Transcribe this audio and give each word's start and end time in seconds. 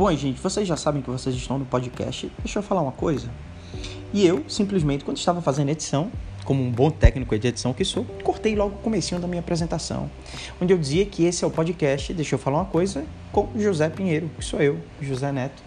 Bom, 0.00 0.10
gente, 0.16 0.40
vocês 0.40 0.66
já 0.66 0.78
sabem 0.78 1.02
que 1.02 1.10
vocês 1.10 1.36
estão 1.36 1.58
no 1.58 1.66
podcast. 1.66 2.32
Deixa 2.38 2.58
eu 2.58 2.62
falar 2.62 2.80
uma 2.80 2.90
coisa. 2.90 3.30
E 4.14 4.26
eu, 4.26 4.42
simplesmente, 4.48 5.04
quando 5.04 5.18
estava 5.18 5.42
fazendo 5.42 5.68
edição, 5.68 6.10
como 6.42 6.62
um 6.62 6.72
bom 6.72 6.90
técnico 6.90 7.38
de 7.38 7.48
edição 7.48 7.74
que 7.74 7.84
sou, 7.84 8.06
cortei 8.24 8.56
logo 8.56 8.76
o 8.76 8.78
comecinho 8.78 9.20
da 9.20 9.28
minha 9.28 9.40
apresentação, 9.40 10.10
onde 10.58 10.72
eu 10.72 10.78
dizia 10.78 11.04
que 11.04 11.26
esse 11.26 11.44
é 11.44 11.46
o 11.46 11.50
podcast, 11.50 12.14
deixa 12.14 12.34
eu 12.34 12.38
falar 12.38 12.60
uma 12.60 12.64
coisa, 12.64 13.04
com 13.30 13.50
José 13.54 13.90
Pinheiro, 13.90 14.30
que 14.38 14.42
sou 14.42 14.62
eu, 14.62 14.80
José 15.02 15.30
Neto, 15.30 15.62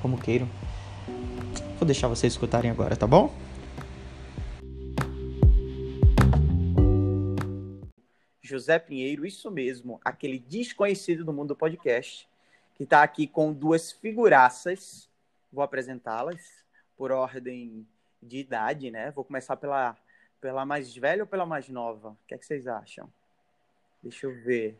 como 0.00 0.16
queiram. 0.16 0.48
Vou 1.78 1.84
deixar 1.84 2.08
vocês 2.08 2.32
escutarem 2.32 2.70
agora, 2.70 2.96
tá 2.96 3.06
bom? 3.06 3.34
José 8.40 8.78
Pinheiro, 8.78 9.26
isso 9.26 9.50
mesmo, 9.50 10.00
aquele 10.02 10.38
desconhecido 10.38 11.22
do 11.22 11.34
mundo 11.34 11.48
do 11.48 11.56
podcast, 11.56 12.26
que 12.74 12.84
está 12.84 13.02
aqui 13.02 13.26
com 13.26 13.52
duas 13.52 13.92
figuraças. 13.92 15.08
Vou 15.52 15.62
apresentá-las 15.62 16.64
por 16.96 17.12
ordem 17.12 17.86
de 18.22 18.38
idade, 18.38 18.90
né? 18.90 19.10
Vou 19.10 19.24
começar 19.24 19.56
pela 19.56 19.96
pela 20.44 20.66
mais 20.66 20.94
velha 20.94 21.22
ou 21.22 21.26
pela 21.26 21.46
mais 21.46 21.70
nova? 21.70 22.10
O 22.10 22.18
que, 22.26 22.34
é 22.34 22.38
que 22.38 22.44
vocês 22.44 22.66
acham? 22.66 23.10
Deixa 24.02 24.26
eu 24.26 24.34
ver. 24.42 24.78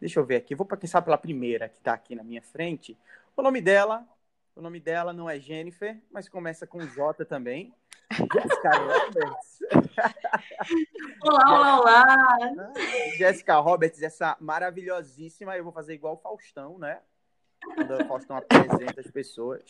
Deixa 0.00 0.18
eu 0.18 0.24
ver 0.24 0.36
aqui. 0.36 0.54
Vou 0.54 0.66
começar 0.66 1.02
pela 1.02 1.18
primeira 1.18 1.68
que 1.68 1.76
está 1.76 1.92
aqui 1.92 2.14
na 2.14 2.24
minha 2.24 2.40
frente. 2.40 2.96
O 3.36 3.42
nome 3.42 3.60
dela, 3.60 4.08
o 4.54 4.62
nome 4.62 4.80
dela 4.80 5.12
não 5.12 5.28
é 5.28 5.38
Jennifer, 5.38 6.00
mas 6.10 6.30
começa 6.30 6.66
com 6.66 6.80
J 6.80 7.26
também. 7.26 7.74
Jessica 8.10 8.70
Roberts. 8.70 9.58
Olá, 11.20 11.78
olá, 11.78 11.78
olá. 11.78 12.72
Jessica 13.18 13.58
Roberts, 13.58 14.00
essa 14.00 14.34
maravilhosíssima. 14.40 15.58
Eu 15.58 15.64
vou 15.64 15.74
fazer 15.74 15.92
igual 15.92 16.14
o 16.14 16.18
Faustão, 16.18 16.78
né? 16.78 17.02
Quando 17.74 17.94
o 17.94 18.06
Faustão 18.06 18.36
apresenta 18.36 19.00
as 19.00 19.10
pessoas. 19.10 19.62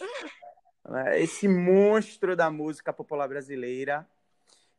Esse 1.16 1.48
monstro 1.48 2.36
da 2.36 2.50
música 2.50 2.92
popular 2.92 3.28
brasileira 3.28 4.06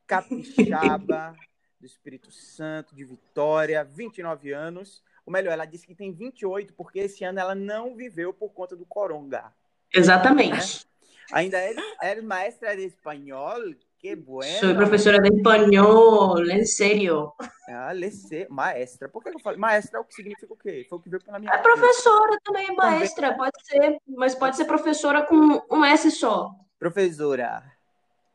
capixaba, 0.05 1.35
do 1.79 1.85
Espírito 1.85 2.31
Santo, 2.31 2.95
de 2.95 3.03
Vitória, 3.03 3.83
29 3.83 4.53
anos. 4.53 5.03
O 5.25 5.31
melhor, 5.31 5.51
ela 5.51 5.65
disse 5.65 5.85
que 5.85 5.93
tem 5.93 6.13
28, 6.13 6.73
porque 6.73 6.99
esse 6.99 7.23
ano 7.23 7.39
ela 7.39 7.53
não 7.53 7.95
viveu 7.95 8.33
por 8.33 8.49
conta 8.53 8.75
do 8.75 8.85
coronga. 8.85 9.53
Exatamente. 9.93 10.85
Né? 10.85 10.91
Ainda 11.33 11.57
é, 11.59 11.75
é 12.01 12.21
maestra 12.21 12.75
de 12.75 12.85
espanhol, 12.85 13.59
que 13.99 14.15
bueno. 14.15 14.59
Sou 14.59 14.75
professora 14.75 15.19
de 15.19 15.35
espanhol, 15.35 16.39
em 16.49 16.65
sério. 16.65 17.33
Ah, 17.67 17.91
lece, 17.91 18.47
maestra. 18.49 19.09
Por 19.09 19.23
que 19.23 19.29
eu 19.29 19.39
falei? 19.39 19.59
Maestra 19.59 19.97
é 19.97 20.01
o 20.01 20.05
que 20.05 20.13
significa 20.13 20.53
o 20.53 20.57
quê? 20.57 20.85
Foi 20.89 20.99
o 20.99 21.01
que 21.01 21.09
veio 21.09 21.23
pela 21.23 21.39
minha 21.39 21.51
É 21.51 21.57
professora 21.57 22.37
também, 22.43 22.73
maestra, 22.75 23.31
também. 23.33 23.37
pode 23.51 23.65
ser, 23.65 23.97
mas 24.07 24.35
pode 24.35 24.55
ser 24.55 24.65
professora 24.65 25.23
com 25.23 25.61
um 25.71 25.83
S 25.85 26.11
só. 26.11 26.51
Professora. 26.79 27.63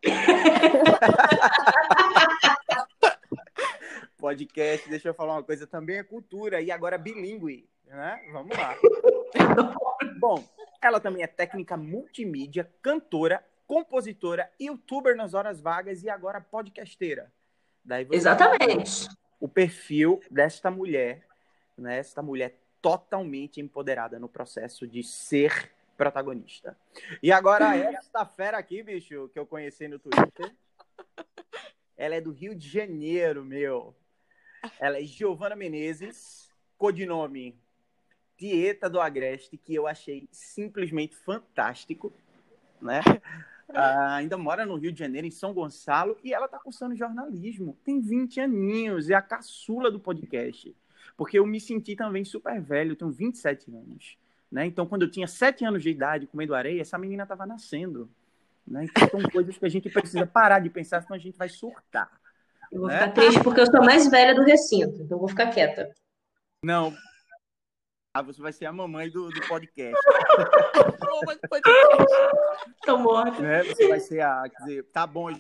Podcast, 4.19 4.89
deixa 4.89 5.09
eu 5.09 5.15
falar 5.15 5.35
uma 5.35 5.43
coisa, 5.43 5.67
também 5.67 5.97
é 5.99 6.03
cultura 6.05 6.61
e 6.61 6.71
agora 6.71 6.97
bilíngue, 6.99 7.69
né? 7.87 8.21
Vamos 8.33 8.57
lá. 8.57 8.77
Bom, 10.19 10.43
ela 10.81 11.01
também 11.01 11.25
é 11.25 11.27
técnica 11.27 11.77
multimídia, 11.77 12.71
cantora, 12.81 13.45
compositora, 13.67 14.51
youtuber 14.61 15.17
nas 15.17 15.35
horas 15.35 15.61
vagas 15.61 16.03
e 16.03 16.11
agora 16.11 16.41
podcasteira. 16.41 17.33
Daí 17.85 18.07
Exatamente. 18.11 19.09
O 19.41 19.49
perfil 19.49 20.21
desta 20.31 20.71
mulher, 20.71 21.27
né? 21.77 21.99
Esta 21.99 22.23
mulher 22.23 22.59
totalmente 22.81 23.61
empoderada 23.61 24.19
no 24.19 24.29
processo 24.29 24.87
de 24.87 25.03
ser 25.03 25.73
protagonista. 25.97 26.77
E 27.23 27.31
agora, 27.33 27.75
esta 27.77 28.27
fera 28.27 28.59
aqui, 28.59 28.83
bicho, 28.83 29.29
que 29.29 29.39
eu 29.39 29.47
conheci 29.47 29.89
no 29.89 29.99
Twitter, 29.99 30.53
ela 31.97 32.15
é 32.17 32.21
do 32.21 32.33
Rio 32.33 32.55
de 32.55 32.69
Janeiro, 32.69 33.45
meu. 33.45 33.95
Ela 34.79 34.99
é 34.99 35.05
Giovana 35.05 35.57
Menezes, 35.57 36.51
codinome 36.77 37.57
Tieta 38.37 38.91
do 38.91 39.01
Agreste, 39.01 39.57
que 39.57 39.75
eu 39.75 39.87
achei 39.87 40.29
simplesmente 40.33 41.15
fantástico, 41.15 42.13
né? 42.81 43.01
Ah, 43.75 44.17
ainda 44.17 44.37
mora 44.37 44.65
no 44.67 44.77
Rio 44.77 44.93
de 44.93 44.99
Janeiro, 44.99 45.27
em 45.27 45.31
São 45.31 45.53
Gonçalo, 45.53 46.17
e 46.23 46.33
ela 46.33 46.47
está 46.47 46.59
cursando 46.59 46.97
jornalismo. 46.97 47.77
Tem 47.85 48.01
20 48.01 48.41
aninhos, 48.41 49.11
é 49.11 49.15
a 49.15 49.23
caçula 49.23 49.91
do 49.91 50.01
podcast. 50.01 50.75
Porque 51.17 51.39
eu 51.39 51.47
me 51.47 51.61
senti 51.61 51.95
também 51.95 52.25
super 52.25 52.61
velho, 52.61 52.97
tenho 52.97 53.11
27 53.11 53.71
anos. 53.71 54.17
Né? 54.51 54.67
Então, 54.67 54.87
quando 54.87 55.03
eu 55.03 55.11
tinha 55.11 55.27
sete 55.27 55.65
anos 55.65 55.83
de 55.83 55.91
idade 55.91 56.27
comendo 56.27 56.55
areia, 56.55 56.81
essa 56.81 56.99
menina 56.99 57.23
estava 57.23 57.47
nascendo. 57.47 58.11
Né? 58.67 58.85
Então, 58.85 59.21
são 59.21 59.31
coisas 59.31 59.57
que 59.57 59.65
a 59.65 59.69
gente 59.69 59.89
precisa 59.89 60.27
parar 60.27 60.59
de 60.61 60.71
pensar, 60.71 61.03
senão 61.03 61.17
a 61.17 61.19
gente 61.19 61.37
vai 61.37 61.49
surtar. 61.49 62.11
Eu 62.71 62.81
vou 62.81 62.89
né? 62.89 62.99
ficar 62.99 63.13
triste 63.13 63.43
porque 63.43 63.61
eu 63.61 63.67
sou 63.67 63.85
mais 63.85 64.11
velha 64.11 64.35
do 64.35 64.43
recinto, 64.43 65.03
então 65.03 65.19
vou 65.19 65.29
ficar 65.29 65.49
quieta. 65.49 65.91
Não. 66.65 66.93
Ah, 68.15 68.21
você 68.21 68.43
vai 68.43 68.53
ser 68.53 68.67
a 68.67 68.73
mamãe 68.73 69.09
do, 69.11 69.31
do 69.33 69.41
podcast. 69.49 69.97
Tô 72.85 72.99
morta. 72.99 73.41
Né? 73.41 73.65
Você 73.65 73.89
vai 73.89 74.01
ser 74.01 74.21
a. 74.21 74.43
Quer 74.51 74.59
dizer, 74.65 74.83
tá 74.93 75.07
bom. 75.07 75.31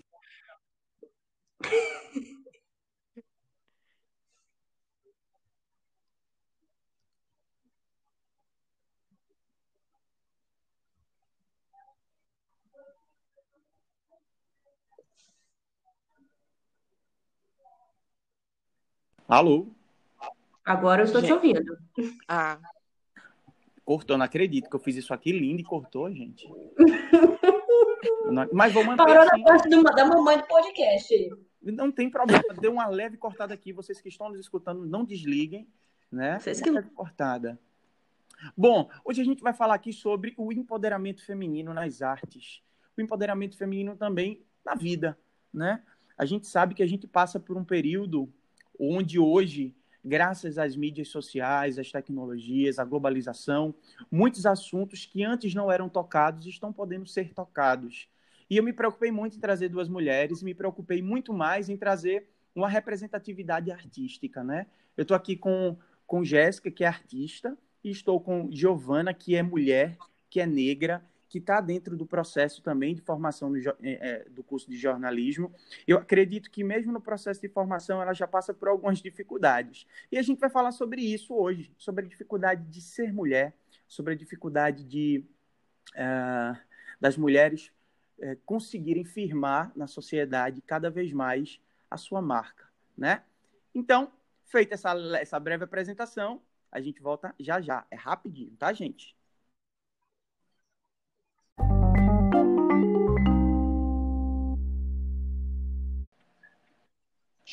Alô? 19.28 19.66
Agora 20.64 21.02
eu 21.02 21.06
estou 21.06 21.20
gente. 21.20 21.30
te 21.30 21.34
ouvindo. 21.34 21.76
Ah. 22.28 22.58
Cortou, 23.84 24.16
não 24.16 24.24
acredito 24.24 24.70
que 24.70 24.76
eu 24.76 24.80
fiz 24.80 24.96
isso 24.96 25.12
aqui 25.12 25.32
lindo 25.32 25.60
e 25.60 25.64
cortou, 25.64 26.10
gente. 26.12 26.48
Mas 28.52 28.72
vou 28.72 28.84
manter. 28.84 29.04
Parou 29.04 29.22
assim. 29.22 29.38
na 29.38 29.44
parte 29.44 29.68
do, 29.68 29.82
da 29.82 30.04
mamãe 30.04 30.38
do 30.38 30.46
podcast. 30.46 31.36
Não 31.62 31.92
tem 31.92 32.10
problema, 32.10 32.42
deu 32.60 32.72
uma 32.72 32.86
leve 32.86 33.16
cortada 33.16 33.54
aqui. 33.54 33.72
Vocês 33.72 34.00
que 34.00 34.08
estão 34.08 34.28
nos 34.28 34.40
escutando, 34.40 34.84
não 34.86 35.04
desliguem, 35.04 35.68
né? 36.10 36.38
Vocês 36.38 36.60
que... 36.60 36.70
Leve 36.70 36.90
cortada. 36.90 37.58
Bom, 38.56 38.90
hoje 39.04 39.20
a 39.20 39.24
gente 39.24 39.42
vai 39.42 39.52
falar 39.52 39.74
aqui 39.74 39.92
sobre 39.92 40.34
o 40.36 40.52
empoderamento 40.52 41.24
feminino 41.24 41.72
nas 41.72 42.02
artes. 42.02 42.62
O 42.96 43.00
empoderamento 43.00 43.56
feminino 43.56 43.96
também 43.96 44.42
na 44.64 44.74
vida, 44.74 45.18
né? 45.52 45.82
A 46.18 46.24
gente 46.24 46.46
sabe 46.46 46.74
que 46.74 46.82
a 46.82 46.86
gente 46.86 47.06
passa 47.06 47.38
por 47.38 47.56
um 47.56 47.64
período 47.64 48.32
onde 48.78 49.18
hoje, 49.18 49.74
graças 50.04 50.58
às 50.58 50.76
mídias 50.76 51.08
sociais, 51.08 51.78
às 51.78 51.90
tecnologias, 51.90 52.78
à 52.78 52.84
globalização, 52.84 53.74
muitos 54.10 54.46
assuntos 54.46 55.06
que 55.06 55.22
antes 55.22 55.54
não 55.54 55.70
eram 55.70 55.88
tocados 55.88 56.46
estão 56.46 56.72
podendo 56.72 57.06
ser 57.06 57.32
tocados. 57.32 58.08
E 58.50 58.56
eu 58.56 58.62
me 58.62 58.72
preocupei 58.72 59.10
muito 59.10 59.36
em 59.36 59.40
trazer 59.40 59.68
duas 59.68 59.88
mulheres, 59.88 60.42
me 60.42 60.54
preocupei 60.54 61.00
muito 61.00 61.32
mais 61.32 61.68
em 61.68 61.76
trazer 61.76 62.28
uma 62.54 62.68
representatividade 62.68 63.70
artística, 63.70 64.44
né? 64.44 64.66
Eu 64.96 65.02
estou 65.02 65.16
aqui 65.16 65.36
com, 65.36 65.76
com 66.06 66.24
Jéssica, 66.24 66.70
que 66.70 66.84
é 66.84 66.86
artista, 66.86 67.56
e 67.82 67.90
estou 67.90 68.20
com 68.20 68.50
Giovana, 68.50 69.14
que 69.14 69.34
é 69.34 69.42
mulher, 69.42 69.96
que 70.28 70.40
é 70.40 70.46
negra, 70.46 71.02
que 71.32 71.38
está 71.38 71.62
dentro 71.62 71.96
do 71.96 72.04
processo 72.04 72.60
também 72.60 72.94
de 72.94 73.00
formação 73.00 73.50
do, 73.50 73.58
é, 73.82 74.28
do, 74.28 74.44
curso 74.44 74.68
de 74.68 74.76
jornalismo. 74.76 75.50
Eu 75.86 75.96
acredito 75.96 76.50
que 76.50 76.62
mesmo 76.62 76.92
no 76.92 77.00
processo 77.00 77.40
de 77.40 77.48
formação 77.48 78.02
ela 78.02 78.12
já 78.12 78.28
passa 78.28 78.52
por 78.52 78.68
algumas 78.68 78.98
dificuldades. 78.98 79.86
E 80.10 80.18
a 80.18 80.22
gente 80.22 80.38
vai 80.38 80.50
falar 80.50 80.72
sobre 80.72 81.00
isso 81.00 81.34
hoje, 81.34 81.72
sobre 81.78 82.04
a 82.04 82.08
dificuldade 82.08 82.64
de 82.64 82.82
ser 82.82 83.14
mulher, 83.14 83.54
sobre 83.88 84.12
a 84.12 84.16
dificuldade 84.16 84.84
de 84.84 85.24
uh, 85.94 86.54
das 87.00 87.16
mulheres 87.16 87.72
uh, 88.18 88.36
conseguirem 88.44 89.02
firmar 89.06 89.72
na 89.74 89.86
sociedade 89.86 90.60
cada 90.60 90.90
vez 90.90 91.14
mais 91.14 91.58
a 91.90 91.96
sua 91.96 92.20
marca, 92.20 92.66
né? 92.94 93.22
Então, 93.74 94.12
feita 94.44 94.74
essa, 94.74 94.92
essa 95.18 95.40
breve 95.40 95.64
apresentação, 95.64 96.42
a 96.70 96.78
gente 96.78 97.00
volta 97.00 97.34
já 97.40 97.58
já. 97.58 97.86
É 97.90 97.96
rapidinho, 97.96 98.54
tá, 98.58 98.70
gente? 98.74 99.16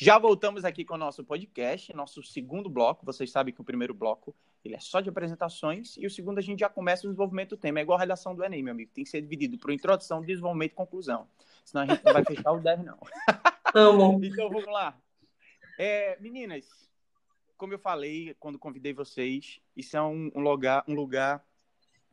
Já 0.02 0.18
voltamos 0.18 0.64
aqui 0.64 0.82
com 0.82 0.94
o 0.94 0.96
nosso 0.96 1.22
podcast, 1.22 1.94
nosso 1.94 2.22
segundo 2.22 2.70
bloco. 2.70 3.04
Vocês 3.04 3.30
sabem 3.30 3.52
que 3.52 3.60
o 3.60 3.64
primeiro 3.64 3.92
bloco 3.92 4.34
ele 4.64 4.74
é 4.74 4.80
só 4.80 4.98
de 4.98 5.10
apresentações 5.10 5.94
e 5.98 6.06
o 6.06 6.10
segundo 6.10 6.38
a 6.38 6.40
gente 6.40 6.60
já 6.60 6.70
começa 6.70 7.06
o 7.06 7.10
desenvolvimento 7.10 7.50
do 7.50 7.58
tema. 7.58 7.80
É 7.80 7.82
igual 7.82 7.98
a 7.98 8.00
redação 8.00 8.34
do 8.34 8.42
Enem, 8.42 8.62
meu 8.62 8.72
amigo. 8.72 8.90
Tem 8.94 9.04
que 9.04 9.10
ser 9.10 9.20
dividido 9.20 9.58
por 9.58 9.70
introdução, 9.70 10.22
desenvolvimento 10.22 10.72
e 10.72 10.74
conclusão. 10.74 11.28
Senão 11.66 11.82
a 11.82 11.86
gente 11.86 12.02
não 12.02 12.14
vai 12.14 12.24
fechar 12.24 12.50
o 12.50 12.60
10, 12.60 12.82
não. 12.82 12.98
Amo. 13.74 14.20
então 14.24 14.48
vamos 14.48 14.72
lá. 14.72 14.98
É, 15.78 16.18
meninas, 16.18 16.66
como 17.58 17.74
eu 17.74 17.78
falei 17.78 18.34
quando 18.40 18.58
convidei 18.58 18.94
vocês, 18.94 19.60
isso 19.76 19.98
é 19.98 20.02
um, 20.02 20.32
um 20.34 20.40
lugar, 20.40 20.82
um 20.88 20.94
lugar 20.94 21.44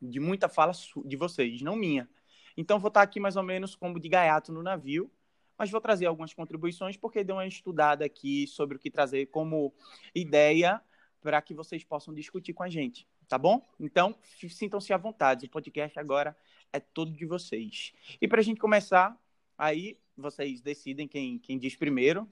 de 0.00 0.20
muita 0.20 0.46
fala 0.46 0.72
de 1.06 1.16
vocês, 1.16 1.62
não 1.62 1.74
minha. 1.74 2.06
Então, 2.54 2.78
vou 2.78 2.88
estar 2.88 3.00
aqui 3.00 3.18
mais 3.18 3.36
ou 3.36 3.42
menos 3.42 3.74
como 3.74 3.98
de 3.98 4.10
gaiato 4.10 4.52
no 4.52 4.62
navio, 4.62 5.10
mas 5.58 5.70
vou 5.70 5.80
trazer 5.80 6.06
algumas 6.06 6.32
contribuições 6.32 6.96
porque 6.96 7.24
dei 7.24 7.34
uma 7.34 7.46
estudada 7.46 8.04
aqui 8.04 8.46
sobre 8.46 8.76
o 8.76 8.80
que 8.80 8.90
trazer 8.90 9.26
como 9.26 9.74
ideia 10.14 10.80
para 11.20 11.42
que 11.42 11.52
vocês 11.52 11.82
possam 11.82 12.14
discutir 12.14 12.52
com 12.52 12.62
a 12.62 12.68
gente, 12.68 13.06
tá 13.28 13.36
bom? 13.36 13.60
Então, 13.78 14.14
sintam-se 14.48 14.92
à 14.92 14.96
vontade. 14.96 15.46
O 15.46 15.50
podcast 15.50 15.98
agora 15.98 16.36
é 16.72 16.78
todo 16.78 17.10
de 17.10 17.26
vocês. 17.26 17.92
E 18.20 18.28
para 18.28 18.40
a 18.40 18.44
gente 18.44 18.60
começar, 18.60 19.18
aí 19.56 19.98
vocês 20.16 20.60
decidem 20.60 21.08
quem, 21.08 21.38
quem 21.38 21.58
diz 21.58 21.74
primeiro. 21.74 22.28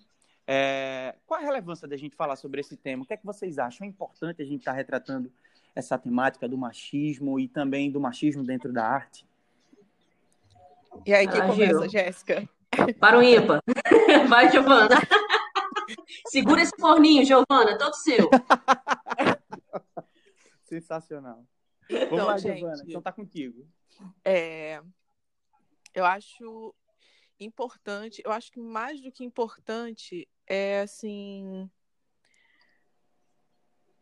É, 0.46 1.16
qual 1.26 1.40
a 1.40 1.42
relevância 1.42 1.88
da 1.88 1.96
gente 1.96 2.14
falar 2.14 2.36
sobre 2.36 2.60
esse 2.60 2.76
tema? 2.76 3.02
O 3.02 3.06
que 3.06 3.14
é 3.14 3.16
que 3.16 3.26
vocês 3.26 3.58
acham? 3.58 3.84
É 3.84 3.90
importante 3.90 4.40
a 4.40 4.44
gente 4.44 4.60
estar 4.60 4.70
tá 4.70 4.76
retratando 4.76 5.32
essa 5.74 5.98
temática 5.98 6.48
do 6.48 6.56
machismo 6.56 7.40
e 7.40 7.48
também 7.48 7.90
do 7.90 8.00
machismo 8.00 8.44
dentro 8.44 8.72
da 8.72 8.86
arte? 8.86 9.26
E 11.04 11.12
aí, 11.12 11.28
quem 11.28 11.40
ah, 11.40 11.46
começa, 11.46 11.88
Jéssica? 11.88 12.48
Para 12.98 13.18
o 13.18 13.22
ímpar. 13.22 13.62
Vai, 14.28 14.50
Giovana. 14.50 14.96
Segura 16.28 16.62
esse 16.62 16.72
forninho, 16.78 17.24
Giovana, 17.24 17.78
todo 17.78 17.94
seu. 17.94 18.28
Sensacional. 20.64 21.46
Então, 21.88 22.08
Vamos 22.10 22.26
lá, 22.26 22.38
gente, 22.38 22.58
Giovana, 22.58 22.82
então 22.86 23.02
tá 23.02 23.12
contigo. 23.12 23.66
É, 24.24 24.82
eu 25.94 26.04
acho 26.04 26.74
importante, 27.38 28.22
eu 28.24 28.32
acho 28.32 28.50
que 28.50 28.58
mais 28.58 29.00
do 29.00 29.12
que 29.12 29.24
importante 29.24 30.28
é 30.46 30.80
assim 30.80 31.70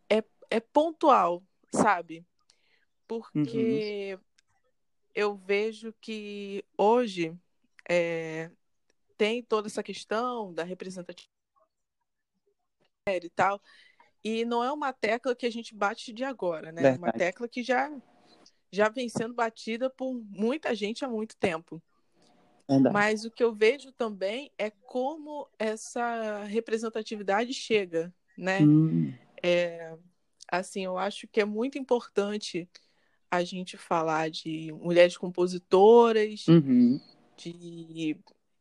é, 0.09 0.23
é 0.51 0.61
pontual, 0.61 1.43
sabe? 1.73 2.25
Porque 3.07 4.15
uhum. 4.15 4.25
eu 5.15 5.37
vejo 5.37 5.93
que 6.01 6.65
hoje 6.77 7.37
é, 7.89 8.51
tem 9.17 9.43
toda 9.43 9.69
essa 9.69 9.83
questão 9.83 10.53
da 10.53 10.63
representatividade 10.63 11.29
e 13.07 13.31
tal. 13.31 13.61
E 14.23 14.45
não 14.45 14.65
é 14.65 14.73
uma 14.73 14.93
tecla 14.93 15.35
que 15.35 15.47
a 15.47 15.51
gente 15.51 15.75
bate 15.75 16.13
de 16.13 16.25
agora, 16.25 16.73
né? 16.73 16.95
É 16.95 16.97
uma 16.97 17.13
tecla 17.13 17.47
que 17.47 17.63
já, 17.63 17.91
já 18.73 18.89
vem 18.89 19.09
sendo 19.09 19.35
batida 19.35 19.91
por 19.91 20.15
muita 20.15 20.75
gente 20.75 21.05
há 21.05 21.09
muito 21.09 21.37
tempo. 21.37 21.83
Verdade. 22.67 22.93
Mas 22.93 23.25
o 23.27 23.31
que 23.31 23.45
eu 23.45 23.53
vejo 23.53 23.93
também 23.93 24.51
é 24.57 24.71
como 24.71 25.47
essa 25.59 26.45
representatividade 26.45 27.53
chega, 27.53 28.13
né? 28.39 28.61
Hum. 28.63 29.13
É, 29.43 29.95
assim, 30.49 30.85
eu 30.87 30.97
acho 30.97 31.29
que 31.29 31.43
é 31.43 31.45
muito 31.45 31.77
importante 31.77 32.67
a 33.31 33.45
gente 33.45 33.77
falar 33.77 34.31
de 34.31 34.73
mulheres 34.73 35.19
compositoras, 35.19 36.47
uhum 36.49 36.99
de, 37.37 38.17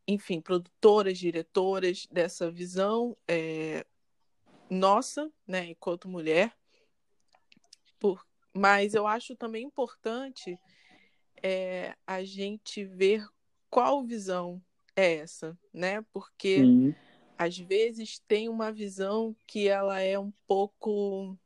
enfim, 0.07 0.41
produtoras, 0.41 1.17
diretoras, 1.17 2.07
dessa 2.11 2.51
visão 2.51 3.15
é, 3.27 3.85
nossa, 4.69 5.31
né, 5.47 5.65
enquanto 5.65 6.09
mulher. 6.09 6.53
Por, 8.00 8.25
mas 8.53 8.94
eu 8.94 9.07
acho 9.07 9.35
também 9.35 9.65
importante 9.65 10.59
é, 11.41 11.95
a 12.05 12.23
gente 12.23 12.83
ver 12.83 13.25
qual 13.69 14.03
visão 14.03 14.61
é 14.95 15.15
essa, 15.15 15.57
né? 15.73 16.03
Porque 16.13 16.59
Sim. 16.59 16.95
às 17.38 17.57
vezes 17.57 18.19
tem 18.27 18.47
uma 18.50 18.71
visão 18.71 19.35
que 19.47 19.67
ela 19.67 20.00
é 20.00 20.17
um 20.19 20.31
pouco 20.47 21.38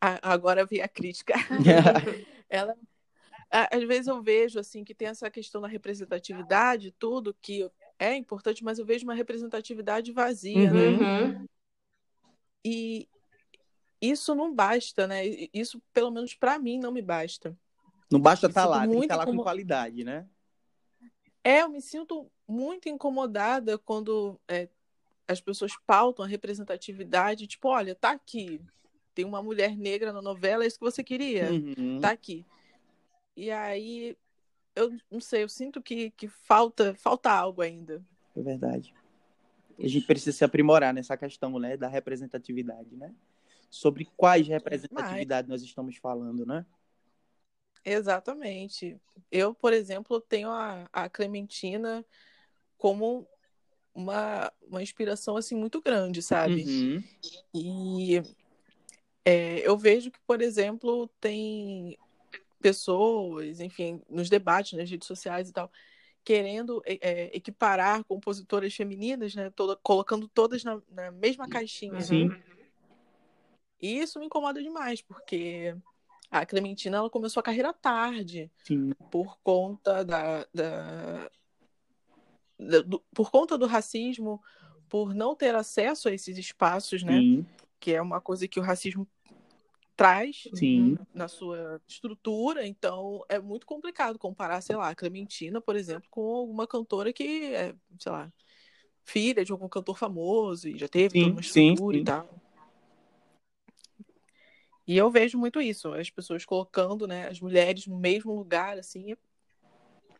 agora 0.00 0.66
vi 0.66 0.80
a 0.80 0.88
crítica. 0.88 1.34
ela 2.48 2.76
às 3.70 3.84
vezes 3.84 4.08
eu 4.08 4.20
vejo 4.20 4.58
assim 4.58 4.82
que 4.82 4.94
tem 4.94 5.08
essa 5.08 5.30
questão 5.30 5.60
da 5.60 5.68
representatividade, 5.68 6.90
tudo 6.98 7.36
que 7.40 7.70
é 7.98 8.16
importante, 8.16 8.64
mas 8.64 8.78
eu 8.78 8.84
vejo 8.84 9.04
uma 9.04 9.14
representatividade 9.14 10.10
vazia, 10.10 10.72
né? 10.72 10.88
uhum. 10.88 11.28
né? 11.28 11.46
E 12.64 13.08
isso 14.00 14.34
não 14.34 14.52
basta, 14.52 15.06
né? 15.06 15.22
Isso, 15.52 15.80
pelo 15.92 16.10
menos 16.10 16.34
para 16.34 16.58
mim, 16.58 16.78
não 16.78 16.90
me 16.90 17.00
basta. 17.00 17.56
Não 18.10 18.18
basta 18.18 18.48
estar 18.48 18.62
tá 18.62 18.68
lá, 18.68 18.86
tem 18.86 18.98
que 18.98 19.04
estar 19.04 19.18
tá 19.18 19.24
lá 19.24 19.26
com 19.26 19.36
qualidade, 19.36 20.02
né? 20.02 20.26
É, 21.42 21.62
eu 21.62 21.68
me 21.68 21.80
sinto 21.80 22.30
muito 22.48 22.88
incomodada 22.88 23.78
quando 23.78 24.40
é, 24.48 24.68
as 25.28 25.40
pessoas 25.40 25.72
pautam 25.86 26.24
a 26.24 26.28
representatividade, 26.28 27.46
tipo, 27.46 27.68
olha, 27.68 27.94
tá 27.94 28.10
aqui, 28.10 28.60
tem 29.14 29.24
uma 29.24 29.42
mulher 29.42 29.76
negra 29.76 30.12
na 30.12 30.22
novela, 30.22 30.64
é 30.64 30.66
isso 30.66 30.78
que 30.78 30.84
você 30.84 31.04
queria, 31.04 31.50
uhum. 31.50 32.00
tá 32.00 32.10
aqui. 32.10 32.44
E 33.36 33.50
aí, 33.50 34.16
eu 34.74 34.96
não 35.10 35.20
sei, 35.20 35.42
eu 35.42 35.48
sinto 35.48 35.82
que, 35.82 36.10
que 36.10 36.28
falta, 36.28 36.94
falta 36.94 37.30
algo 37.30 37.62
ainda. 37.62 38.04
É 38.36 38.42
verdade. 38.42 38.94
A 39.78 39.88
gente 39.88 40.06
precisa 40.06 40.36
se 40.36 40.44
aprimorar 40.44 40.94
nessa 40.94 41.16
questão, 41.16 41.58
né, 41.58 41.76
da 41.76 41.88
representatividade, 41.88 42.94
né? 42.96 43.12
Sobre 43.68 44.08
quais 44.16 44.46
representatividades 44.46 45.48
Mas... 45.48 45.60
nós 45.60 45.68
estamos 45.68 45.96
falando, 45.96 46.46
né? 46.46 46.64
Exatamente. 47.84 48.98
Eu, 49.30 49.52
por 49.52 49.72
exemplo, 49.72 50.20
tenho 50.20 50.48
a, 50.48 50.88
a 50.92 51.08
Clementina 51.08 52.04
como 52.78 53.26
uma, 53.94 54.52
uma 54.62 54.82
inspiração 54.82 55.36
assim 55.36 55.54
muito 55.54 55.80
grande, 55.82 56.22
sabe? 56.22 56.64
Uhum. 56.64 57.04
E 57.52 58.22
é, 59.24 59.58
eu 59.66 59.76
vejo 59.76 60.10
que, 60.10 60.18
por 60.26 60.40
exemplo, 60.40 61.08
tem 61.20 61.98
pessoas, 62.64 63.60
enfim, 63.60 64.00
nos 64.08 64.30
debates 64.30 64.72
nas 64.72 64.88
redes 64.88 65.06
sociais 65.06 65.50
e 65.50 65.52
tal, 65.52 65.70
querendo 66.24 66.82
é, 66.86 67.30
equiparar 67.36 68.02
compositoras 68.04 68.74
femininas, 68.74 69.34
né, 69.34 69.50
toda, 69.50 69.76
colocando 69.82 70.26
todas 70.26 70.64
na, 70.64 70.80
na 70.90 71.10
mesma 71.10 71.46
caixinha. 71.46 72.00
Sim. 72.00 72.28
Né? 72.28 72.42
E 73.82 73.98
isso 73.98 74.18
me 74.18 74.24
incomoda 74.24 74.62
demais, 74.62 75.02
porque 75.02 75.76
a 76.30 76.46
Clementina 76.46 76.96
ela 76.96 77.10
começou 77.10 77.42
a 77.42 77.44
carreira 77.44 77.70
tarde, 77.70 78.50
Sim. 78.66 78.94
por 79.10 79.38
conta 79.44 80.02
da, 80.02 80.46
da, 80.54 81.30
da 82.58 82.80
do, 82.80 83.04
por 83.14 83.30
conta 83.30 83.58
do 83.58 83.66
racismo, 83.66 84.42
por 84.88 85.14
não 85.14 85.36
ter 85.36 85.54
acesso 85.54 86.08
a 86.08 86.14
esses 86.14 86.38
espaços, 86.38 87.02
né? 87.02 87.18
Sim. 87.18 87.46
Que 87.78 87.92
é 87.92 88.00
uma 88.00 88.22
coisa 88.22 88.48
que 88.48 88.58
o 88.58 88.62
racismo 88.62 89.06
traz 89.96 90.48
Sim. 90.54 90.96
na 91.12 91.28
sua 91.28 91.80
estrutura, 91.86 92.66
então 92.66 93.24
é 93.28 93.38
muito 93.38 93.66
complicado 93.66 94.18
comparar, 94.18 94.60
sei 94.60 94.76
lá, 94.76 94.88
a 94.88 94.94
Clementina, 94.94 95.60
por 95.60 95.76
exemplo, 95.76 96.08
com 96.10 96.34
alguma 96.34 96.66
cantora 96.66 97.12
que 97.12 97.54
é, 97.54 97.74
sei 97.98 98.12
lá, 98.12 98.32
filha 99.04 99.44
de 99.44 99.52
algum 99.52 99.68
cantor 99.68 99.96
famoso 99.96 100.68
e 100.68 100.76
já 100.76 100.88
teve 100.88 101.10
sim, 101.10 101.20
toda 101.20 101.32
uma 101.32 101.40
estrutura 101.40 101.96
sim, 101.96 101.98
sim. 101.98 102.02
e 102.02 102.04
tal. 102.04 102.28
E 104.86 104.96
eu 104.96 105.10
vejo 105.10 105.38
muito 105.38 105.60
isso, 105.60 105.92
as 105.94 106.10
pessoas 106.10 106.44
colocando, 106.44 107.06
né, 107.06 107.28
as 107.28 107.40
mulheres 107.40 107.86
no 107.86 107.96
mesmo 107.96 108.34
lugar, 108.34 108.78
assim, 108.78 109.12
é 109.12 109.16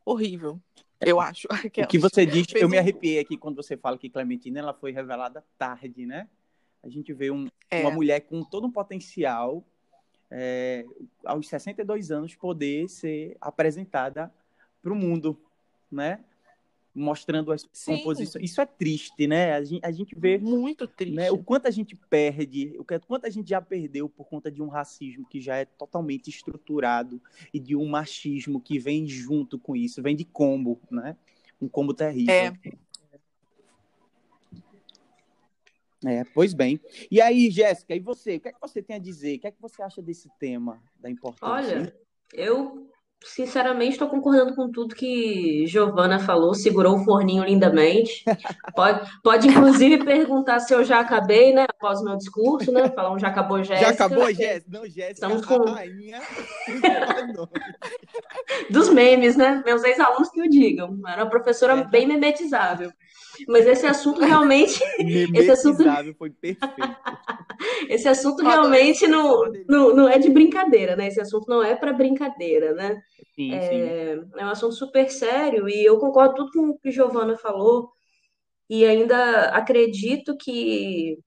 horrível. 0.04 0.60
Eu 1.00 1.20
acho. 1.20 1.48
O 1.84 1.86
que 1.86 1.98
você 1.98 2.24
diz, 2.24 2.46
eu 2.54 2.68
me 2.68 2.78
arrepiei 2.78 3.18
aqui 3.18 3.36
quando 3.36 3.56
você 3.56 3.76
fala 3.76 3.98
que 3.98 4.08
Clementina 4.08 4.60
ela 4.60 4.72
foi 4.72 4.92
revelada 4.92 5.44
tarde, 5.58 6.06
né? 6.06 6.28
A 6.84 6.88
gente 6.88 7.12
vê 7.12 7.30
um, 7.30 7.48
é. 7.70 7.80
uma 7.80 7.90
mulher 7.90 8.20
com 8.20 8.44
todo 8.44 8.66
um 8.66 8.70
potencial, 8.70 9.64
é, 10.30 10.84
aos 11.24 11.48
62 11.48 12.10
anos, 12.10 12.34
poder 12.34 12.88
ser 12.88 13.36
apresentada 13.40 14.32
para 14.82 14.92
o 14.92 14.96
mundo, 14.96 15.40
né? 15.90 16.20
Mostrando 16.94 17.50
as 17.50 17.66
Sim. 17.72 17.96
composições. 17.96 18.44
Isso 18.44 18.60
é 18.60 18.66
triste, 18.66 19.26
né? 19.26 19.54
A 19.54 19.64
gente, 19.64 19.84
a 19.84 19.90
gente 19.90 20.14
vê. 20.16 20.38
Muito 20.38 20.86
triste. 20.86 21.16
Né, 21.16 21.30
o 21.30 21.38
quanto 21.42 21.66
a 21.66 21.70
gente 21.70 21.96
perde, 21.96 22.76
o 22.78 22.84
quanto 22.84 23.26
a 23.26 23.30
gente 23.30 23.48
já 23.48 23.60
perdeu 23.60 24.08
por 24.08 24.26
conta 24.26 24.50
de 24.50 24.62
um 24.62 24.68
racismo 24.68 25.26
que 25.26 25.40
já 25.40 25.56
é 25.56 25.64
totalmente 25.64 26.28
estruturado 26.28 27.20
e 27.52 27.58
de 27.58 27.74
um 27.74 27.88
machismo 27.88 28.60
que 28.60 28.78
vem 28.78 29.08
junto 29.08 29.58
com 29.58 29.74
isso, 29.74 30.02
vem 30.02 30.14
de 30.14 30.24
combo, 30.24 30.80
né? 30.90 31.16
Um 31.60 31.68
combo 31.68 31.94
terrível. 31.94 32.32
É. 32.32 32.52
É, 36.06 36.24
pois 36.34 36.52
bem. 36.52 36.80
E 37.10 37.20
aí, 37.20 37.50
Jéssica, 37.50 37.94
e 37.94 38.00
você? 38.00 38.36
O 38.36 38.40
que 38.40 38.48
é 38.48 38.52
que 38.52 38.60
você 38.60 38.82
tem 38.82 38.96
a 38.96 38.98
dizer? 38.98 39.36
O 39.36 39.40
que 39.40 39.46
é 39.46 39.50
que 39.50 39.60
você 39.60 39.82
acha 39.82 40.02
desse 40.02 40.28
tema, 40.38 40.82
da 41.00 41.10
importância? 41.10 41.76
Olha, 41.76 41.96
eu 42.32 42.90
sinceramente 43.22 43.92
estou 43.92 44.08
concordando 44.08 44.54
com 44.54 44.70
tudo 44.70 44.94
que 44.94 45.66
Giovana 45.66 46.18
falou, 46.18 46.54
segurou 46.54 46.96
o 46.96 47.04
forninho 47.04 47.44
lindamente. 47.44 48.24
Pode, 48.74 49.08
pode 49.22 49.48
inclusive 49.48 50.04
perguntar 50.04 50.58
se 50.58 50.74
eu 50.74 50.82
já 50.82 50.98
acabei, 50.98 51.52
né? 51.52 51.64
Após 51.68 52.00
o 52.00 52.04
meu 52.04 52.16
discurso, 52.16 52.72
né? 52.72 52.90
Falar 52.90 53.12
um 53.12 53.18
já 53.18 53.28
acabou, 53.28 53.62
Jéssica. 53.62 53.86
Já 53.86 53.92
acabou, 53.92 54.32
Jéssica? 54.32 54.66
Não, 54.68 54.84
Jéssica, 54.84 55.12
Estamos 55.12 55.46
com... 55.46 55.64
rainha 55.64 56.20
dos 58.70 58.88
memes, 58.88 59.36
né? 59.36 59.62
Meus 59.64 59.84
ex-alunos 59.84 60.30
que 60.30 60.42
o 60.42 60.50
digam. 60.50 60.98
Era 61.06 61.22
uma 61.22 61.30
professora 61.30 61.74
é. 61.74 61.84
bem 61.84 62.06
memetizável. 62.06 62.90
Mas 63.48 63.66
esse 63.66 63.86
assunto 63.86 64.20
realmente. 64.20 64.80
esse 65.34 65.50
assunto 65.50 65.84
foi 66.18 66.30
perfeito. 66.30 66.68
Esse 67.88 68.08
assunto 68.08 68.42
realmente 68.42 69.06
não, 69.06 69.50
não, 69.68 69.94
não 69.94 70.08
é 70.08 70.18
de 70.18 70.30
brincadeira, 70.30 70.96
né? 70.96 71.08
Esse 71.08 71.20
assunto 71.20 71.48
não 71.48 71.62
é 71.62 71.74
para 71.74 71.92
brincadeira, 71.92 72.74
né? 72.74 73.02
Sim, 73.34 73.50
sim. 73.60 73.82
É, 73.82 74.12
é 74.38 74.44
um 74.44 74.48
assunto 74.48 74.74
super 74.74 75.10
sério 75.10 75.68
e 75.68 75.84
eu 75.84 75.98
concordo 75.98 76.34
tudo 76.34 76.50
com 76.52 76.68
o 76.70 76.78
que 76.78 76.90
Giovana 76.90 77.36
falou 77.36 77.90
e 78.68 78.84
ainda 78.84 79.50
acredito 79.50 80.36
que 80.36 81.18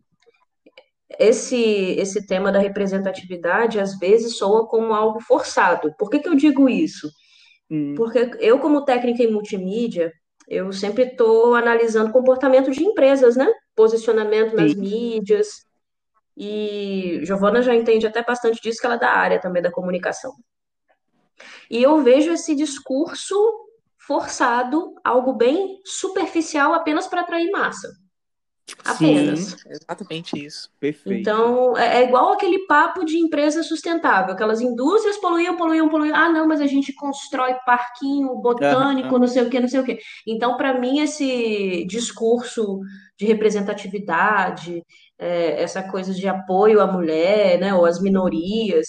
esse, 1.20 1.56
esse 1.98 2.26
tema 2.28 2.52
da 2.52 2.60
representatividade 2.60 3.80
às 3.80 3.98
vezes 3.98 4.38
soa 4.38 4.68
como 4.68 4.94
algo 4.94 5.20
forçado. 5.22 5.94
Por 5.98 6.10
que 6.10 6.20
que 6.20 6.30
eu 6.30 6.36
digo 6.36 6.70
isso? 6.70 7.10
Hum, 7.70 7.96
Porque 7.96 8.32
eu, 8.40 8.60
como 8.60 8.86
técnica 8.86 9.24
em 9.24 9.32
multimídia, 9.32 10.12
eu 10.48 10.72
sempre 10.72 11.04
estou 11.04 11.56
analisando 11.56 12.12
comportamento 12.12 12.72
de 12.72 12.84
empresas, 12.84 13.36
né? 13.36 13.48
Posicionamento 13.76 14.56
nas 14.56 14.74
sim, 14.74 14.80
mídias. 14.80 15.48
E 16.38 17.22
Giovana 17.24 17.62
já 17.62 17.76
entende 17.76 18.08
até 18.08 18.24
bastante 18.24 18.62
disso, 18.62 18.80
que 18.80 18.86
ela 18.86 18.96
é 18.96 19.00
da 19.00 19.10
área 19.12 19.42
também 19.42 19.62
da 19.62 19.72
comunicação. 19.72 20.32
E 21.70 21.82
eu 21.82 22.02
vejo 22.04 22.32
esse 22.32 22.56
discurso 22.56 23.36
forçado, 23.98 24.96
algo 25.04 25.34
bem 25.34 25.80
superficial 25.86 26.74
apenas 26.74 27.08
para 27.08 27.22
atrair 27.22 27.52
massa. 27.52 27.90
sim, 28.84 28.86
Apenas. 28.86 29.56
Exatamente 29.70 30.46
isso. 30.46 30.70
perfeito. 30.80 31.20
Então, 31.20 31.78
é, 31.78 32.02
é 32.02 32.04
igual 32.08 32.34
aquele 32.34 32.66
papo 32.68 33.04
de 33.06 33.18
empresa 33.18 33.64
sustentável, 33.64 34.34
aquelas 34.34 34.62
indústrias 34.62 35.18
poluíam, 35.18 35.58
poluíam, 35.58 35.90
poluíam. 35.90 36.16
Ah, 36.16 36.30
não, 36.30 36.48
mas 36.48 36.62
a 36.62 36.68
gente 36.68 36.94
constrói 36.94 37.54
parquinho 37.66 38.36
botânico, 38.36 39.10
Aham, 39.10 39.20
não 39.20 39.28
sei 39.28 39.44
o 39.44 39.50
quê, 39.50 39.60
não 39.60 39.68
sei 39.68 39.80
o 39.80 39.84
quê. 39.86 40.00
Então, 40.26 40.58
para 40.58 40.80
mim, 40.80 41.00
esse 41.00 41.86
discurso 41.86 42.80
de 43.18 43.26
representatividade, 43.26 44.84
é, 45.18 45.62
essa 45.62 45.84
coisa 45.84 46.14
de 46.14 46.28
apoio 46.28 46.80
à 46.82 46.88
mulher, 46.88 47.60
né, 47.60 47.74
ou 47.74 47.86
às 47.86 48.02
minorias, 48.02 48.88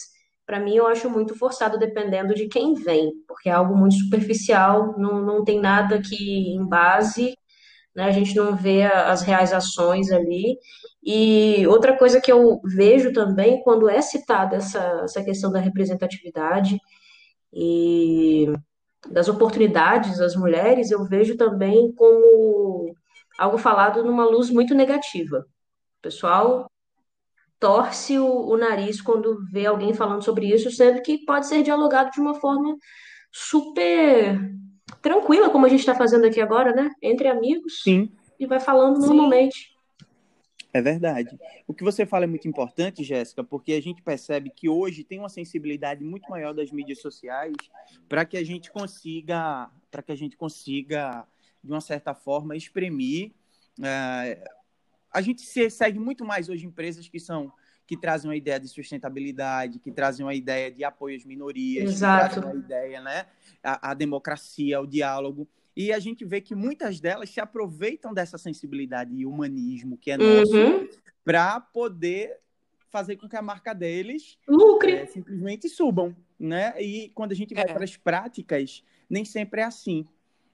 para 0.49 0.59
mim 0.59 0.75
eu 0.75 0.89
acho 0.89 1.11
muito 1.11 1.37
forçado, 1.37 1.79
dependendo 1.79 2.35
de 2.35 2.49
quem 2.49 2.73
vem, 2.75 3.13
porque 3.29 3.51
é 3.51 3.53
algo 3.53 3.77
muito 3.77 3.97
superficial, 3.97 4.99
não, 4.99 5.21
não 5.21 5.45
tem 5.45 5.61
nada 5.61 6.01
que 6.01 6.55
embase 6.57 7.35
né? 7.99 8.05
A 8.05 8.13
gente 8.13 8.37
não 8.37 8.55
vê 8.55 8.85
as 8.85 9.23
reais 9.23 9.53
ações 9.53 10.13
ali. 10.13 10.57
E 11.03 11.67
outra 11.67 11.99
coisa 11.99 12.21
que 12.21 12.31
eu 12.31 12.61
vejo 12.65 13.13
também, 13.13 13.61
quando 13.65 13.89
é 13.89 14.01
citada 14.01 14.55
essa, 14.57 15.01
essa 15.03 15.25
questão 15.25 15.51
da 15.51 15.59
representatividade 15.59 16.79
e 17.53 18.47
das 19.11 19.29
oportunidades 19.29 20.19
das 20.19 20.37
mulheres, 20.37 20.93
eu 20.93 21.05
vejo 21.05 21.37
também 21.37 21.93
como 21.93 22.95
algo 23.37 23.59
falado 23.59 24.05
numa 24.05 24.25
luz 24.25 24.49
muito 24.49 24.77
negativa. 24.77 25.39
O 25.99 26.03
pessoal 26.03 26.71
torce 27.59 28.19
o, 28.19 28.27
o 28.27 28.57
nariz 28.57 29.01
quando 29.01 29.45
vê 29.51 29.67
alguém 29.67 29.93
falando 29.93 30.23
sobre 30.23 30.47
isso, 30.47 30.71
sendo 30.71 31.03
que 31.03 31.25
pode 31.25 31.47
ser 31.47 31.63
dialogado 31.63 32.11
de 32.11 32.21
uma 32.21 32.35
forma 32.35 32.77
super 33.33 34.39
tranquila, 35.03 35.51
como 35.51 35.67
a 35.67 35.69
gente 35.69 35.81
está 35.81 35.95
fazendo 35.95 36.27
aqui 36.27 36.41
agora, 36.41 36.73
né? 36.73 36.91
Entre 37.03 37.29
amigos, 37.29 37.83
sim, 37.83 38.11
e 38.39 38.47
vai 38.47 38.61
falando 38.61 38.99
normalmente. 39.01 39.77
é 40.73 40.81
verdade. 40.81 41.37
O 41.67 41.75
que 41.75 41.85
você 41.85 42.07
fala 42.07 42.25
é 42.25 42.27
muito 42.27 42.49
importante, 42.49 43.03
Jéssica, 43.03 43.43
porque 43.43 43.73
a 43.73 43.83
gente 43.83 44.03
percebe 44.03 44.51
que 44.51 44.69
hoje 44.69 45.05
tem 45.05 45.19
uma 45.19 45.29
sensibilidade 45.29 46.05
muito 46.05 46.29
maior 46.31 46.55
das 46.55 46.71
mídias 46.71 47.01
sociais 47.01 47.55
para 48.09 48.25
que 48.25 48.37
a 48.37 48.45
gente 48.45 48.71
consiga, 48.71 49.69
para 49.91 50.03
que 50.03 50.13
a 50.13 50.17
gente 50.17 50.37
consiga, 50.37 51.27
de 51.63 51.73
uma 51.73 51.81
certa 51.81 52.15
forma, 52.15 52.57
exprimir. 52.57 53.33
eh, 53.83 54.45
a 55.13 55.21
gente 55.21 55.43
se- 55.43 55.71
segue 55.71 55.99
muito 55.99 56.25
mais 56.25 56.49
hoje 56.49 56.67
empresas 56.67 57.09
que 57.09 57.19
são 57.21 57.53
que 57.87 57.97
trazem 57.97 58.29
uma 58.29 58.37
ideia 58.37 58.61
de 58.61 58.69
sustentabilidade, 58.69 59.79
que 59.79 59.91
trazem 59.91 60.25
uma 60.27 60.35
ideia 60.35 60.71
de 60.71 60.85
apoio 60.85 61.17
às 61.17 61.25
minorias, 61.25 61.93
que 61.95 61.99
trazem 61.99 62.39
uma 62.43 62.51
Exato. 62.53 62.59
ideia, 62.59 63.01
né, 63.01 63.27
a, 63.63 63.91
a 63.93 63.95
democracia, 63.95 64.79
o 64.79 64.87
diálogo. 64.87 65.49
E 65.75 65.91
a 65.91 65.99
gente 65.99 66.23
vê 66.25 66.41
que 66.43 66.55
muitas 66.55 67.01
delas 67.01 67.31
se 67.31 67.41
aproveitam 67.41 68.13
dessa 68.13 68.37
sensibilidade 68.37 69.15
e 69.15 69.25
humanismo 69.25 69.97
que 69.97 70.11
é 70.11 70.19
nosso 70.19 70.55
Uhum. 70.55 70.89
para 71.25 71.59
poder 71.61 72.39
fazer 72.91 73.17
com 73.17 73.27
que 73.29 73.37
a 73.37 73.43
marca 73.43 73.73
deles 73.75 74.37
Lucre. 74.47 74.93
é, 74.93 75.07
simplesmente 75.07 75.69
subam, 75.69 76.15
né? 76.39 76.75
E 76.83 77.11
quando 77.15 77.33
a 77.33 77.35
gente 77.35 77.55
vai 77.55 77.65
É. 77.65 77.73
para 77.73 77.85
as 77.85 77.97
práticas, 77.97 78.83
nem 79.09 79.25
sempre 79.25 79.61
é 79.63 79.65
assim. 79.65 80.07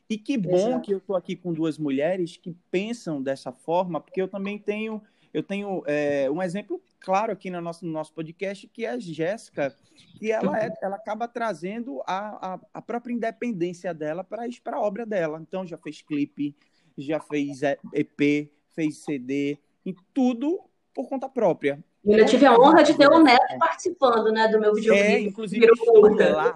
E 0.08 0.18
que 0.18 0.36
bom 0.36 0.68
Exato. 0.68 0.80
que 0.82 0.92
eu 0.92 0.98
estou 0.98 1.16
aqui 1.16 1.34
com 1.34 1.52
duas 1.52 1.78
mulheres 1.78 2.36
que 2.36 2.54
pensam 2.70 3.22
dessa 3.22 3.52
forma, 3.52 4.00
porque 4.00 4.20
eu 4.20 4.28
também 4.28 4.58
tenho, 4.58 5.02
eu 5.32 5.42
tenho 5.42 5.82
é, 5.86 6.30
um 6.30 6.42
exemplo 6.42 6.80
claro 7.00 7.32
aqui 7.32 7.50
no 7.50 7.60
nosso, 7.60 7.86
no 7.86 7.92
nosso 7.92 8.12
podcast, 8.12 8.66
que 8.68 8.84
é 8.84 8.90
a 8.90 8.98
Jéssica, 8.98 9.74
que 10.18 10.30
ela, 10.30 10.58
é, 10.62 10.70
ela 10.82 10.96
acaba 10.96 11.26
trazendo 11.26 12.02
a, 12.06 12.54
a, 12.54 12.60
a 12.74 12.82
própria 12.82 13.12
independência 13.12 13.94
dela 13.94 14.22
para 14.22 14.46
a 14.72 14.80
obra 14.80 15.06
dela. 15.06 15.38
Então, 15.40 15.66
já 15.66 15.78
fez 15.78 16.02
clipe, 16.02 16.54
já 16.98 17.18
fez 17.20 17.62
é, 17.62 17.78
EP, 17.92 18.50
fez 18.74 18.98
CD, 18.98 19.58
e 19.84 19.94
tudo 20.12 20.60
por 20.94 21.08
conta 21.08 21.28
própria. 21.28 21.82
Eu 22.04 22.26
tive 22.26 22.44
a 22.44 22.50
a 22.50 22.58
honra 22.60 22.82
de 22.82 22.96
ter 22.96 23.08
um 23.08 23.24
vê? 23.24 23.32
neto 23.32 23.58
participando, 23.58 24.30
né, 24.30 24.46
do 24.48 24.60
meu 24.60 24.72
É, 24.72 24.74
videoclipe. 24.74 25.28
inclusive 25.28 25.60
Virou 25.60 26.06
estou 26.06 26.30
lá. 26.32 26.54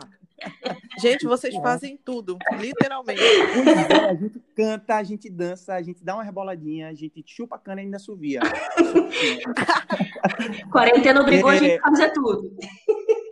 Gente, 1.01 1.27
vocês 1.27 1.55
fazem 1.57 1.97
tudo, 2.05 2.37
literalmente. 2.59 3.21
É, 3.23 4.11
a 4.11 4.15
gente 4.15 4.41
canta, 4.55 4.97
a 4.97 5.03
gente 5.03 5.31
dança, 5.31 5.75
a 5.75 5.83
gente 5.83 6.05
dá 6.05 6.15
uma 6.15 6.23
reboladinha, 6.25 6.89
a 6.89 6.95
gente 6.95 7.23
chupa 7.27 7.57
a 7.57 7.59
cana 7.59 7.81
e 7.81 7.85
ainda 7.85 7.97
assovia. 7.97 8.41
Quarentena 10.71 11.21
obrigou 11.21 11.51
a 11.51 11.55
É. 11.57 11.59
gente 11.59 11.79
a 11.79 11.91
fazer 11.91 12.13
tudo. 12.13 12.57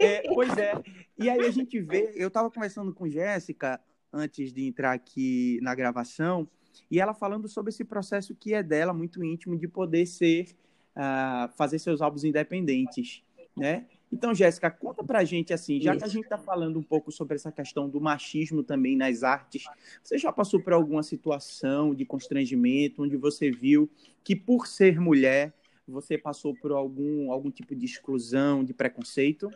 É, 0.00 0.22
pois 0.34 0.56
é. 0.56 0.74
E 1.18 1.30
aí 1.30 1.40
a 1.40 1.50
gente 1.50 1.80
vê, 1.80 2.12
eu 2.14 2.28
estava 2.28 2.50
conversando 2.50 2.92
com 2.92 3.08
Jéssica 3.08 3.80
antes 4.12 4.52
de 4.52 4.66
entrar 4.66 4.92
aqui 4.92 5.58
na 5.62 5.74
gravação, 5.74 6.48
e 6.90 7.00
ela 7.00 7.14
falando 7.14 7.48
sobre 7.48 7.70
esse 7.70 7.84
processo 7.84 8.34
que 8.34 8.54
é 8.54 8.62
dela, 8.62 8.92
muito 8.92 9.24
íntimo, 9.24 9.58
de 9.58 9.66
poder 9.66 10.06
ser, 10.06 10.46
ah, 10.94 11.50
fazer 11.56 11.78
seus 11.78 12.00
álbuns 12.00 12.22
independentes, 12.24 13.22
né? 13.56 13.86
Então, 14.16 14.34
Jéssica, 14.34 14.70
conta 14.70 15.04
pra 15.04 15.24
gente, 15.24 15.52
assim, 15.52 15.78
já 15.78 15.94
que 15.94 16.02
a 16.02 16.06
Isso. 16.06 16.14
gente 16.16 16.24
está 16.24 16.38
falando 16.38 16.78
um 16.78 16.82
pouco 16.82 17.12
sobre 17.12 17.34
essa 17.34 17.52
questão 17.52 17.86
do 17.86 18.00
machismo 18.00 18.62
também 18.62 18.96
nas 18.96 19.22
artes, 19.22 19.64
você 20.02 20.16
já 20.16 20.32
passou 20.32 20.58
por 20.58 20.72
alguma 20.72 21.02
situação 21.02 21.94
de 21.94 22.06
constrangimento, 22.06 23.02
onde 23.02 23.14
você 23.14 23.50
viu 23.50 23.90
que, 24.24 24.34
por 24.34 24.66
ser 24.66 24.98
mulher, 24.98 25.52
você 25.86 26.16
passou 26.16 26.54
por 26.54 26.72
algum, 26.72 27.30
algum 27.30 27.50
tipo 27.50 27.76
de 27.76 27.84
exclusão, 27.84 28.64
de 28.64 28.72
preconceito? 28.72 29.52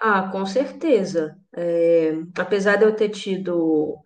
Ah, 0.00 0.28
com 0.32 0.44
certeza. 0.44 1.38
É, 1.56 2.14
apesar 2.36 2.74
de 2.76 2.84
eu 2.84 2.96
ter 2.96 3.10
tido 3.10 3.96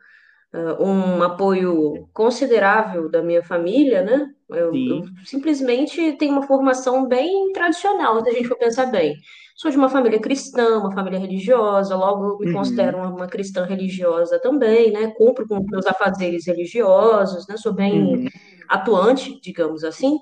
um 0.80 1.22
apoio 1.22 2.08
considerável 2.12 3.08
da 3.08 3.22
minha 3.22 3.42
família, 3.42 4.02
né? 4.02 4.26
Eu, 4.48 4.82
eu 4.86 5.02
Sim. 5.02 5.04
simplesmente 5.24 6.12
tenho 6.14 6.32
uma 6.32 6.42
formação 6.46 7.06
bem 7.06 7.52
tradicional, 7.52 8.22
se 8.22 8.30
a 8.30 8.32
gente 8.32 8.48
for 8.48 8.58
pensar 8.58 8.86
bem. 8.86 9.14
Sou 9.56 9.70
de 9.70 9.76
uma 9.76 9.88
família 9.88 10.20
cristã, 10.20 10.78
uma 10.78 10.92
família 10.92 11.18
religiosa, 11.18 11.94
logo 11.94 12.38
me 12.38 12.50
considero 12.52 12.96
Uhum. 12.98 13.04
uma, 13.04 13.14
uma 13.14 13.26
cristã 13.28 13.64
religiosa 13.64 14.40
também, 14.40 14.90
né? 14.92 15.12
Cumpro 15.16 15.46
com 15.46 15.60
meus 15.68 15.86
afazeres 15.86 16.46
religiosos, 16.46 17.46
né? 17.46 17.56
Sou 17.56 17.72
bem 17.72 17.92
Uhum. 18.02 18.26
atuante, 18.68 19.38
digamos 19.40 19.84
assim. 19.84 20.18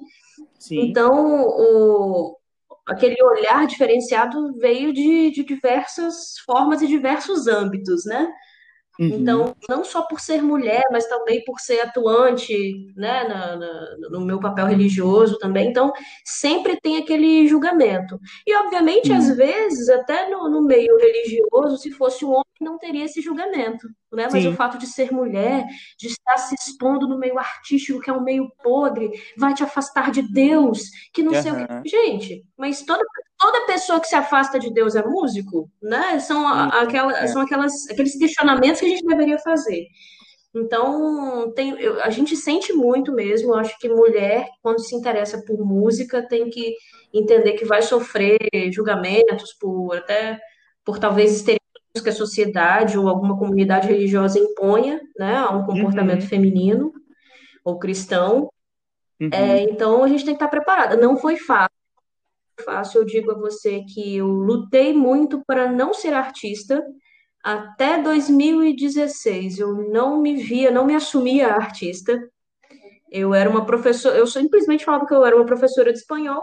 Sim. 0.58 0.80
Então, 0.90 1.42
o, 1.46 2.36
aquele 2.86 3.16
olhar 3.22 3.66
diferenciado 3.66 4.54
veio 4.58 4.92
de, 4.92 5.30
de 5.30 5.44
diversas 5.44 6.38
formas 6.44 6.82
e 6.82 6.86
diversos 6.86 7.46
âmbitos, 7.46 8.04
né? 8.06 8.28
Uhum. 8.98 9.06
Então, 9.06 9.54
não 9.68 9.84
só 9.84 10.02
por 10.02 10.18
ser 10.20 10.42
mulher, 10.42 10.82
mas 10.90 11.06
também 11.06 11.44
por 11.44 11.60
ser 11.60 11.80
atuante, 11.80 12.74
né, 12.96 13.24
na, 13.28 13.56
na- 13.56 13.96
no 14.10 14.20
meu 14.22 14.40
papel 14.40 14.66
religioso 14.66 15.38
também. 15.38 15.68
Então, 15.68 15.92
sempre 16.24 16.80
tem 16.80 16.96
aquele 16.96 17.46
julgamento. 17.46 18.18
E, 18.46 18.54
obviamente, 18.56 19.12
às 19.12 19.24
Sim. 19.24 19.34
vezes, 19.34 19.88
até 19.88 20.28
no, 20.28 20.48
no 20.50 20.62
meio 20.62 20.96
religioso, 20.98 21.76
se 21.78 21.90
fosse 21.92 22.24
um 22.24 22.30
homem, 22.30 22.42
não 22.60 22.78
teria 22.78 23.04
esse 23.04 23.20
julgamento, 23.20 23.86
né? 24.12 24.28
Mas 24.30 24.44
o 24.44 24.50
Sim. 24.50 24.56
fato 24.56 24.78
de 24.78 24.86
ser 24.86 25.12
mulher, 25.12 25.64
de 25.98 26.06
estar 26.08 26.36
se 26.38 26.54
expondo 26.54 27.06
no 27.08 27.18
meio 27.18 27.38
artístico, 27.38 28.00
que 28.00 28.10
é 28.10 28.12
um 28.12 28.22
meio 28.22 28.50
podre, 28.62 29.10
vai 29.36 29.54
te 29.54 29.62
afastar 29.62 30.10
de 30.10 30.22
Deus, 30.22 30.90
que 31.12 31.22
não 31.22 31.32
sei 31.40 31.52
o 31.52 31.56
quê. 31.56 31.66
Gente, 31.88 32.44
mas 32.56 32.82
toda 32.82 33.02
toda 33.40 33.66
pessoa 33.66 34.00
que 34.00 34.08
se 34.08 34.16
afasta 34.16 34.58
de 34.58 34.68
Deus 34.72 34.96
é 34.96 35.02
músico, 35.06 35.70
né? 35.80 36.18
São, 36.18 36.44
aquela, 36.46 37.16
É. 37.20 37.26
são 37.28 37.40
aquelas, 37.42 37.88
aqueles 37.88 38.16
questionamentos 38.18 38.80
que 38.80 38.86
a 38.86 38.88
gente 38.88 39.06
deveria 39.06 39.38
fazer. 39.38 39.86
Então, 40.54 41.52
tem, 41.54 41.78
eu- 41.80 42.02
a 42.02 42.10
gente 42.10 42.34
sente 42.36 42.72
muito 42.72 43.12
mesmo. 43.12 43.50
Eu 43.52 43.58
acho 43.58 43.78
que 43.78 43.88
mulher, 43.88 44.48
quando 44.62 44.80
se 44.80 44.94
interessa 44.96 45.42
por 45.46 45.58
música, 45.64 46.26
tem 46.26 46.48
que 46.50 46.74
entender 47.14 47.52
que 47.52 47.64
vai 47.64 47.82
sofrer 47.82 48.38
julgamentos 48.72 49.52
por 49.60 49.94
até 49.96 50.40
por 50.84 50.98
talvez 50.98 51.42
que 52.02 52.08
a 52.10 52.12
sociedade 52.12 52.98
ou 52.98 53.08
alguma 53.08 53.38
comunidade 53.38 53.88
religiosa 53.88 54.38
imponha, 54.38 55.00
né, 55.18 55.36
a 55.36 55.50
um 55.50 55.64
comportamento 55.64 56.22
Uhum. 56.22 56.28
feminino 56.28 56.92
ou 57.64 57.78
cristão. 57.78 58.50
É, 59.32 59.58
Uhum. 59.64 59.70
então, 59.70 60.04
a 60.04 60.08
gente 60.08 60.24
tem 60.24 60.34
que 60.34 60.42
estar 60.42 60.48
preparada. 60.48 60.96
Não 60.96 61.16
foi 61.16 61.36
fácil. 61.36 61.70
faço, 62.64 62.98
eu 62.98 63.04
digo 63.04 63.30
a 63.30 63.38
você 63.38 63.82
que 63.84 64.16
eu 64.16 64.26
lutei 64.26 64.92
muito 64.92 65.42
para 65.46 65.70
não 65.70 65.94
ser 65.94 66.12
artista 66.12 66.84
até 67.42 68.02
2016. 68.02 69.58
Eu 69.58 69.74
não 69.90 70.20
me 70.20 70.36
via, 70.36 70.70
não 70.70 70.84
me 70.84 70.94
assumia 70.94 71.48
artista. 71.54 72.20
Eu 73.10 73.32
era 73.34 73.48
uma 73.48 73.64
professora, 73.64 74.16
eu 74.18 74.26
simplesmente 74.26 74.84
falava 74.84 75.06
que 75.06 75.14
eu 75.14 75.24
era 75.24 75.36
uma 75.36 75.46
professora 75.46 75.92
de 75.92 75.98
espanhol 75.98 76.42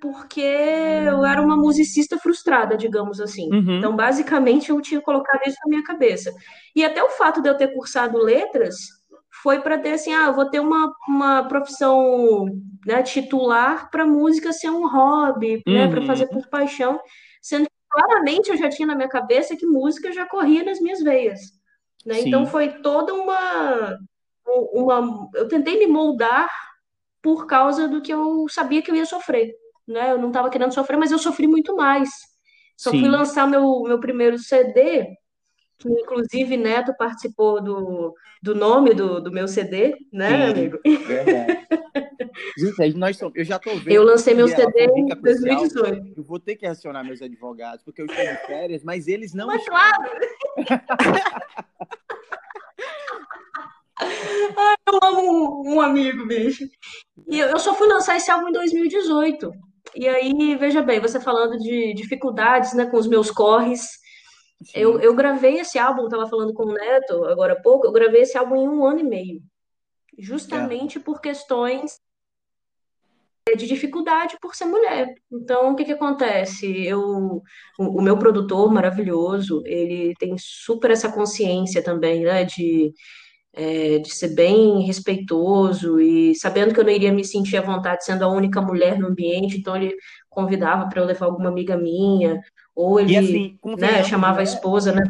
porque 0.00 0.40
eu 0.40 1.24
era 1.24 1.40
uma 1.40 1.56
musicista 1.56 2.18
frustrada, 2.18 2.76
digamos 2.76 3.20
assim. 3.20 3.52
Uhum. 3.52 3.78
Então, 3.78 3.96
basicamente, 3.96 4.70
eu 4.70 4.80
tinha 4.80 5.00
colocado 5.00 5.40
isso 5.46 5.56
na 5.64 5.70
minha 5.70 5.82
cabeça. 5.82 6.32
E 6.74 6.84
até 6.84 7.02
o 7.02 7.10
fato 7.10 7.40
de 7.40 7.48
eu 7.48 7.56
ter 7.56 7.72
cursado 7.72 8.18
letras 8.18 8.76
foi 9.42 9.60
para 9.60 9.78
ter 9.78 9.92
assim, 9.92 10.12
ah, 10.12 10.30
vou 10.30 10.48
ter 10.48 10.60
uma, 10.60 10.92
uma 11.08 11.44
profissão 11.44 12.46
né, 12.86 13.02
titular 13.02 13.90
para 13.90 14.06
música 14.06 14.52
ser 14.52 14.70
um 14.70 14.88
hobby, 14.88 15.62
uhum. 15.66 15.74
né, 15.74 15.88
para 15.88 16.02
fazer 16.02 16.26
por 16.26 16.46
paixão, 16.48 17.00
sendo 17.40 17.64
que 17.64 17.70
claramente 17.90 18.50
eu 18.50 18.56
já 18.56 18.68
tinha 18.68 18.86
na 18.86 18.94
minha 18.94 19.08
cabeça 19.08 19.56
que 19.56 19.66
música 19.66 20.12
já 20.12 20.26
corria 20.26 20.64
nas 20.64 20.80
minhas 20.80 21.02
veias. 21.02 21.40
Né? 22.04 22.20
Então 22.20 22.46
foi 22.46 22.80
toda 22.80 23.12
uma, 23.14 23.98
uma. 24.72 25.28
Eu 25.34 25.48
tentei 25.48 25.78
me 25.78 25.86
moldar 25.86 26.48
por 27.20 27.46
causa 27.46 27.88
do 27.88 28.00
que 28.00 28.12
eu 28.12 28.46
sabia 28.48 28.80
que 28.80 28.90
eu 28.90 28.94
ia 28.94 29.04
sofrer 29.04 29.52
né? 29.86 30.12
Eu 30.12 30.18
não 30.18 30.28
estava 30.28 30.50
querendo 30.50 30.74
sofrer, 30.74 30.96
mas 30.96 31.12
eu 31.12 31.18
sofri 31.18 31.46
muito 31.46 31.76
mais. 31.76 32.08
Só 32.76 32.90
Sim. 32.90 33.00
fui 33.00 33.08
lançar 33.08 33.46
meu, 33.48 33.82
meu 33.82 33.98
primeiro 33.98 34.38
CD, 34.38 35.06
que 35.78 35.88
inclusive 35.88 36.56
Neto 36.56 36.94
participou 36.96 37.62
do, 37.62 38.14
do 38.42 38.54
nome 38.54 38.94
do, 38.94 39.20
do 39.20 39.30
meu 39.30 39.48
CD, 39.48 39.94
né, 40.12 40.28
Sim, 40.28 40.52
amigo? 40.52 40.78
Verdade. 40.84 41.66
Gente, 42.58 42.96
nós 42.96 43.16
somos, 43.16 43.34
eu 43.36 43.44
já 43.44 43.58
tô 43.58 43.74
vendo. 43.76 43.92
Eu 43.92 44.02
lancei 44.02 44.34
meu 44.34 44.46
CD 44.48 44.84
em 44.94 45.06
2018. 45.06 46.14
Eu 46.16 46.22
vou 46.22 46.38
ter 46.38 46.56
que 46.56 46.66
acionar 46.66 47.04
meus 47.04 47.22
advogados, 47.22 47.82
porque 47.82 48.02
eu 48.02 48.06
estou 48.06 48.24
de 48.24 48.46
férias, 48.46 48.84
mas 48.84 49.08
eles 49.08 49.32
não. 49.32 49.46
Mas 49.46 49.66
claro! 49.66 50.02
eu 54.86 54.98
amo 55.02 55.62
um, 55.62 55.74
um 55.74 55.80
amigo, 55.80 56.26
bicho. 56.26 56.68
E 57.26 57.38
eu, 57.38 57.48
eu 57.48 57.58
só 57.58 57.74
fui 57.74 57.86
lançar 57.86 58.16
esse 58.16 58.30
álbum 58.30 58.48
em 58.48 58.52
2018. 58.52 59.52
E 59.94 60.08
aí, 60.08 60.56
veja 60.56 60.82
bem, 60.82 61.00
você 61.00 61.20
falando 61.20 61.58
de 61.58 61.94
dificuldades, 61.94 62.74
né, 62.74 62.86
com 62.86 62.96
os 62.96 63.06
meus 63.06 63.30
corres. 63.30 63.86
Eu, 64.74 64.98
eu 65.00 65.14
gravei 65.14 65.58
esse 65.58 65.78
álbum, 65.78 66.04
estava 66.04 66.26
falando 66.28 66.54
com 66.54 66.64
o 66.64 66.72
Neto 66.72 67.24
agora 67.24 67.52
há 67.52 67.60
pouco, 67.60 67.86
eu 67.86 67.92
gravei 67.92 68.22
esse 68.22 68.38
álbum 68.38 68.56
em 68.56 68.68
um 68.68 68.84
ano 68.86 69.00
e 69.00 69.04
meio. 69.04 69.42
Justamente 70.18 70.98
é. 70.98 71.00
por 71.00 71.20
questões 71.20 72.00
de 73.54 73.66
dificuldade 73.66 74.36
por 74.40 74.56
ser 74.56 74.64
mulher. 74.64 75.14
Então, 75.30 75.72
o 75.72 75.76
que 75.76 75.84
que 75.84 75.92
acontece? 75.92 76.84
Eu, 76.84 77.00
o, 77.78 77.98
o 77.98 78.02
meu 78.02 78.18
produtor 78.18 78.72
maravilhoso, 78.72 79.62
ele 79.64 80.14
tem 80.18 80.36
super 80.38 80.90
essa 80.90 81.12
consciência 81.12 81.82
também, 81.82 82.24
né, 82.24 82.44
de 82.44 82.92
é, 83.56 83.98
de 83.98 84.14
ser 84.14 84.34
bem 84.34 84.82
respeitoso 84.82 85.98
e 85.98 86.34
sabendo 86.34 86.74
que 86.74 86.78
eu 86.78 86.84
não 86.84 86.90
iria 86.92 87.10
me 87.10 87.24
sentir 87.24 87.56
à 87.56 87.62
vontade 87.62 88.04
sendo 88.04 88.22
a 88.22 88.28
única 88.28 88.60
mulher 88.60 88.98
no 88.98 89.08
ambiente, 89.08 89.56
então 89.56 89.74
ele 89.74 89.96
convidava 90.28 90.86
para 90.90 91.00
eu 91.00 91.06
levar 91.06 91.24
alguma 91.24 91.48
amiga 91.48 91.74
minha, 91.74 92.42
ou 92.74 93.00
ele 93.00 93.16
assim, 93.16 93.58
né, 93.78 94.04
chamava 94.04 94.40
a 94.40 94.44
esposa, 94.44 94.92
né? 94.92 95.02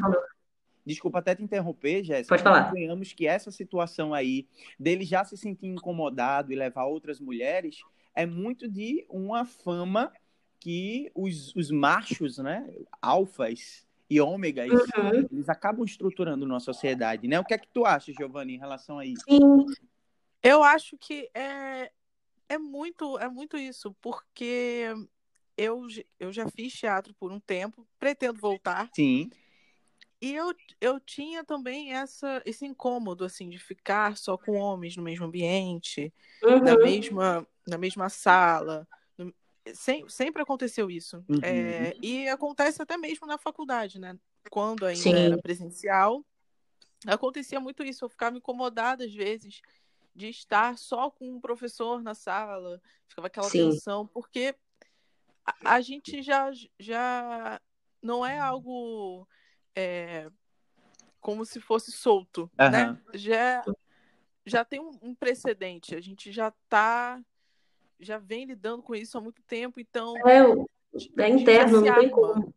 Desculpa 0.87 1.19
até 1.19 1.35
te 1.35 1.43
interromper, 1.43 2.05
Jéssica. 2.05 2.29
Pode 2.29 2.45
falar. 2.45 2.71
Convenhamos 2.71 3.13
que 3.13 3.27
essa 3.27 3.51
situação 3.51 4.15
aí, 4.15 4.47
dele 4.79 5.05
já 5.05 5.25
se 5.25 5.37
sentir 5.37 5.67
incomodado 5.67 6.53
e 6.53 6.57
levar 6.57 6.85
outras 6.85 7.19
mulheres, 7.19 7.79
é 8.15 8.25
muito 8.25 8.69
de 8.71 9.05
uma 9.11 9.45
fama 9.45 10.13
que 10.61 11.11
os, 11.13 11.55
os 11.57 11.73
machos, 11.73 12.39
né, 12.39 12.65
alfas, 13.03 13.86
e 14.09 14.21
ômegas, 14.21 14.71
uhum. 14.71 15.27
eles 15.33 15.49
acabam 15.49 15.85
estruturando 15.85 16.47
nossa 16.47 16.67
sociedade, 16.67 17.27
né? 17.27 17.41
O 17.41 17.45
que 17.45 17.55
é 17.55 17.59
que 17.59 17.69
tu 17.73 17.85
acha, 17.85 18.13
Giovanni, 18.13 18.55
em 18.55 18.59
relação 18.59 18.99
a 18.99 19.05
isso? 19.05 19.25
Sim. 19.29 19.67
Eu 20.43 20.63
acho 20.63 20.97
que 20.97 21.29
é, 21.35 21.91
é 22.49 22.59
muito 22.59 23.19
é 23.19 23.29
muito 23.29 23.57
isso, 23.57 23.95
porque 24.01 24.95
eu, 25.57 25.87
eu 26.21 26.33
já 26.33 26.49
fiz 26.49 26.73
teatro 26.73 27.15
por 27.15 27.33
um 27.33 27.41
tempo, 27.41 27.87
pretendo 27.99 28.39
voltar. 28.39 28.89
Sim. 28.95 29.31
E 30.21 30.35
eu, 30.35 30.55
eu 30.81 31.01
tinha 31.01 31.45
também 31.45 31.93
essa, 31.93 32.43
esse 32.47 32.65
incômodo, 32.65 33.25
assim, 33.25 33.51
de 33.51 33.59
ficar 33.59 34.17
só 34.17 34.37
com 34.37 34.53
homens 34.53 34.97
no 34.97 35.03
mesmo 35.03 35.27
ambiente, 35.27 36.13
uhum. 36.43 36.61
na, 36.61 36.77
mesma, 36.79 37.47
na 37.67 37.77
mesma 37.77 38.09
sala, 38.09 38.89
sem, 39.75 40.09
sempre 40.09 40.43
aconteceu 40.43 40.91
isso. 40.91 41.25
Uhum. 41.29 41.41
É, 41.43 41.95
e 42.03 42.29
acontece 42.29 42.81
até 42.83 42.97
mesmo 42.97 43.27
na 43.27 43.39
faculdade, 43.39 43.99
né? 43.99 44.19
Quando 44.51 44.87
ainda 44.87 45.01
Sim. 45.01 45.15
era 45.15 45.39
presencial, 45.39 46.25
acontecia 47.07 47.61
muito 47.61 47.83
isso. 47.83 48.05
Eu 48.05 48.09
ficava 48.09 48.37
incomodada 48.37 49.05
às 49.05 49.15
vezes 49.15 49.61
de 50.15 50.29
estar 50.29 50.79
só 50.79 51.11
com 51.11 51.35
um 51.35 51.41
professor 51.41 52.03
na 52.03 52.15
sala, 52.15 52.81
ficava 53.07 53.27
aquela 53.27 53.49
Sim. 53.49 53.71
tensão, 53.71 54.07
porque 54.07 54.55
a, 55.45 55.75
a, 55.75 55.81
gente 55.81 56.23
já, 56.23 56.51
já 56.79 57.61
não 58.03 58.25
é 58.25 58.39
algo 58.39 59.29
é, 59.75 60.31
como 61.21 61.45
se 61.45 61.61
fosse 61.61 61.93
solto, 61.93 62.51
uhum. 62.59 62.71
né? 62.71 63.01
Já, 63.15 63.65
já 64.47 64.65
tem 64.65 64.81
um, 64.81 64.91
um 65.03 65.15
precedente, 65.15 65.95
a 65.95 66.01
gente 66.01 66.33
já 66.33 66.49
está 66.49 67.23
já 68.01 68.19
vem 68.19 68.45
lidando 68.45 68.83
com 68.83 68.95
isso 68.95 69.17
há 69.17 69.21
muito 69.21 69.43
tempo, 69.43 69.81
então. 69.81 70.15
É, 70.27 71.23
é 71.23 71.29
interno, 71.29 71.81
não 71.81 71.95
tem 71.95 72.09
como. 72.09 72.55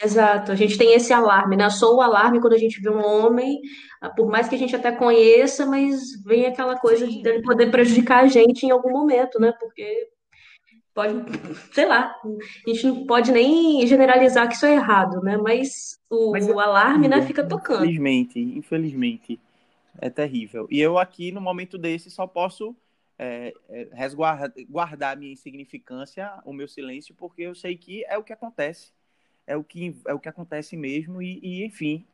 Exato, 0.00 0.52
a 0.52 0.54
gente 0.54 0.78
tem 0.78 0.94
esse 0.94 1.12
alarme, 1.12 1.56
né? 1.56 1.68
Só 1.70 1.92
o 1.92 2.00
alarme 2.00 2.40
quando 2.40 2.52
a 2.52 2.58
gente 2.58 2.80
vê 2.80 2.88
um 2.88 3.04
homem, 3.04 3.60
ah, 4.00 4.08
por 4.08 4.28
mais 4.28 4.48
que 4.48 4.54
a 4.54 4.58
gente 4.58 4.76
até 4.76 4.92
conheça, 4.92 5.66
mas 5.66 6.22
vem 6.24 6.46
aquela 6.46 6.78
coisa 6.78 7.04
Sim. 7.04 7.20
de 7.20 7.28
ele 7.28 7.42
poder 7.42 7.68
prejudicar 7.68 8.22
a 8.22 8.28
gente 8.28 8.64
em 8.64 8.70
algum 8.70 8.92
momento, 8.92 9.40
né? 9.40 9.52
Porque 9.58 10.08
pode, 10.94 11.14
sei 11.72 11.86
lá, 11.86 12.14
a 12.24 12.70
gente 12.70 12.86
não 12.86 13.06
pode 13.06 13.32
nem 13.32 13.84
generalizar 13.88 14.46
que 14.48 14.54
isso 14.54 14.66
é 14.66 14.74
errado, 14.74 15.20
né? 15.20 15.36
Mas 15.36 15.98
o, 16.08 16.30
mas 16.30 16.48
o 16.48 16.60
alarme, 16.60 17.08
né, 17.08 17.22
fica 17.22 17.44
tocando. 17.44 17.84
Infelizmente, 17.84 18.38
infelizmente, 18.38 19.40
é 20.00 20.08
terrível. 20.08 20.68
E 20.70 20.80
eu 20.80 20.96
aqui, 20.96 21.32
no 21.32 21.40
momento 21.40 21.76
desse, 21.76 22.08
só 22.08 22.24
posso 22.24 22.74
é, 23.18 23.52
é, 23.68 23.88
resguardar 23.92 24.52
guardar 24.68 25.16
minha 25.16 25.32
insignificância, 25.32 26.40
o 26.44 26.52
meu 26.52 26.68
silêncio, 26.68 27.14
porque 27.14 27.42
eu 27.42 27.54
sei 27.54 27.76
que 27.76 28.04
é 28.04 28.16
o 28.16 28.22
que 28.22 28.32
acontece. 28.32 28.92
É 29.46 29.56
o 29.56 29.64
que, 29.64 29.96
é 30.06 30.12
o 30.12 30.20
que 30.20 30.28
acontece 30.28 30.76
mesmo, 30.76 31.22
e, 31.22 31.40
e 31.42 31.64
enfim. 31.64 32.06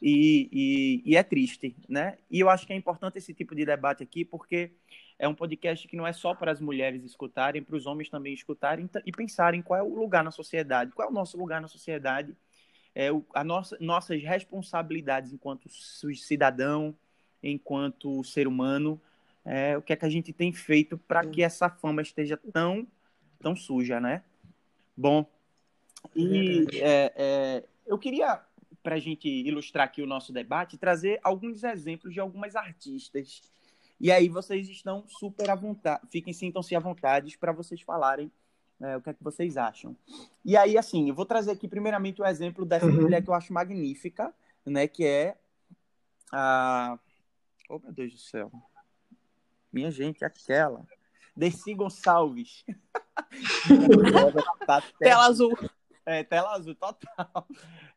E, 0.00 0.48
e, 0.52 1.12
e, 1.12 1.16
é 1.16 1.22
triste, 1.22 1.74
né? 1.88 2.18
E 2.30 2.38
eu 2.38 2.50
acho 2.50 2.66
que 2.66 2.72
é 2.72 2.76
importante 2.76 3.18
esse 3.18 3.34
tipo 3.34 3.54
de 3.54 3.64
debate 3.64 4.02
aqui, 4.02 4.24
porque 4.24 4.70
é 5.18 5.26
um 5.26 5.34
podcast 5.34 5.88
que 5.88 5.96
não 5.96 6.06
é 6.06 6.12
só 6.12 6.34
para 6.34 6.52
as 6.52 6.60
mulheres 6.60 7.02
escutarem, 7.02 7.62
para 7.62 7.76
os 7.76 7.86
homens 7.86 8.10
também 8.10 8.34
escutarem 8.34 8.88
e 9.04 9.12
pensarem 9.12 9.62
qual 9.62 9.80
é 9.80 9.82
o 9.82 9.94
lugar 9.94 10.22
na 10.22 10.30
sociedade, 10.30 10.92
qual 10.92 11.08
é 11.08 11.10
o 11.10 11.14
nosso 11.14 11.38
lugar 11.38 11.60
na 11.60 11.68
sociedade, 11.68 12.36
é 12.94 13.10
o, 13.10 13.24
a 13.34 13.42
nossa, 13.42 13.76
nossas 13.80 14.22
responsabilidades 14.22 15.32
enquanto 15.32 15.68
cidadão, 16.14 16.94
enquanto 17.42 18.22
ser 18.22 18.46
humano, 18.46 19.00
é, 19.46 19.78
o 19.78 19.82
que 19.82 19.92
é 19.92 19.96
que 19.96 20.04
a 20.04 20.10
gente 20.10 20.32
tem 20.32 20.52
feito 20.52 20.98
para 20.98 21.24
que 21.24 21.40
essa 21.40 21.70
fama 21.70 22.02
esteja 22.02 22.36
tão, 22.36 22.86
tão 23.38 23.54
suja, 23.54 24.00
né? 24.00 24.24
Bom, 24.96 25.24
e 26.14 26.66
é, 26.74 27.12
é, 27.16 27.64
eu 27.86 27.96
queria, 27.96 28.42
para 28.82 28.96
a 28.96 28.98
gente 28.98 29.28
ilustrar 29.28 29.86
aqui 29.86 30.02
o 30.02 30.06
nosso 30.06 30.32
debate, 30.32 30.76
trazer 30.76 31.20
alguns 31.22 31.62
exemplos 31.62 32.12
de 32.12 32.18
algumas 32.18 32.56
artistas. 32.56 33.40
E 34.00 34.10
aí 34.10 34.28
vocês 34.28 34.68
estão 34.68 35.06
super 35.06 35.48
à 35.48 35.54
vontade, 35.54 36.02
fiquem, 36.10 36.32
sintam-se 36.32 36.74
à 36.74 36.80
vontade 36.80 37.38
para 37.38 37.52
vocês 37.52 37.80
falarem 37.80 38.30
é, 38.80 38.96
o 38.96 39.00
que 39.00 39.10
é 39.10 39.14
que 39.14 39.22
vocês 39.22 39.56
acham. 39.56 39.96
E 40.44 40.56
aí, 40.56 40.76
assim, 40.76 41.08
eu 41.08 41.14
vou 41.14 41.24
trazer 41.24 41.52
aqui 41.52 41.68
primeiramente 41.68 42.20
o 42.20 42.26
exemplo 42.26 42.64
dessa 42.64 42.86
uhum. 42.86 43.02
mulher 43.02 43.22
que 43.22 43.30
eu 43.30 43.34
acho 43.34 43.52
magnífica, 43.52 44.34
né? 44.66 44.88
Que 44.88 45.06
é 45.06 45.36
a... 46.32 46.98
Oh, 47.68 47.78
meu 47.78 47.92
Deus 47.92 48.12
do 48.12 48.18
céu. 48.18 48.50
Minha 49.76 49.90
gente, 49.90 50.24
aquela. 50.24 50.86
Desi 51.36 51.74
Gonçalves. 51.74 52.64
tela 54.98 55.26
azul. 55.26 55.52
É, 56.06 56.24
tela 56.24 56.54
azul, 56.54 56.74
total. 56.74 57.46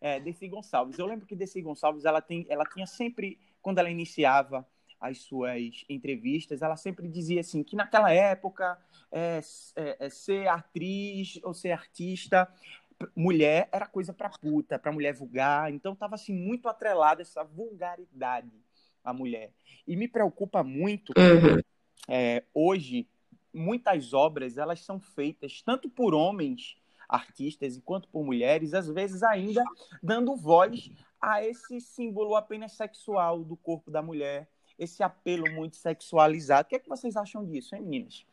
É, 0.02 0.20
Desi 0.20 0.50
Gonçalves. 0.50 1.00
Eu 1.00 1.06
lembro 1.06 1.26
que 1.26 1.38
Desi 1.38 1.62
Gonçalves, 1.62 2.04
ela, 2.04 2.22
tem, 2.22 2.46
ela 2.50 2.66
tinha 2.66 2.86
sempre, 2.86 3.40
quando 3.62 3.78
ela 3.78 3.90
iniciava 3.90 4.68
as 5.00 5.20
suas 5.20 5.86
entrevistas, 5.88 6.62
ela 6.62 6.76
sempre 6.76 7.08
dizia 7.08 7.40
assim, 7.40 7.64
que 7.64 7.78
naquela 7.78 8.12
época, 8.12 8.78
é, 9.10 9.40
é, 9.78 10.06
é 10.06 10.10
ser 10.10 10.50
atriz 10.50 11.40
ou 11.44 11.54
ser 11.54 11.72
artista, 11.72 12.46
mulher 13.16 13.70
era 13.72 13.88
coisa 13.88 14.14
para 14.14 14.32
puta, 14.32 14.78
para 14.78 14.92
mulher 14.92 15.14
vulgar. 15.14 15.72
Então 15.72 15.94
estava 15.94 16.16
assim 16.16 16.34
muito 16.34 16.68
atrelada 16.68 17.22
essa 17.22 17.42
vulgaridade 17.42 18.52
à 19.10 19.14
mulher. 19.14 19.52
E 19.88 19.96
me 19.96 20.08
preocupa 20.08 20.64
muito 20.64 21.14
uhum. 21.18 21.60
é, 22.08 22.44
hoje 22.54 23.08
muitas 23.54 24.14
obras 24.14 24.58
elas 24.58 24.82
são 24.82 25.00
feitas 25.00 25.62
tanto 25.62 25.90
por 25.90 26.14
homens 26.14 26.78
artistas 27.08 27.80
quanto 27.84 28.08
por 28.10 28.24
mulheres, 28.24 28.74
às 28.76 28.88
vezes 28.88 29.24
ainda 29.24 29.64
dando 30.02 30.36
voz 30.36 30.92
a 31.20 31.44
esse 31.44 31.82
símbolo 31.82 32.36
apenas 32.36 32.74
sexual 32.74 33.44
do 33.44 33.58
corpo 33.58 33.90
da 33.90 34.02
mulher, 34.02 34.48
esse 34.78 35.02
apelo 35.04 35.52
muito 35.52 35.76
sexualizado. 35.76 36.68
O 36.68 36.70
que 36.70 36.76
é 36.76 36.80
que 36.80 36.88
vocês 36.88 37.18
acham 37.18 37.44
disso, 37.44 37.76
hein, 37.76 37.82
meninas? 37.82 38.26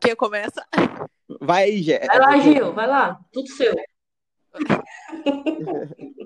Quem 0.00 0.16
começa? 0.16 0.66
Vai 1.40 1.64
aí, 1.64 1.82
Gé. 1.82 2.06
Vai 2.06 2.18
lá, 2.18 2.38
Gil, 2.38 2.72
vai 2.72 2.86
lá. 2.86 3.20
Tudo 3.32 3.48
seu. 3.48 3.74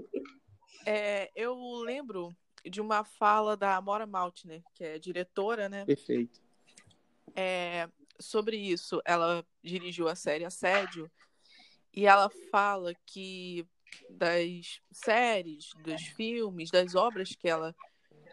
É, 0.87 1.33
eu 1.35 1.59
lembro 1.81 2.35
de 2.65 2.81
uma 2.81 3.05
fala 3.05 3.57
da 3.57 3.77
Amora 3.77 4.07
Maltner, 4.07 4.63
que 4.73 4.85
é 4.85 4.99
diretora, 4.99 5.69
né? 5.69 5.85
Perfeito. 5.85 6.41
É, 7.35 7.89
sobre 8.21 8.57
isso, 8.57 9.03
ela 9.05 9.45
dirigiu 9.63 10.09
a 10.09 10.15
série 10.15 10.45
Assédio 10.45 11.11
e 11.93 12.07
ela 12.07 12.31
fala 12.51 12.95
que 13.05 13.67
das 14.09 14.81
séries, 14.93 15.71
dos 15.83 16.03
filmes, 16.03 16.71
das 16.71 16.95
obras 16.95 17.35
que 17.35 17.49
ela 17.49 17.75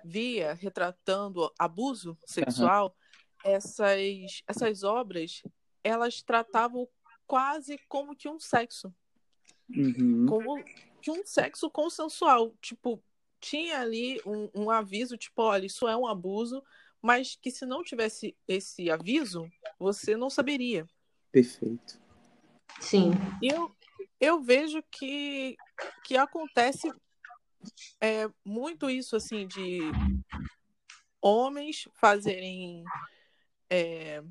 via 0.05 0.53
retratando 0.53 1.51
abuso 1.57 2.17
sexual, 2.25 2.95
uhum. 3.43 3.51
essas, 3.51 4.43
essas 4.47 4.83
obras 4.83 5.41
elas 5.83 6.21
tratavam 6.21 6.87
quase 7.25 7.77
como 7.87 8.15
que 8.15 8.29
um 8.29 8.39
sexo. 8.39 8.93
Uhum. 9.69 10.25
Como 10.27 10.63
que 11.03 11.11
um 11.11 11.25
sexo 11.25 11.69
consensual. 11.69 12.55
Tipo, 12.61 13.03
tinha 13.39 13.81
ali 13.81 14.21
um, 14.25 14.49
um 14.55 14.71
aviso, 14.71 15.17
tipo, 15.17 15.41
olha, 15.41 15.65
isso 15.65 15.85
é 15.85 15.95
um 15.97 16.07
abuso, 16.07 16.63
mas 17.01 17.35
que 17.35 17.51
se 17.51 17.65
não 17.65 17.83
tivesse 17.83 18.35
esse 18.47 18.89
aviso, 18.89 19.51
você 19.77 20.15
não 20.15 20.29
saberia. 20.29 20.87
Perfeito. 21.29 22.01
Sim. 22.79 23.11
E 23.41 23.49
eu, 23.49 23.75
eu 24.19 24.41
vejo 24.41 24.81
que, 24.89 25.57
que 26.05 26.15
acontece 26.15 26.89
é, 27.99 28.29
muito 28.45 28.89
isso, 28.89 29.17
assim, 29.17 29.45
de 29.45 29.79
homens 31.21 31.89
fazerem 31.95 32.85
é, 33.69 34.23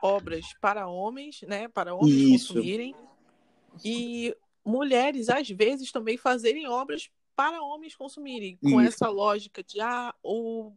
obras 0.00 0.46
para 0.58 0.88
homens, 0.88 1.42
né? 1.42 1.68
Para 1.68 1.94
homens 1.94 2.14
isso. 2.14 2.54
consumirem. 2.54 2.94
E 3.84 4.34
mulheres, 4.64 5.28
às 5.28 5.48
vezes, 5.48 5.90
também 5.90 6.16
fazerem 6.16 6.66
obras 6.68 7.10
para 7.34 7.62
homens 7.62 7.94
consumirem, 7.94 8.56
com 8.56 8.80
isso. 8.80 8.94
essa 8.94 9.08
lógica 9.08 9.62
de 9.62 9.80
ah, 9.80 10.14
o 10.22 10.72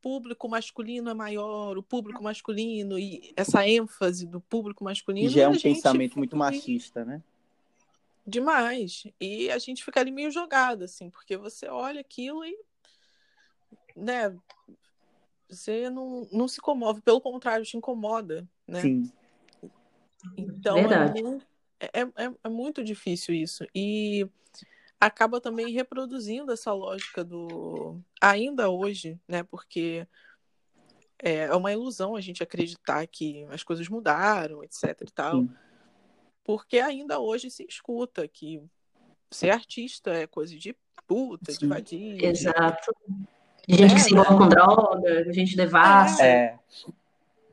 público 0.00 0.48
masculino 0.48 1.08
é 1.08 1.14
maior, 1.14 1.78
o 1.78 1.82
público 1.82 2.22
masculino, 2.22 2.98
e 2.98 3.32
essa 3.36 3.66
ênfase 3.66 4.26
do 4.26 4.40
público 4.40 4.82
masculino. 4.82 5.30
Já 5.30 5.42
é 5.42 5.48
um 5.48 5.58
pensamento 5.58 6.18
muito 6.18 6.36
machista, 6.36 7.04
né? 7.04 7.22
Demais. 8.26 9.04
E 9.20 9.50
a 9.50 9.58
gente 9.58 9.84
fica 9.84 10.00
ali 10.00 10.10
meio 10.10 10.30
jogada, 10.30 10.84
assim, 10.84 11.08
porque 11.08 11.36
você 11.36 11.68
olha 11.68 12.00
aquilo 12.00 12.44
e. 12.44 12.56
né? 13.96 14.36
Você 15.48 15.90
não, 15.90 16.26
não 16.32 16.48
se 16.48 16.60
comove, 16.60 17.00
pelo 17.02 17.20
contrário, 17.20 17.64
te 17.64 17.76
incomoda, 17.76 18.48
né? 18.66 18.80
Sim. 18.80 19.12
Então 20.36 20.78
é, 20.78 21.42
é, 21.92 22.00
é, 22.02 22.32
é 22.44 22.48
muito 22.48 22.84
difícil 22.84 23.34
isso. 23.34 23.66
E 23.74 24.26
acaba 25.00 25.40
também 25.40 25.72
reproduzindo 25.72 26.52
essa 26.52 26.72
lógica 26.72 27.24
do 27.24 28.00
ainda 28.20 28.70
hoje, 28.70 29.18
né? 29.26 29.42
Porque 29.42 30.06
é, 31.18 31.44
é 31.44 31.54
uma 31.54 31.72
ilusão 31.72 32.14
a 32.14 32.20
gente 32.20 32.42
acreditar 32.42 33.06
que 33.06 33.44
as 33.50 33.62
coisas 33.62 33.88
mudaram, 33.88 34.62
etc 34.62 35.00
e 35.02 35.12
tal. 35.12 35.40
Sim. 35.42 35.50
Porque 36.44 36.78
ainda 36.78 37.18
hoje 37.18 37.50
se 37.50 37.64
escuta 37.68 38.26
que 38.28 38.62
ser 39.30 39.50
artista 39.50 40.10
é 40.12 40.26
coisa 40.26 40.56
de 40.56 40.76
puta, 41.06 41.52
Sim. 41.52 41.58
de 41.58 41.66
vadia. 41.66 42.26
Exato. 42.28 42.94
De 43.66 43.76
gente 43.76 43.92
é, 43.92 43.94
que 43.94 44.00
se 44.00 44.12
envolve 44.12 44.36
com 44.36 44.48
droga, 44.48 45.24
de 45.24 45.32
gente 45.32 45.56
devassa. 45.56 46.24
É. 46.24 46.58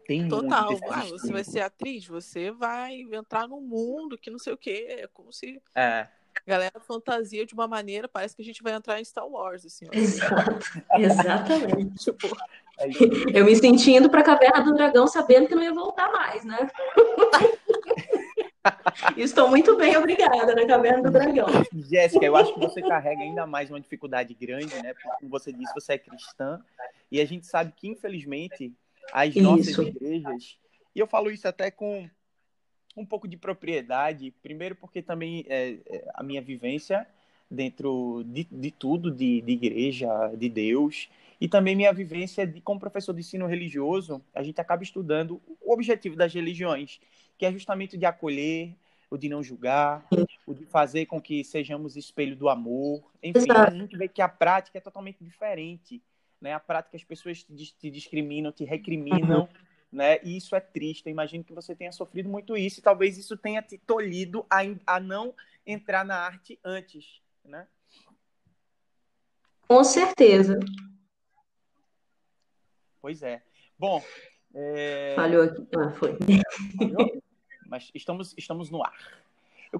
Tem 0.10 0.28
Total. 0.28 0.72
Ah, 0.89 1.06
você 1.06 1.32
vai 1.32 1.43
ser 1.43 1.60
atriz, 1.60 2.08
você 2.08 2.50
vai 2.50 3.02
entrar 3.12 3.48
num 3.48 3.62
mundo 3.62 4.17
que 4.17 4.32
não 4.32 4.39
sei 4.39 4.54
o 4.54 4.58
quê. 4.58 4.88
É 4.89 5.06
como 5.06 5.32
se. 5.32 5.62
É 5.76 6.08
galera 6.48 6.80
fantasia 6.80 7.45
de 7.45 7.54
uma 7.54 7.67
maneira, 7.67 8.08
parece 8.08 8.36
que 8.36 8.41
a 8.41 8.45
gente 8.45 8.63
vai 8.63 8.74
entrar 8.74 9.00
em 9.00 9.04
Star 9.04 9.28
Wars, 9.28 9.65
assim. 9.65 9.88
Exato, 9.91 10.65
exatamente. 10.95 11.95
tipo, 11.95 12.28
eu 13.34 13.45
me 13.45 13.56
sentindo 13.56 14.10
para 14.10 14.22
a 14.22 14.24
Caverna 14.24 14.63
do 14.63 14.74
Dragão 14.74 15.06
sabendo 15.06 15.48
que 15.48 15.54
não 15.54 15.62
ia 15.62 15.74
voltar 15.74 16.12
mais, 16.12 16.43
né? 16.43 16.58
Estou 19.17 19.50
muito 19.50 19.76
bem, 19.76 19.95
obrigada, 19.95 20.56
na 20.56 20.65
Caverna 20.65 21.04
do 21.04 21.12
Dragão. 21.12 21.48
Jéssica, 21.89 22.26
eu 22.26 22.36
acho 22.36 22.54
que 22.54 22.60
você 22.60 22.82
carrega 22.82 23.22
ainda 23.22 23.45
mais 23.45 23.69
uma 23.69 23.80
dificuldade 23.80 24.34
grande, 24.34 24.74
né? 24.82 24.93
Porque, 24.93 25.10
como 25.19 25.30
você 25.30 25.52
disse, 25.52 25.74
você 25.74 25.93
é 25.93 25.98
cristã, 25.98 26.60
e 27.12 27.22
a 27.22 27.26
gente 27.26 27.45
sabe 27.45 27.74
que, 27.76 27.88
infelizmente, 27.88 28.74
as 29.12 29.36
nossas 29.36 29.67
isso. 29.69 29.82
igrejas, 29.84 30.58
e 30.95 31.00
eu 31.00 31.08
falo 31.08 31.32
isso 31.32 31.48
até 31.48 31.69
com 31.72 32.10
um 32.95 33.06
pouco 33.06 33.28
de 33.28 33.38
propriedade, 33.38 34.34
primeiro 34.41 34.76
porque 34.76 35.02
também 35.02 35.45
é, 35.48 35.78
é, 35.86 36.12
a 36.13 36.24
minha 36.24 36.41
vivência 36.41 37.08
dentro 37.50 38.24
de, 38.28 38.43
de 38.43 38.72
tudo, 38.72 39.10
de, 39.10 39.41
de 39.41 39.52
igreja, 39.52 40.08
de 40.38 40.50
Deus, 40.50 41.10
e 41.41 41.48
também 41.48 41.76
minha 41.76 41.93
vivência 41.93 42.45
de, 42.45 42.62
como 42.62 42.80
professor 42.80 43.13
de 43.13 43.22
ensino 43.22 43.48
religioso, 43.48 44.22
a 44.36 44.43
gente 44.43 44.60
acaba 44.60 44.84
estudando 44.84 45.41
o 45.62 45.74
objetivo 45.74 46.15
das 46.15 46.34
religiões, 46.34 47.00
que 47.38 47.45
é 47.45 47.52
justamente 47.52 47.95
o 47.95 48.00
de 48.00 48.06
acolher, 48.06 48.76
o 49.10 49.17
de 49.17 49.30
não 49.30 49.41
julgar, 49.41 50.06
o 50.45 50.54
de 50.54 50.65
fazer 50.65 51.06
com 51.06 51.19
que 51.19 51.43
sejamos 51.43 51.95
espelho 51.95 52.36
do 52.36 52.50
amor. 52.50 53.02
Enfim, 53.24 53.39
Exato. 53.39 53.74
a 53.74 53.76
gente 53.76 53.98
vê 53.98 54.08
que 54.08 54.22
a 54.22 54.30
prática 54.30 54.78
é 54.78 54.82
totalmente 54.82 55.24
diferente. 55.24 56.02
Né? 56.41 56.54
A 56.54 56.60
prática 56.60 56.95
as 56.95 57.04
pessoas 57.04 57.43
te, 57.43 57.54
te 57.54 57.89
discriminam, 57.89 58.52
te 58.52 58.63
recriminam, 58.63 59.41
uhum 59.41 59.69
né? 59.91 60.19
E 60.23 60.38
isso 60.38 60.56
é 60.56 60.60
triste. 60.60 61.08
Eu 61.08 61.12
imagino 61.12 61.43
que 61.43 61.54
você 61.54 61.75
tenha 61.75 61.91
sofrido 61.91 62.30
muito 62.30 62.56
isso 62.56 62.80
e 62.80 62.84
talvez 62.84 63.17
isso 63.17 63.36
tenha 63.38 63.62
te 63.62 63.78
tolhido 63.78 64.45
a, 64.49 64.60
a 64.86 64.99
não 64.99 65.34
entrar 65.65 66.06
na 66.06 66.15
arte 66.15 66.60
antes, 66.63 67.21
né? 67.43 67.67
Com 69.67 69.84
certeza. 69.84 70.60
Pois 73.02 73.21
é. 73.21 73.41
Bom. 73.78 74.04
É... 74.54 75.13
Falhou 75.15 75.43
aqui. 75.43 75.67
Ah, 75.78 75.91
foi. 75.91 76.17
Falhou? 76.78 77.23
Mas 77.67 77.91
estamos, 77.93 78.34
estamos 78.38 78.69
no 78.69 78.84
ar. 78.84 78.97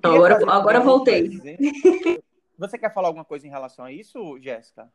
Agora, 0.04 0.38
agora 0.52 0.80
voltei. 0.80 1.30
Você 2.58 2.78
quer 2.78 2.93
falar 2.93 3.08
alguma 3.08 3.26
coisa 3.26 3.48
em 3.48 3.50
relação 3.50 3.84
a 3.84 3.91
isso, 3.91 4.38
Jéssica? 4.39 4.91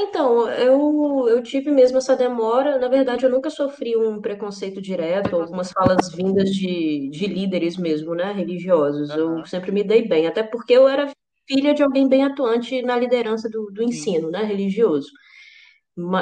Então, 0.00 0.48
eu, 0.50 1.26
eu 1.28 1.42
tive 1.42 1.70
mesmo 1.70 1.98
essa 1.98 2.16
demora. 2.16 2.78
Na 2.78 2.88
verdade, 2.88 3.24
eu 3.24 3.30
nunca 3.30 3.50
sofri 3.50 3.96
um 3.96 4.20
preconceito 4.20 4.80
direto, 4.80 5.34
algumas 5.36 5.72
falas 5.72 6.12
vindas 6.14 6.50
de, 6.50 7.08
de 7.10 7.26
líderes 7.26 7.76
mesmo, 7.76 8.14
né, 8.14 8.32
religiosos. 8.32 9.10
Eu 9.10 9.44
sempre 9.46 9.72
me 9.72 9.82
dei 9.82 10.06
bem, 10.06 10.26
até 10.26 10.42
porque 10.42 10.72
eu 10.74 10.88
era 10.88 11.10
filha 11.48 11.74
de 11.74 11.82
alguém 11.82 12.08
bem 12.08 12.24
atuante 12.24 12.80
na 12.82 12.96
liderança 12.96 13.48
do, 13.48 13.70
do 13.72 13.82
ensino, 13.82 14.30
né, 14.30 14.42
religioso. 14.44 15.08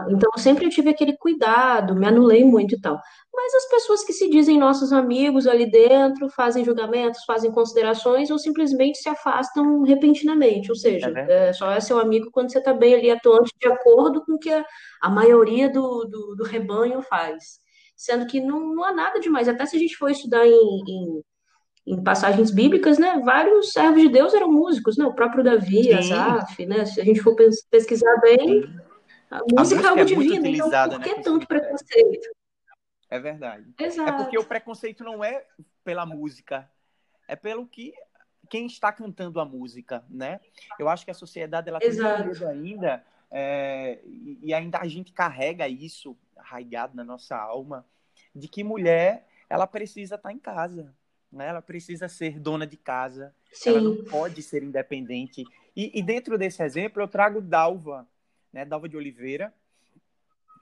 Então, 0.08 0.30
eu 0.34 0.38
sempre 0.40 0.68
tive 0.70 0.88
aquele 0.90 1.16
cuidado, 1.18 1.94
me 1.94 2.06
anulei 2.06 2.44
muito 2.44 2.74
e 2.74 2.80
tal. 2.80 2.98
Mas 3.36 3.54
as 3.54 3.68
pessoas 3.68 4.02
que 4.02 4.14
se 4.14 4.30
dizem 4.30 4.58
nossos 4.58 4.94
amigos 4.94 5.46
ali 5.46 5.70
dentro 5.70 6.26
fazem 6.30 6.64
julgamentos, 6.64 7.22
fazem 7.26 7.52
considerações 7.52 8.30
ou 8.30 8.38
simplesmente 8.38 8.96
se 8.96 9.10
afastam 9.10 9.82
repentinamente. 9.82 10.70
Ou 10.70 10.74
seja, 10.74 11.12
é, 11.14 11.48
é 11.48 11.52
só 11.52 11.70
é 11.70 11.78
seu 11.78 11.98
amigo 11.98 12.30
quando 12.32 12.50
você 12.50 12.58
está 12.58 12.72
bem 12.72 12.94
ali 12.94 13.10
atuante 13.10 13.52
de 13.60 13.68
acordo 13.68 14.24
com 14.24 14.32
o 14.32 14.38
que 14.38 14.50
a, 14.50 14.64
a 15.02 15.10
maioria 15.10 15.68
do, 15.68 16.06
do, 16.06 16.34
do, 16.34 16.44
rebanho 16.44 17.02
faz. 17.02 17.60
Sendo 17.94 18.26
que 18.26 18.40
não, 18.40 18.74
não 18.74 18.82
há 18.82 18.92
nada 18.94 19.20
demais. 19.20 19.48
Até 19.48 19.66
se 19.66 19.76
a 19.76 19.78
gente 19.78 19.96
for 19.98 20.10
estudar 20.10 20.46
em, 20.46 20.82
em, 20.88 21.22
em, 21.88 22.02
passagens 22.02 22.50
bíblicas, 22.50 22.96
né? 22.96 23.20
Vários 23.22 23.70
servos 23.70 24.00
de 24.00 24.08
Deus 24.08 24.32
eram 24.32 24.50
músicos, 24.50 24.96
né? 24.96 25.04
O 25.04 25.14
próprio 25.14 25.44
Davi, 25.44 25.92
Asaf, 25.92 26.64
né? 26.64 26.86
Se 26.86 27.02
a 27.02 27.04
gente 27.04 27.20
for 27.20 27.36
pesquisar 27.70 28.16
bem. 28.22 28.64
A 29.30 29.40
música, 29.40 29.56
a 29.56 29.60
música 29.60 29.82
é 29.82 29.88
algo 29.88 30.00
é 30.00 30.04
divino, 30.04 30.46
então 30.46 30.70
por 30.88 31.00
que 31.00 31.14
né, 31.16 31.22
tanto 31.22 31.46
preconceito? 31.46 32.35
É 33.08 33.18
verdade. 33.18 33.72
Exato. 33.78 34.08
É 34.08 34.12
porque 34.12 34.38
o 34.38 34.44
preconceito 34.44 35.04
não 35.04 35.22
é 35.22 35.44
pela 35.84 36.04
música, 36.04 36.68
é 37.28 37.36
pelo 37.36 37.66
que 37.66 37.94
quem 38.48 38.66
está 38.66 38.92
cantando 38.92 39.40
a 39.40 39.44
música, 39.44 40.04
né? 40.08 40.40
Eu 40.78 40.88
acho 40.88 41.04
que 41.04 41.10
a 41.10 41.14
sociedade 41.14 41.68
ela 41.68 41.80
tem 41.80 41.90
medo 41.90 42.46
ainda 42.46 43.04
é, 43.30 44.00
e 44.04 44.54
ainda 44.54 44.78
a 44.78 44.86
gente 44.86 45.12
carrega 45.12 45.68
isso 45.68 46.16
arraigado 46.36 46.96
na 46.96 47.04
nossa 47.04 47.36
alma 47.36 47.84
de 48.34 48.48
que 48.48 48.62
mulher 48.62 49.26
ela 49.48 49.66
precisa 49.66 50.16
estar 50.16 50.32
em 50.32 50.38
casa, 50.38 50.94
né? 51.30 51.48
Ela 51.48 51.62
precisa 51.62 52.08
ser 52.08 52.38
dona 52.38 52.66
de 52.66 52.76
casa, 52.76 53.34
Sim. 53.52 53.70
ela 53.70 53.80
não 53.80 54.04
pode 54.04 54.42
ser 54.42 54.62
independente. 54.62 55.44
E, 55.74 55.98
e 55.98 56.02
dentro 56.02 56.38
desse 56.38 56.62
exemplo 56.62 57.02
eu 57.02 57.08
trago 57.08 57.40
Dalva, 57.40 58.06
né, 58.52 58.64
Dalva 58.64 58.88
de 58.88 58.96
Oliveira, 58.96 59.52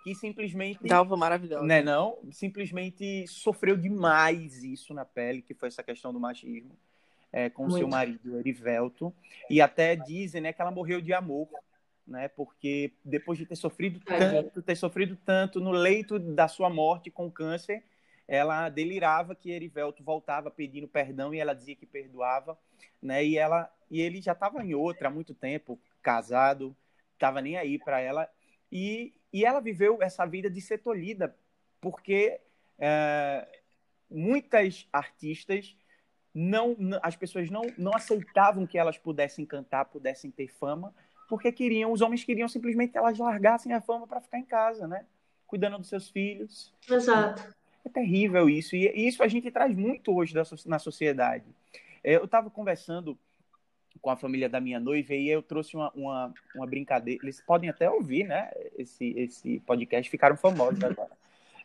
que 0.04 0.14
simplesmente. 0.14 0.86
Dalva 0.86 1.16
maravilhosa. 1.16 1.64
Né, 1.64 1.82
não? 1.82 2.18
Simplesmente 2.30 3.26
sofreu 3.26 3.74
demais 3.74 4.62
isso 4.62 4.92
na 4.92 5.04
pele, 5.04 5.40
que 5.40 5.54
foi 5.54 5.68
essa 5.68 5.82
questão 5.82 6.12
do 6.12 6.20
machismo, 6.20 6.76
é, 7.32 7.48
com 7.48 7.64
o 7.64 7.70
seu 7.72 7.88
marido, 7.88 8.38
Erivelto. 8.38 9.12
E 9.48 9.62
até 9.62 9.96
dizem 9.96 10.42
né, 10.42 10.52
que 10.52 10.60
ela 10.60 10.70
morreu 10.70 11.00
de 11.00 11.14
amor, 11.14 11.48
né? 12.06 12.28
Porque 12.28 12.92
depois 13.02 13.38
de 13.38 13.46
ter 13.46 13.56
sofrido 13.56 13.98
tanto, 14.00 14.60
ter 14.60 14.76
sofrido 14.76 15.16
tanto 15.24 15.58
no 15.58 15.72
leito 15.72 16.18
da 16.18 16.46
sua 16.48 16.68
morte 16.68 17.10
com 17.10 17.30
câncer, 17.30 17.82
ela 18.28 18.68
delirava 18.68 19.34
que 19.34 19.50
Erivelto 19.50 20.04
voltava 20.04 20.50
pedindo 20.50 20.86
perdão 20.86 21.32
e 21.34 21.38
ela 21.38 21.54
dizia 21.54 21.74
que 21.74 21.86
perdoava, 21.86 22.58
né? 23.00 23.24
E 23.24 23.38
ela 23.38 23.70
e 23.90 24.02
ele 24.02 24.20
já 24.20 24.32
estava 24.32 24.62
em 24.62 24.74
outra 24.74 25.08
há 25.08 25.10
muito 25.10 25.32
tempo, 25.32 25.78
casado, 26.02 26.76
estava 27.14 27.40
nem 27.40 27.56
aí 27.56 27.78
para 27.78 28.00
ela 28.00 28.28
e, 28.74 29.14
e 29.34 29.44
ela 29.44 29.60
viveu 29.60 30.00
essa 30.00 30.24
vida 30.24 30.48
de 30.48 30.60
ser 30.60 30.78
tolhida, 30.78 31.34
porque 31.80 32.40
é, 32.78 33.48
muitas 34.08 34.88
artistas 34.92 35.76
não, 36.32 36.76
as 37.02 37.16
pessoas 37.16 37.50
não, 37.50 37.62
não 37.76 37.92
aceitavam 37.92 38.64
que 38.64 38.78
elas 38.78 38.96
pudessem 38.96 39.44
cantar, 39.44 39.86
pudessem 39.86 40.30
ter 40.30 40.46
fama, 40.46 40.94
porque 41.28 41.50
queriam, 41.50 41.90
os 41.90 42.00
homens 42.00 42.22
queriam 42.22 42.46
simplesmente 42.46 42.92
que 42.92 42.98
elas 42.98 43.18
largassem 43.18 43.72
a 43.72 43.80
fama 43.80 44.06
para 44.06 44.20
ficar 44.20 44.38
em 44.38 44.44
casa, 44.44 44.86
né? 44.86 45.04
Cuidando 45.48 45.78
dos 45.78 45.88
seus 45.88 46.08
filhos. 46.08 46.72
Exato. 46.88 47.52
É 47.84 47.88
terrível 47.88 48.48
isso, 48.48 48.76
e 48.76 48.86
isso 48.86 49.20
a 49.20 49.26
gente 49.26 49.50
traz 49.50 49.74
muito 49.74 50.14
hoje 50.14 50.32
na 50.64 50.78
sociedade. 50.78 51.44
É, 52.04 52.14
eu 52.14 52.24
estava 52.26 52.48
conversando 52.50 53.18
com 54.00 54.10
a 54.10 54.16
família 54.16 54.48
da 54.48 54.60
minha 54.60 54.78
noiva 54.78 55.14
e 55.14 55.28
eu 55.28 55.42
trouxe 55.42 55.76
uma, 55.76 55.90
uma, 55.92 56.34
uma 56.54 56.66
brincadeira. 56.66 57.20
Eles 57.22 57.40
podem 57.40 57.70
até 57.70 57.90
ouvir, 57.90 58.24
né? 58.24 58.50
Esse, 58.76 59.10
esse 59.16 59.60
podcast, 59.60 60.10
ficaram 60.10 60.36
famosos 60.36 60.82
agora. 60.82 61.10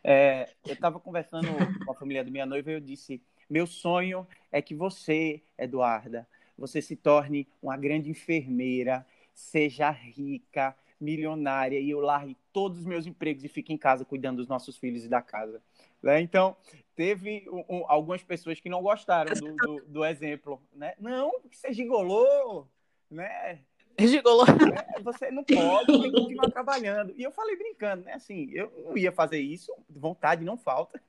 É, 0.02 0.48
eu 0.66 0.72
estava 0.72 0.98
conversando 0.98 1.48
com 1.84 1.92
a 1.92 1.94
família 1.94 2.24
da 2.24 2.30
minha 2.30 2.46
noiva 2.46 2.70
e 2.70 2.74
eu 2.74 2.80
disse: 2.80 3.22
Meu 3.48 3.66
sonho 3.66 4.26
é 4.50 4.62
que 4.62 4.74
você, 4.74 5.42
Eduarda, 5.58 6.26
você 6.56 6.80
se 6.80 6.96
torne 6.96 7.46
uma 7.62 7.76
grande 7.76 8.10
enfermeira, 8.10 9.06
seja 9.34 9.90
rica, 9.90 10.74
milionária 11.00 11.78
e 11.78 11.90
eu 11.90 12.00
largue 12.00 12.36
todos 12.52 12.78
os 12.78 12.84
meus 12.84 13.06
empregos 13.06 13.44
e 13.44 13.48
fique 13.48 13.72
em 13.72 13.78
casa 13.78 14.04
cuidando 14.04 14.38
dos 14.38 14.48
nossos 14.48 14.76
filhos 14.76 15.04
e 15.04 15.08
da 15.08 15.22
casa. 15.22 15.62
Né? 16.02 16.20
Então, 16.20 16.56
teve 16.94 17.46
um, 17.50 17.64
um, 17.68 17.84
algumas 17.86 18.22
pessoas 18.22 18.60
que 18.60 18.68
não 18.68 18.82
gostaram 18.82 19.32
do, 19.34 19.54
do, 19.56 19.84
do 19.86 20.04
exemplo. 20.04 20.60
Né? 20.74 20.94
Não, 20.98 21.30
porque 21.40 21.56
você 21.56 21.72
gigolô, 21.72 22.66
né? 23.10 23.60
Gigolô. 23.98 24.44
É, 24.44 25.00
você 25.00 25.30
não 25.30 25.44
pode, 25.44 25.86
tem 25.86 26.02
que 26.02 26.12
continuar 26.12 26.50
trabalhando. 26.50 27.12
E 27.16 27.22
eu 27.22 27.30
falei 27.30 27.56
brincando, 27.56 28.04
né? 28.04 28.14
Assim, 28.14 28.50
eu 28.52 28.72
não 28.86 28.96
ia 28.96 29.12
fazer 29.12 29.38
isso, 29.38 29.72
vontade 29.88 30.44
não 30.44 30.56
falta. 30.56 31.00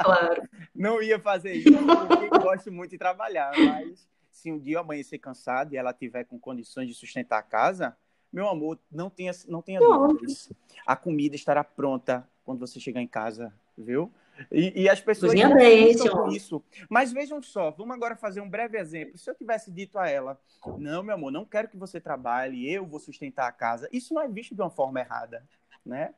Claro. 0.00 0.42
não 0.74 1.02
ia 1.02 1.18
fazer 1.18 1.52
isso, 1.52 1.72
porque 2.06 2.28
gosto 2.28 2.72
muito 2.72 2.92
de 2.92 2.98
trabalhar. 2.98 3.52
Mas 3.56 4.08
se 4.30 4.52
um 4.52 4.58
dia 4.58 4.76
eu 4.76 4.80
amanhecer 4.80 5.18
cansado 5.18 5.74
e 5.74 5.76
ela 5.76 5.92
tiver 5.92 6.24
com 6.24 6.38
condições 6.38 6.88
de 6.88 6.94
sustentar 6.94 7.38
a 7.38 7.42
casa, 7.42 7.96
meu 8.32 8.48
amor, 8.48 8.78
não 8.90 9.08
tenha, 9.08 9.32
não 9.46 9.62
tenha 9.62 9.80
dúvidas. 9.80 10.50
A 10.86 10.96
comida 10.96 11.34
estará 11.34 11.64
pronta 11.64 12.28
quando 12.44 12.60
você 12.60 12.78
chegar 12.78 13.00
em 13.00 13.06
casa, 13.06 13.52
viu? 13.76 14.12
E, 14.52 14.82
e 14.82 14.88
as 14.88 15.00
pessoas 15.00 15.34
não 15.34 15.56
pensam 15.56 16.08
com 16.10 16.28
isso. 16.28 16.62
Mas 16.88 17.12
vejam 17.12 17.42
só, 17.42 17.70
vamos 17.70 17.94
agora 17.94 18.16
fazer 18.16 18.40
um 18.40 18.48
breve 18.48 18.78
exemplo. 18.78 19.18
Se 19.18 19.28
eu 19.30 19.34
tivesse 19.34 19.70
dito 19.70 19.98
a 19.98 20.08
ela, 20.08 20.40
não, 20.78 21.02
meu 21.02 21.14
amor, 21.14 21.32
não 21.32 21.44
quero 21.44 21.68
que 21.68 21.76
você 21.76 22.00
trabalhe, 22.00 22.70
eu 22.70 22.86
vou 22.86 23.00
sustentar 23.00 23.48
a 23.48 23.52
casa, 23.52 23.88
isso 23.92 24.14
não 24.14 24.22
é 24.22 24.28
visto 24.28 24.54
de 24.54 24.60
uma 24.60 24.70
forma 24.70 25.00
errada, 25.00 25.44
né? 25.84 26.14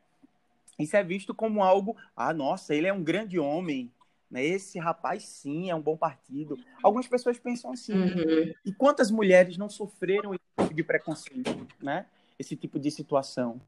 Isso 0.78 0.96
é 0.96 1.02
visto 1.02 1.34
como 1.34 1.62
algo, 1.62 1.96
ah, 2.16 2.32
nossa, 2.32 2.74
ele 2.74 2.86
é 2.86 2.92
um 2.92 3.02
grande 3.02 3.38
homem, 3.38 3.90
né? 4.30 4.44
Esse 4.44 4.78
rapaz 4.78 5.24
sim 5.24 5.70
é 5.70 5.74
um 5.74 5.80
bom 5.80 5.96
partido. 5.96 6.56
Algumas 6.82 7.08
pessoas 7.08 7.38
pensam 7.38 7.72
assim. 7.72 7.92
Uhum. 7.92 8.54
E 8.64 8.72
quantas 8.72 9.10
mulheres 9.10 9.56
não 9.56 9.68
sofreram 9.68 10.34
esse 10.34 10.44
tipo 10.58 10.74
de 10.74 10.84
preconceito, 10.84 11.68
né? 11.82 12.06
Esse 12.38 12.56
tipo 12.56 12.78
de 12.78 12.90
situação. 12.90 13.60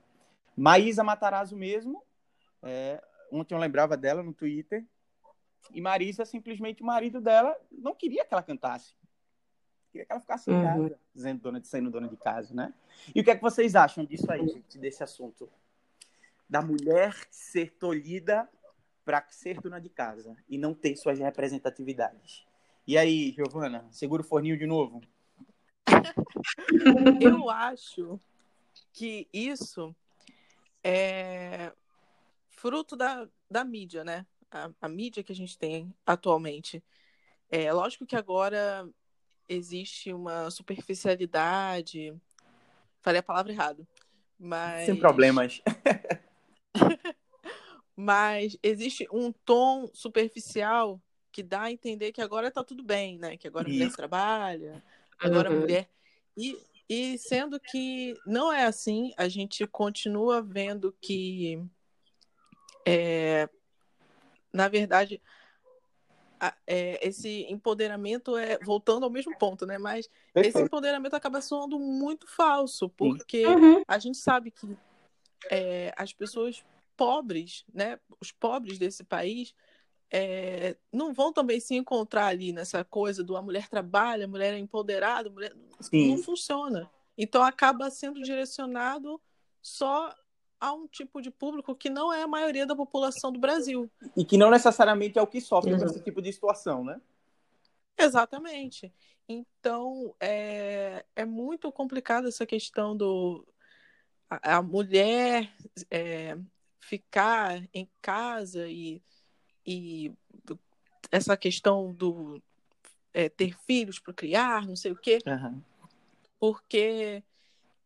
Maísa 0.57 1.03
Matarazzo 1.03 1.57
mesmo, 1.57 2.03
é, 2.63 3.03
ontem 3.31 3.55
eu 3.55 3.59
lembrava 3.59 3.97
dela 3.97 4.23
no 4.23 4.33
Twitter, 4.33 4.85
e 5.71 5.81
Marisa, 5.81 6.25
simplesmente 6.25 6.83
o 6.83 6.87
marido 6.87 7.21
dela 7.21 7.57
não 7.71 7.95
queria 7.95 8.25
que 8.25 8.35
ela 8.35 8.43
cantasse. 8.43 8.95
Queria 9.91 10.07
que 10.07 10.13
ela 10.13 10.21
ficasse 10.21 10.51
em 10.51 10.63
casa, 10.63 10.81
uhum. 10.81 10.95
dizendo 11.15 11.41
dona 11.41 11.61
de, 11.61 11.69
sendo 11.69 11.91
dona 11.91 12.09
de 12.09 12.17
casa, 12.17 12.55
né? 12.55 12.73
E 13.15 13.21
o 13.21 13.25
que 13.25 13.31
é 13.31 13.37
que 13.37 13.43
vocês 13.43 13.75
acham 13.75 14.05
disso 14.05 14.31
aí, 14.31 14.47
gente, 14.47 14.79
desse 14.79 15.03
assunto? 15.03 15.49
Da 16.49 16.63
mulher 16.63 17.15
ser 17.31 17.73
tolhida 17.73 18.49
para 19.05 19.25
ser 19.31 19.61
dona 19.61 19.81
de 19.81 19.89
casa 19.89 20.37
e 20.49 20.57
não 20.57 20.75
ter 20.75 20.97
suas 20.97 21.19
representatividades. 21.19 22.45
E 22.87 22.99
aí, 22.99 23.33
Giovana, 23.33 23.87
segura 23.91 24.23
o 24.23 24.25
forninho 24.25 24.59
de 24.59 24.67
novo? 24.67 25.01
Eu 27.21 27.49
acho 27.51 28.21
que 28.93 29.29
isso 29.33 29.95
é 30.83 31.73
fruto 32.49 32.97
da, 32.97 33.29
da 33.51 33.65
mídia, 33.65 34.05
né? 34.05 34.27
A, 34.51 34.71
a 34.81 34.89
mídia 34.89 35.23
que 35.23 35.33
a 35.33 35.35
gente 35.35 35.57
tem 35.57 35.93
atualmente. 36.07 36.83
É 37.51 37.73
lógico 37.73 38.07
que 38.07 38.17
agora 38.17 38.89
existe 39.49 40.13
uma 40.13 40.51
superficialidade. 40.51 42.15
Falei 43.01 43.21
a 43.21 43.23
palavra 43.23 43.53
errado. 43.53 43.87
Mas... 44.39 44.87
Sem 44.87 44.97
problemas. 44.97 45.63
Mas 48.03 48.59
existe 48.65 49.07
um 49.13 49.31
tom 49.31 49.89
superficial 49.95 51.01
que 51.31 51.41
dá 51.41 51.63
a 51.63 51.73
entender 51.73 52.11
que 52.11 52.21
agora 52.21 52.51
tá 52.51 52.65
tudo 52.65 52.83
bem, 52.83 53.17
né? 53.17 53.37
Que 53.37 53.47
agora 53.47 53.69
a 53.69 53.71
mulher 53.71 53.93
trabalha, 53.93 54.83
agora 55.21 55.49
a 55.49 55.53
uhum. 55.53 55.61
mulher. 55.61 55.89
E, 56.37 56.59
e 56.89 57.17
sendo 57.17 57.61
que 57.61 58.17
não 58.27 58.53
é 58.53 58.65
assim, 58.65 59.13
a 59.17 59.29
gente 59.29 59.65
continua 59.69 60.43
vendo 60.43 60.93
que 61.01 61.65
é, 62.85 63.49
na 64.53 64.67
verdade, 64.67 65.23
a, 66.41 66.53
é, 66.67 67.07
esse 67.07 67.47
empoderamento 67.49 68.37
é 68.37 68.59
voltando 68.59 69.05
ao 69.05 69.11
mesmo 69.11 69.39
ponto, 69.39 69.65
né? 69.65 69.79
Mas 69.79 70.11
esse 70.35 70.61
empoderamento 70.61 71.15
acaba 71.15 71.41
soando 71.41 71.79
muito 71.79 72.27
falso, 72.27 72.89
porque 72.89 73.47
uhum. 73.47 73.85
a 73.87 73.97
gente 74.01 74.19
sabe 74.19 74.51
que 74.51 74.77
é, 75.49 75.95
as 75.97 76.13
pessoas 76.13 76.65
pobres, 76.97 77.65
né? 77.73 77.99
Os 78.21 78.33
pobres 78.33 78.79
desse 78.79 79.05
país 79.05 79.55
é, 80.11 80.77
não 80.93 81.13
vão 81.13 81.33
também 81.33 81.59
se 81.59 81.75
encontrar 81.75 82.27
ali 82.27 82.53
nessa 82.53 82.85
coisa 82.85 83.25
do 83.25 83.37
a 83.37 83.43
mulher 83.43 83.69
trabalha, 83.69 84.27
a 84.27 84.29
mulher 84.29 84.55
é 84.55 84.59
empoderada, 84.59 85.29
a 85.29 85.33
mulher 85.33 85.57
Sim. 85.81 86.11
não 86.11 86.23
funciona. 86.23 86.91
Então 87.17 87.43
acaba 87.43 87.91
sendo 87.91 88.23
direcionado 88.23 89.21
só 89.61 90.15
a 90.61 90.73
um 90.73 90.87
tipo 90.87 91.21
de 91.21 91.31
público 91.31 91.75
que 91.75 91.91
não 91.91 92.13
é 92.13 92.23
a 92.23 92.29
maioria 92.29 92.67
da 92.67 92.77
população 92.77 93.33
do 93.33 93.41
Brasil. 93.41 93.91
E 94.17 94.25
que 94.25 94.37
não 94.37 94.51
necessariamente 94.51 95.19
é 95.19 95.23
o 95.23 95.27
que 95.27 95.41
sofre 95.41 95.77
com 95.77 95.85
esse 95.85 96.03
tipo 96.03 96.23
de 96.23 96.33
situação, 96.33 96.85
né? 96.85 97.01
Exatamente. 97.99 98.93
Então, 99.29 100.15
é, 100.21 101.05
é 101.17 101.25
muito 101.25 101.71
complicada 101.73 102.29
essa 102.29 102.47
questão 102.47 102.97
do 102.97 103.47
a, 104.29 104.59
a 104.59 104.63
mulher 104.63 105.53
é, 105.91 106.37
ficar 106.83 107.63
em 107.73 107.89
casa 108.03 108.69
e, 108.69 109.03
e 109.67 110.13
essa 111.11 111.37
questão 111.37 111.93
do 111.93 112.43
é, 113.15 113.29
ter 113.29 113.57
filhos 113.65 113.99
para 113.99 114.13
criar, 114.13 114.67
não 114.67 114.77
sei 114.77 114.93
o 114.93 114.97
quê. 114.97 115.19
Uhum. 115.27 115.63
Porque 116.39 117.23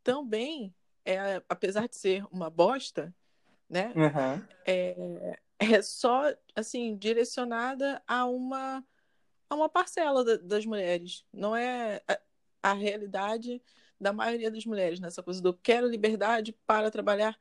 também 0.03 0.75
é, 1.05 1.41
apesar 1.49 1.89
de 1.89 1.97
ser 1.97 2.25
uma 2.33 2.51
bosta, 2.51 3.15
né? 3.71 3.93
Uhum. 3.95 4.45
É, 4.67 5.39
é 5.59 5.81
só 5.81 6.35
assim 6.55 6.97
direcionada 6.97 8.03
a 8.07 8.27
uma 8.27 8.85
a 9.49 9.55
uma 9.55 9.69
parcela 9.69 10.25
da, 10.25 10.37
das 10.39 10.67
mulheres. 10.67 11.25
Não 11.33 11.55
é 11.55 12.03
a, 12.09 12.19
a, 12.71 12.73
realidade 12.73 13.63
da 14.01 14.13
maioria 14.13 14.51
das 14.51 14.67
mulheres 14.67 14.99
nessa 14.99 15.23
coisa 15.23 15.41
do 15.41 15.55
quero 15.55 15.87
liberdade 15.87 16.53
para 16.67 16.91
trabalhar. 16.91 17.39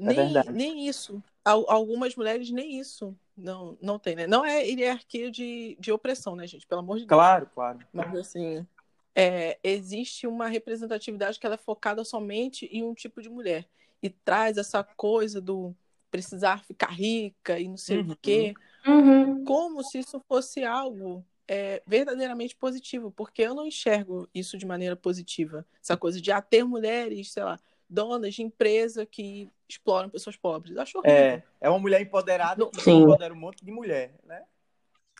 Nem, 0.00 0.36
é 0.36 0.50
nem 0.50 0.88
isso. 0.88 1.22
Algumas 1.44 2.14
mulheres 2.16 2.50
nem 2.50 2.78
isso 2.78 3.16
não, 3.36 3.76
não 3.80 3.98
tem, 3.98 4.14
né? 4.14 4.26
Não 4.26 4.44
é 4.44 4.66
hierarquia 4.66 5.30
de, 5.30 5.76
de 5.80 5.90
opressão, 5.90 6.36
né, 6.36 6.46
gente? 6.46 6.66
Pelo 6.66 6.80
amor 6.80 6.98
de 6.98 7.06
Deus. 7.06 7.08
Claro, 7.08 7.48
claro. 7.54 7.78
Mas 7.92 8.14
assim, 8.14 8.66
é, 9.14 9.58
existe 9.62 10.26
uma 10.26 10.46
representatividade 10.46 11.38
que 11.38 11.46
ela 11.46 11.54
é 11.54 11.58
focada 11.58 12.04
somente 12.04 12.66
em 12.66 12.82
um 12.82 12.94
tipo 12.94 13.20
de 13.20 13.28
mulher 13.28 13.66
e 14.02 14.08
traz 14.08 14.56
essa 14.56 14.82
coisa 14.82 15.40
do 15.40 15.74
precisar 16.10 16.64
ficar 16.64 16.90
rica 16.90 17.58
e 17.58 17.68
não 17.68 17.76
sei 17.76 17.98
uhum. 17.98 18.10
o 18.10 18.16
quê, 18.16 18.54
uhum. 18.86 19.44
como 19.44 19.82
se 19.84 19.98
isso 19.98 20.20
fosse 20.26 20.64
algo 20.64 21.24
é, 21.46 21.82
verdadeiramente 21.86 22.56
positivo, 22.56 23.10
porque 23.10 23.42
eu 23.42 23.54
não 23.54 23.66
enxergo 23.66 24.28
isso 24.34 24.58
de 24.58 24.66
maneira 24.66 24.96
positiva. 24.96 25.66
Essa 25.82 25.96
coisa 25.96 26.20
de 26.20 26.32
ah, 26.32 26.42
ter 26.42 26.64
mulheres, 26.64 27.32
sei 27.32 27.44
lá, 27.44 27.58
donas 27.90 28.34
de 28.34 28.42
empresa 28.42 29.04
que 29.04 29.50
exploram 29.68 30.08
pessoas 30.08 30.36
pobres. 30.36 30.76
Acho 30.76 30.98
horrível. 30.98 31.18
É, 31.18 31.42
é 31.60 31.68
uma 31.68 31.78
mulher 31.78 32.00
empoderada 32.00 32.64
que 32.70 32.80
Sim. 32.80 33.02
empodera 33.02 33.34
um 33.34 33.36
monte 33.36 33.64
de 33.64 33.72
mulher, 33.72 34.14
né? 34.24 34.44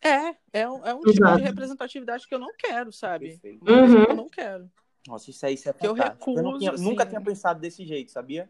É, 0.02 0.61
é 0.61 0.68
um, 0.68 0.87
é 0.87 0.94
um 0.94 1.00
tipo 1.00 1.37
de 1.37 1.42
representatividade 1.42 2.26
que 2.26 2.35
eu 2.35 2.38
não 2.38 2.54
quero, 2.56 2.90
sabe? 2.90 3.38
Uhum. 3.44 4.04
Eu 4.09 4.16
não 4.16 4.28
quero. 4.30 4.70
Nossa, 5.06 5.30
isso 5.30 5.44
aí 5.44 5.54
isso 5.54 5.68
é 5.68 5.72
que 5.72 5.87
eu 5.87 5.92
recuso, 5.92 6.40
eu 6.40 6.59
tinha, 6.59 6.72
assim... 6.72 6.85
nunca 6.85 7.04
tinha 7.04 7.20
pensado 7.20 7.61
desse 7.61 7.85
jeito, 7.85 8.11
sabia? 8.11 8.48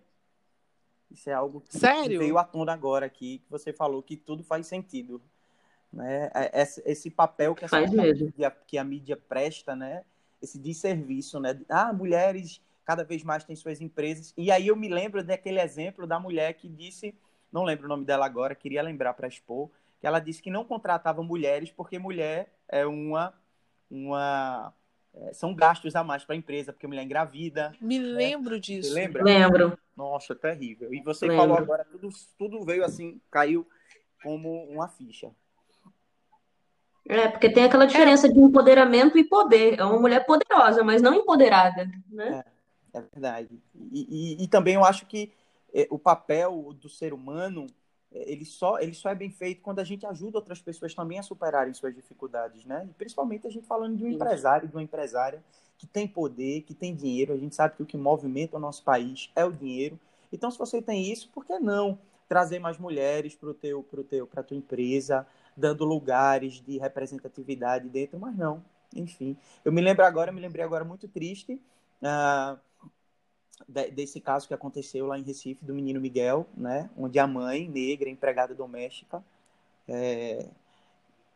Isso 1.10 1.28
é 1.28 1.32
algo 1.32 1.60
que 1.60 1.76
Sério? 1.76 2.20
veio 2.20 2.38
à 2.38 2.44
tona 2.44 2.72
agora 2.72 3.06
aqui, 3.06 3.38
que 3.38 3.50
você 3.50 3.72
falou 3.72 4.02
que 4.02 4.16
tudo 4.16 4.44
faz 4.44 4.66
sentido. 4.66 5.20
Né? 5.92 6.30
É, 6.32 6.62
esse, 6.62 6.82
esse 6.86 7.10
papel 7.10 7.54
que, 7.54 7.64
essa 7.64 7.80
mídia, 7.80 8.56
que 8.66 8.78
a 8.78 8.84
mídia 8.84 9.16
presta, 9.16 9.74
né? 9.74 10.04
Esse 10.40 10.56
desserviço, 10.56 11.40
né? 11.40 11.60
Ah, 11.68 11.92
mulheres 11.92 12.60
cada 12.90 13.04
vez 13.04 13.22
mais 13.22 13.44
têm 13.44 13.54
suas 13.54 13.80
empresas. 13.80 14.34
E 14.36 14.50
aí 14.50 14.66
eu 14.66 14.74
me 14.74 14.88
lembro 14.88 15.22
daquele 15.22 15.60
exemplo 15.60 16.08
da 16.08 16.18
mulher 16.18 16.54
que 16.54 16.68
disse, 16.68 17.14
não 17.52 17.62
lembro 17.62 17.86
o 17.86 17.88
nome 17.88 18.04
dela 18.04 18.26
agora, 18.26 18.52
queria 18.52 18.82
lembrar 18.82 19.14
para 19.14 19.28
expor, 19.28 19.70
que 20.00 20.08
ela 20.08 20.18
disse 20.18 20.42
que 20.42 20.50
não 20.50 20.64
contratava 20.64 21.22
mulheres 21.22 21.70
porque 21.70 22.00
mulher 22.00 22.52
é 22.68 22.84
uma 22.84 23.32
uma 23.88 24.74
é, 25.14 25.32
são 25.32 25.54
gastos 25.54 25.94
a 25.94 26.02
mais 26.02 26.24
para 26.24 26.34
a 26.34 26.38
empresa, 26.38 26.72
porque 26.72 26.88
mulher 26.88 27.04
engravida. 27.04 27.72
Me 27.80 28.00
né? 28.00 28.06
lembro 28.06 28.58
disso. 28.58 28.88
Você 28.88 28.94
lembra? 28.94 29.22
Lembro. 29.22 29.78
Nossa, 29.96 30.34
terrível. 30.34 30.92
E 30.92 31.00
você 31.00 31.28
lembro. 31.28 31.42
falou 31.42 31.58
agora, 31.58 31.84
tudo, 31.84 32.08
tudo 32.36 32.64
veio 32.64 32.84
assim, 32.84 33.20
caiu 33.30 33.64
como 34.20 34.64
uma 34.64 34.88
ficha. 34.88 35.30
É, 37.08 37.28
porque 37.28 37.50
tem 37.50 37.64
aquela 37.64 37.86
diferença 37.86 38.26
é. 38.26 38.30
de 38.30 38.40
empoderamento 38.40 39.16
e 39.16 39.22
poder. 39.22 39.78
É 39.78 39.84
uma 39.84 40.00
mulher 40.00 40.26
poderosa, 40.26 40.82
mas 40.82 41.00
não 41.00 41.14
empoderada, 41.14 41.88
né? 42.08 42.42
É, 42.44 42.59
é 42.92 43.00
verdade. 43.00 43.60
E, 43.92 44.36
e, 44.40 44.44
e, 44.44 44.48
também 44.48 44.74
eu 44.74 44.84
acho 44.84 45.06
que 45.06 45.32
é, 45.72 45.86
o 45.90 45.98
papel 45.98 46.74
do 46.80 46.88
ser 46.88 47.12
humano 47.12 47.66
ele 48.12 48.44
só, 48.44 48.78
ele 48.80 48.92
só 48.92 49.10
é 49.10 49.14
bem 49.14 49.30
feito 49.30 49.62
quando 49.62 49.78
a 49.78 49.84
gente 49.84 50.04
ajuda 50.04 50.38
outras 50.38 50.60
pessoas 50.60 50.92
também 50.94 51.18
a 51.18 51.22
superarem 51.22 51.72
suas 51.72 51.94
dificuldades, 51.94 52.64
né? 52.64 52.86
E 52.90 52.92
principalmente 52.94 53.46
a 53.46 53.50
gente 53.50 53.66
falando 53.66 53.96
de 53.96 54.04
um 54.04 54.08
empresário, 54.08 54.68
de 54.68 54.74
uma 54.74 54.82
empresária 54.82 55.42
que 55.78 55.86
tem 55.86 56.08
poder, 56.08 56.62
que 56.62 56.74
tem 56.74 56.94
dinheiro. 56.94 57.32
A 57.32 57.36
gente 57.36 57.54
sabe 57.54 57.76
que 57.76 57.82
o 57.82 57.86
que 57.86 57.96
movimenta 57.96 58.56
o 58.56 58.60
nosso 58.60 58.82
país 58.82 59.30
é 59.36 59.44
o 59.44 59.52
dinheiro. 59.52 59.98
Então, 60.32 60.50
se 60.50 60.58
você 60.58 60.82
tem 60.82 61.10
isso, 61.10 61.30
por 61.30 61.44
que 61.44 61.58
não 61.58 61.98
trazer 62.28 62.58
mais 62.58 62.78
mulheres 62.78 63.34
para 63.34 63.54
teu, 63.54 63.82
pro 63.82 64.04
teu, 64.04 64.28
a 64.36 64.42
tua 64.42 64.56
empresa, 64.56 65.26
dando 65.56 65.84
lugares 65.84 66.60
de 66.60 66.78
representatividade 66.78 67.88
dentro? 67.88 68.18
Mas 68.18 68.36
não, 68.36 68.62
enfim. 68.94 69.36
Eu 69.64 69.72
me 69.72 69.80
lembro 69.80 70.04
agora, 70.04 70.30
me 70.32 70.40
lembrei 70.40 70.64
agora 70.64 70.84
muito 70.84 71.08
triste. 71.08 71.60
Uh, 72.02 72.58
desse 73.68 74.20
caso 74.20 74.48
que 74.48 74.54
aconteceu 74.54 75.06
lá 75.06 75.18
em 75.18 75.22
Recife 75.22 75.64
do 75.64 75.74
menino 75.74 76.00
Miguel, 76.00 76.46
né, 76.56 76.90
onde 76.96 77.18
a 77.18 77.26
mãe 77.26 77.68
negra, 77.68 78.08
empregada 78.08 78.54
doméstica, 78.54 79.22
é, 79.88 80.48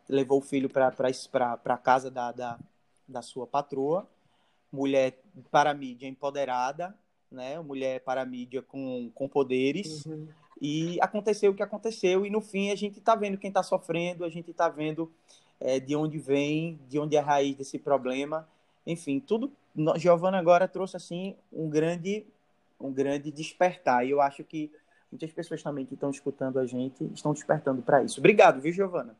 levou 0.09 0.39
o 0.39 0.43
filho 0.43 0.69
para 0.69 0.89
a 0.89 1.79
casa 1.79 2.11
da, 2.11 2.33
da, 2.33 2.59
da, 3.07 3.23
sua 3.23 3.47
patroa, 3.47 4.09
mulher 4.73 5.19
para 5.51 5.71
a 5.71 5.75
mídia 5.75 6.09
empoderada, 6.09 6.97
né, 7.31 7.59
mulher 7.61 8.01
para 8.01 8.23
a 8.23 8.27
mídia 8.27 8.63
com, 8.63 9.11
com 9.15 9.29
poderes, 9.29 10.05
uhum. 10.05 10.29
e 10.61 10.99
aconteceu 11.01 11.53
o 11.53 11.55
que 11.55 11.63
aconteceu, 11.63 12.27
e 12.27 12.31
no 12.31 12.41
fim 12.41 12.71
a 12.71 12.77
gente 12.77 12.99
está 12.99 13.15
vendo 13.15 13.39
quem 13.39 13.49
está 13.49 13.63
sofrendo, 13.63 14.25
a 14.25 14.29
gente 14.29 14.51
está 14.51 14.69
vendo 14.69 15.11
é, 15.61 15.79
de 15.79 15.95
onde 15.95 16.19
vem, 16.19 16.79
de 16.89 16.99
onde 16.99 17.17
é 17.17 17.21
a 17.21 17.25
raiz 17.25 17.57
desse 17.57 17.79
problema, 17.79 18.49
enfim, 18.87 19.21
tudo 19.21 19.53
Giovana 19.97 20.39
agora 20.39 20.69
trouxe 20.69 20.97
assim 20.97 21.37
um 21.53 21.69
grande 21.69 22.27
um 22.81 22.93
grande 22.93 23.31
despertar. 23.31 24.07
E 24.07 24.11
eu 24.11 24.21
acho 24.21 24.45
que 24.45 24.71
muitas 25.11 25.33
pessoas 25.33 25.63
também 25.63 25.87
que 25.87 25.95
estão 25.95 26.11
escutando 26.11 26.59
a 26.59 26.67
gente 26.67 27.05
estão 27.15 27.33
despertando 27.33 27.83
para 27.83 28.03
isso. 28.03 28.21
Obrigado, 28.21 28.61
viu, 28.61 28.73
Giovana? 28.73 29.17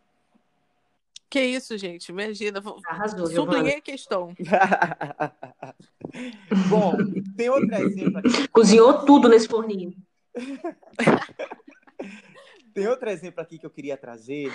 Que 1.31 1.41
isso, 1.41 1.77
gente. 1.77 2.11
Imagina. 2.11 2.63
Arrasou, 2.87 3.27
Sublinhei 3.27 3.79
a 3.79 3.81
questão. 3.81 4.35
Bom, 6.71 6.97
tem 7.37 7.49
outro 7.49 7.75
exemplo 7.75 8.19
aqui. 8.19 8.49
Cozinhou 8.49 9.05
tudo 9.05 9.29
nesse 9.29 9.49
forninho. 9.49 9.95
tem 12.73 12.87
outro 12.87 13.11
exemplo 13.11 13.41
aqui 13.41 13.59
que 13.59 13.67
eu 13.67 13.71
queria 13.71 13.97
trazer. 13.97 14.53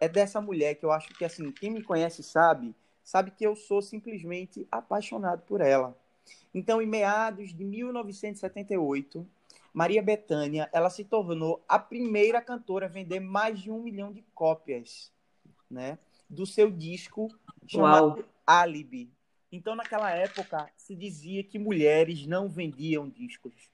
É 0.00 0.06
dessa 0.06 0.40
mulher 0.40 0.74
que 0.74 0.84
eu 0.84 0.92
acho 0.92 1.08
que, 1.14 1.24
assim, 1.24 1.50
quem 1.50 1.70
me 1.70 1.82
conhece 1.82 2.22
sabe 2.22 2.74
sabe 3.08 3.30
que 3.30 3.46
eu 3.46 3.56
sou 3.56 3.80
simplesmente 3.80 4.68
apaixonado 4.70 5.40
por 5.46 5.62
ela. 5.62 5.98
Então, 6.52 6.82
em 6.82 6.86
meados 6.86 7.54
de 7.54 7.64
1978, 7.64 9.26
Maria 9.72 10.02
Bethânia 10.02 10.68
ela 10.74 10.90
se 10.90 11.04
tornou 11.04 11.64
a 11.66 11.78
primeira 11.78 12.42
cantora 12.42 12.84
a 12.84 12.88
vender 12.88 13.18
mais 13.18 13.60
de 13.60 13.70
um 13.70 13.82
milhão 13.82 14.12
de 14.12 14.20
cópias, 14.34 15.10
né, 15.70 15.98
do 16.28 16.44
seu 16.44 16.70
disco 16.70 17.34
chamado 17.66 18.18
Uau. 18.18 18.24
Alibi. 18.46 19.10
Então, 19.50 19.74
naquela 19.74 20.10
época, 20.10 20.70
se 20.76 20.94
dizia 20.94 21.42
que 21.42 21.58
mulheres 21.58 22.26
não 22.26 22.46
vendiam 22.46 23.08
discos. 23.08 23.70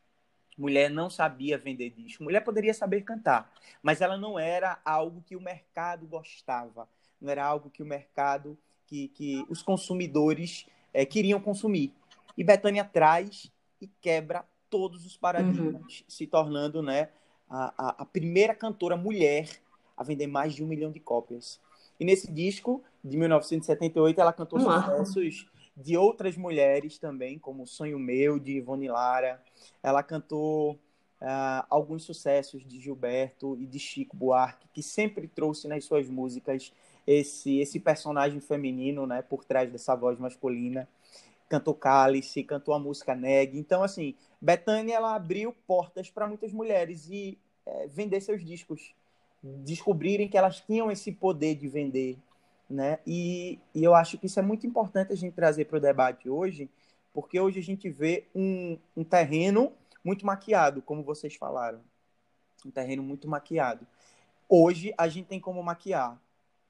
Mulher 0.57 0.89
não 0.89 1.11
sabia 1.11 1.59
vender 1.59 1.91
disco. 1.91 2.23
Mulher 2.23 2.43
poderia 2.43 2.73
saber 2.73 3.03
cantar, 3.03 3.53
mas 3.83 4.01
ela 4.01 4.17
não 4.17 4.39
era 4.39 4.81
algo 4.85 5.23
que 5.23 5.35
o 5.35 5.41
mercado 5.41 6.07
gostava. 6.07 6.89
Não 7.21 7.29
era 7.29 7.45
algo 7.45 7.69
que 7.69 7.83
o 7.83 7.87
mercado 7.87 8.57
que, 8.87 9.09
que 9.09 9.45
os 9.49 9.63
consumidores 9.63 10.67
é, 10.93 11.05
queriam 11.05 11.41
consumir. 11.41 11.93
E 12.37 12.45
Betânia 12.45 12.85
traz 12.85 13.51
e 13.81 13.87
quebra 14.01 14.45
todos 14.71 15.07
os 15.07 15.17
paradigmas, 15.17 16.01
uhum. 16.01 16.05
se 16.09 16.27
tornando 16.27 16.83
né, 16.83 17.09
a, 17.49 18.03
a, 18.03 18.05
primeira 18.05 18.55
cantora 18.55 18.97
mulher 18.97 19.49
a 19.97 20.03
vender 20.03 20.27
mais 20.27 20.55
de 20.55 20.65
um 20.65 20.67
milhão 20.67 20.91
de 20.91 20.99
cópias. 20.99 21.61
E 21.99 22.05
nesse 22.05 22.33
disco, 22.33 22.83
de 23.03 23.17
1978, 23.17 24.21
ela 24.21 24.33
cantou 24.33 24.59
sucessos 24.59 25.47
de 25.77 25.97
outras 25.97 26.37
mulheres 26.37 26.99
também, 26.99 27.39
como 27.39 27.67
Sonho 27.67 27.99
Meu, 27.99 28.39
de 28.39 28.57
Ivone 28.57 28.89
Lara. 28.89 29.43
Ela 29.83 30.03
cantou 30.03 30.73
uh, 30.73 31.67
alguns 31.69 32.05
sucessos 32.05 32.65
de 32.67 32.81
Gilberto 32.81 33.57
e 33.59 33.67
de 33.67 33.79
Chico 33.79 34.17
Buarque, 34.17 34.69
que 34.73 34.83
sempre 34.83 35.27
trouxe 35.29 35.67
nas 35.69 35.85
suas 35.85 36.09
músicas 36.09 36.73
esse 37.07 37.59
esse 37.59 37.79
personagem 37.81 38.41
feminino, 38.41 39.07
né, 39.07 39.23
por 39.23 39.45
trás 39.45 39.71
dessa 39.71 39.95
voz 39.95 40.19
masculina. 40.19 40.89
Cantou 41.49 41.75
Cálice, 41.75 42.43
cantou 42.43 42.75
a 42.75 42.79
música 42.79 43.15
Neg. 43.15 43.59
Então, 43.59 43.83
assim, 43.83 44.15
Bethânia, 44.41 44.95
ela 44.95 45.15
abriu 45.15 45.55
portas 45.67 46.11
para 46.11 46.27
muitas 46.27 46.53
mulheres 46.53 47.07
e 47.09 47.39
é, 47.67 47.87
vender 47.87 48.21
seus 48.21 48.45
discos, 48.45 48.95
descobrirem 49.43 50.29
que 50.29 50.39
elas 50.39 50.61
tinham 50.61 50.91
esse 50.91 51.13
poder 51.13 51.55
de 51.55 51.69
vender, 51.69 52.19
né? 52.69 52.99
E, 53.07 53.59
e 53.75 53.85
eu 53.85 53.95
acho 53.95 54.19
que 54.19 54.27
isso 54.27 54.39
é 54.39 54.43
muito 54.43 54.67
importante 54.67 55.13
a 55.13 55.17
gente 55.17 55.35
trazer 55.35 55.67
para 55.67 55.77
o 55.77 55.81
debate 55.81 56.29
hoje, 56.29 56.69
porque 57.13 57.39
hoje 57.39 57.59
a 57.59 57.63
gente 57.63 57.89
vê 57.91 58.27
um, 58.35 58.79
um 58.97 59.05
terreno 59.05 59.73
muito 60.03 60.25
maquiado, 60.27 60.83
como 60.83 61.03
vocês 61.03 61.35
falaram. 61.35 61.81
Um 62.65 62.71
terreno 62.71 63.03
muito 63.03 63.29
maquiado. 63.29 63.87
Hoje 64.49 64.95
a 64.97 65.09
gente 65.09 65.27
tem 65.27 65.39
como 65.39 65.63
maquiar 65.63 66.19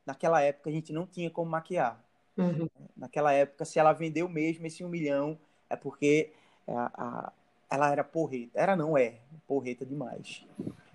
naquela 0.06 0.40
época 0.40 0.70
a 0.70 0.72
gente 0.72 0.92
não 0.92 1.06
tinha 1.06 1.30
como 1.30 1.50
maquiar. 1.50 2.02
Uhum. 2.36 2.68
Naquela 2.96 3.32
época, 3.32 3.64
se 3.64 3.78
ela 3.78 3.92
vendeu 3.92 4.28
mesmo 4.28 4.66
esse 4.66 4.84
um 4.84 4.88
milhão, 4.88 5.38
é 5.70 5.76
porque 5.76 6.32
a, 6.66 6.90
a, 6.94 7.32
ela 7.70 7.90
era 7.90 8.04
porreta. 8.04 8.58
Era 8.58 8.76
não, 8.76 8.96
é. 8.96 9.16
Porreta 9.46 9.84
demais. 9.84 10.44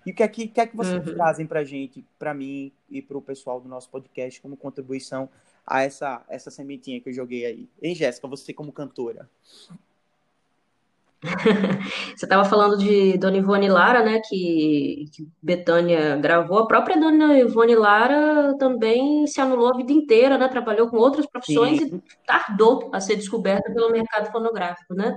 E 0.04 0.10
o 0.10 0.14
que 0.14 0.22
é 0.22 0.28
que, 0.28 0.48
que, 0.48 0.60
é 0.60 0.66
que 0.66 0.76
vocês 0.76 1.06
uhum. 1.06 1.14
trazem 1.14 1.46
pra 1.46 1.64
gente, 1.64 2.04
pra 2.18 2.34
mim 2.34 2.72
e 2.88 3.00
pro 3.02 3.20
pessoal 3.20 3.60
do 3.60 3.68
nosso 3.68 3.88
podcast 3.90 4.40
como 4.40 4.56
contribuição 4.56 5.28
a 5.66 5.82
essa, 5.82 6.24
essa 6.28 6.50
sementinha 6.50 7.00
que 7.00 7.08
eu 7.08 7.12
joguei 7.12 7.44
aí? 7.44 7.68
Hein, 7.82 7.94
Jéssica, 7.94 8.26
você 8.26 8.52
como 8.52 8.72
cantora? 8.72 9.28
Você 12.16 12.24
estava 12.24 12.44
falando 12.44 12.78
de 12.78 13.18
Dona 13.18 13.36
Ivone 13.36 13.68
Lara, 13.68 14.02
né? 14.02 14.20
Que, 14.26 15.04
que 15.12 15.28
Betânia 15.42 16.16
gravou. 16.16 16.60
A 16.60 16.66
própria 16.66 16.98
Dona 16.98 17.38
Ivone 17.38 17.74
Lara 17.74 18.56
também 18.58 19.26
se 19.26 19.40
anulou 19.40 19.72
a 19.72 19.76
vida 19.76 19.92
inteira, 19.92 20.38
né? 20.38 20.48
Trabalhou 20.48 20.88
com 20.88 20.96
outras 20.96 21.26
profissões 21.26 21.78
Sim. 21.78 21.96
e 21.96 22.26
tardou 22.26 22.90
a 22.92 23.00
ser 23.00 23.16
descoberta 23.16 23.70
pelo 23.72 23.92
mercado 23.92 24.32
fonográfico, 24.32 24.94
né? 24.94 25.14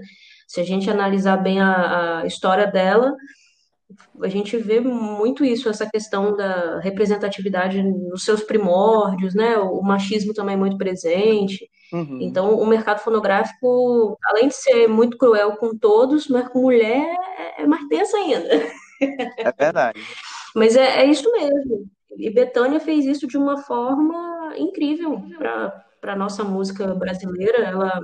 Se 0.48 0.60
a 0.60 0.64
gente 0.64 0.90
analisar 0.90 1.38
bem 1.38 1.62
a, 1.62 2.20
a 2.20 2.26
história 2.26 2.68
dela, 2.68 3.16
a 4.22 4.28
gente 4.28 4.58
vê 4.58 4.80
muito 4.80 5.46
isso, 5.46 5.70
essa 5.70 5.90
questão 5.90 6.36
da 6.36 6.80
representatividade 6.80 7.82
nos 7.82 8.24
seus 8.24 8.44
primórdios, 8.44 9.34
né? 9.34 9.58
O 9.58 9.82
machismo 9.82 10.34
também 10.34 10.56
é 10.56 10.58
muito 10.58 10.78
presente. 10.78 11.70
Uhum. 11.94 12.18
Então, 12.20 12.60
o 12.60 12.66
mercado 12.66 13.00
fonográfico, 13.00 14.18
além 14.26 14.48
de 14.48 14.56
ser 14.56 14.88
muito 14.88 15.16
cruel 15.16 15.56
com 15.58 15.78
todos, 15.78 16.28
mas 16.28 16.50
com 16.50 16.62
mulher 16.62 17.06
é 17.56 17.68
mais 17.68 17.88
tenso 17.88 18.16
ainda. 18.18 18.50
É 19.38 19.52
verdade. 19.52 20.02
mas 20.56 20.76
é, 20.76 21.02
é 21.02 21.06
isso 21.06 21.30
mesmo. 21.32 21.86
E 22.18 22.30
Betânia 22.30 22.80
fez 22.80 23.06
isso 23.06 23.28
de 23.28 23.38
uma 23.38 23.58
forma 23.58 24.54
incrível 24.58 25.22
para 25.38 26.14
a 26.14 26.16
nossa 26.16 26.44
música 26.44 26.94
brasileira. 26.96 27.64
Ela, 27.64 28.00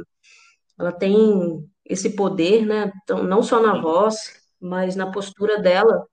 ela 0.77 0.91
tem 0.91 1.65
esse 1.85 2.11
poder, 2.15 2.65
né? 2.65 2.91
Então, 3.03 3.23
não 3.23 3.41
só 3.41 3.61
na 3.61 3.79
voz, 3.79 4.17
mas 4.59 4.95
na 4.95 5.11
postura 5.11 5.59
dela. 5.59 6.05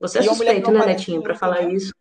Você 0.00 0.18
é 0.18 0.22
suspeito, 0.22 0.70
né, 0.70 0.84
Netinho, 0.84 1.22
para 1.22 1.34
falar 1.34 1.62
né? 1.62 1.72
isso. 1.72 1.92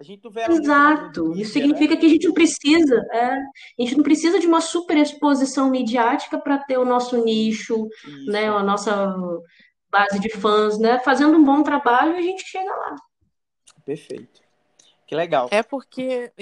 A 0.00 0.02
gente 0.02 0.26
vê 0.30 0.46
Exato. 0.50 1.26
Mídia, 1.26 1.42
Isso 1.42 1.52
significa 1.52 1.94
né? 1.94 2.00
que 2.00 2.06
a 2.06 2.08
gente 2.08 2.26
não 2.26 2.32
precisa, 2.32 3.06
é, 3.12 3.34
a 3.34 3.82
gente 3.82 3.96
não 3.98 4.02
precisa 4.02 4.40
de 4.40 4.46
uma 4.46 4.62
super 4.62 4.96
exposição 4.96 5.70
midiática 5.70 6.38
para 6.38 6.56
ter 6.56 6.78
o 6.78 6.86
nosso 6.86 7.22
nicho, 7.22 7.86
Isso. 8.06 8.30
né, 8.30 8.48
a 8.48 8.62
nossa 8.62 9.14
base 9.90 10.18
de 10.18 10.30
fãs, 10.30 10.78
né? 10.78 11.00
Fazendo 11.00 11.36
um 11.36 11.44
bom 11.44 11.62
trabalho, 11.62 12.16
a 12.16 12.22
gente 12.22 12.42
chega 12.44 12.74
lá. 12.74 12.96
Perfeito. 13.84 14.40
Que 15.06 15.14
legal. 15.14 15.48
É 15.50 15.62
porque 15.62 16.32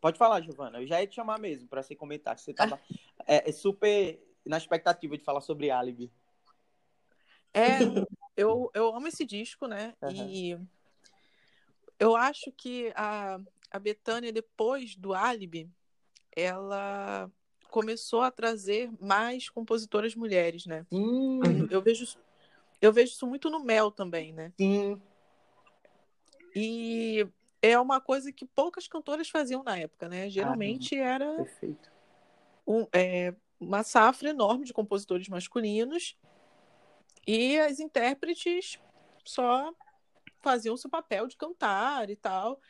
Pode 0.00 0.16
falar, 0.16 0.40
Giovana. 0.40 0.80
Eu 0.80 0.86
já 0.86 1.00
ia 1.00 1.08
te 1.08 1.16
chamar 1.16 1.40
mesmo 1.40 1.66
para 1.66 1.82
você 1.82 1.96
comentar. 1.96 2.38
Você 2.38 2.52
estava 2.52 2.78
é, 3.26 3.48
é 3.48 3.52
super 3.52 4.22
na 4.46 4.56
expectativa 4.56 5.18
de 5.18 5.24
falar 5.24 5.40
sobre 5.40 5.68
Alibi. 5.68 6.12
É, 7.52 7.78
eu, 8.36 8.70
eu 8.72 8.94
amo 8.94 9.08
esse 9.08 9.24
disco, 9.24 9.66
né? 9.66 9.94
Uhum. 10.00 10.28
E 10.28 10.58
eu 11.98 12.16
acho 12.16 12.52
que 12.52 12.92
a, 12.94 13.40
a 13.70 13.78
Betânia, 13.78 14.32
depois 14.32 14.96
do 14.96 15.14
Alibi, 15.14 15.68
ela 16.34 17.30
começou 17.70 18.22
a 18.22 18.30
trazer 18.30 18.90
mais 19.00 19.48
compositoras 19.48 20.14
mulheres, 20.14 20.66
né? 20.66 20.86
Hum. 20.92 21.40
Eu, 21.70 21.82
vejo, 21.82 22.16
eu 22.80 22.92
vejo 22.92 23.12
isso 23.12 23.26
muito 23.26 23.50
no 23.50 23.64
Mel 23.64 23.90
também, 23.90 24.32
né? 24.32 24.52
Sim. 24.56 25.00
E 26.54 27.26
é 27.60 27.78
uma 27.78 28.00
coisa 28.00 28.30
que 28.30 28.44
poucas 28.44 28.86
cantoras 28.86 29.28
faziam 29.28 29.62
na 29.62 29.76
época, 29.76 30.08
né? 30.08 30.30
Geralmente 30.30 30.96
ah, 30.96 31.04
era 31.04 31.34
perfeito. 31.34 31.92
Um, 32.66 32.86
é, 32.92 33.34
uma 33.58 33.82
safra 33.82 34.30
enorme 34.30 34.64
de 34.64 34.72
compositores 34.72 35.28
masculinos 35.28 36.16
e 37.26 37.58
as 37.58 37.80
intérpretes 37.80 38.78
só 39.24 39.72
faziam 40.44 40.76
seu 40.76 40.90
papel 40.90 41.26
de 41.26 41.36
cantar 41.36 42.10
e 42.10 42.16
tal. 42.16 42.60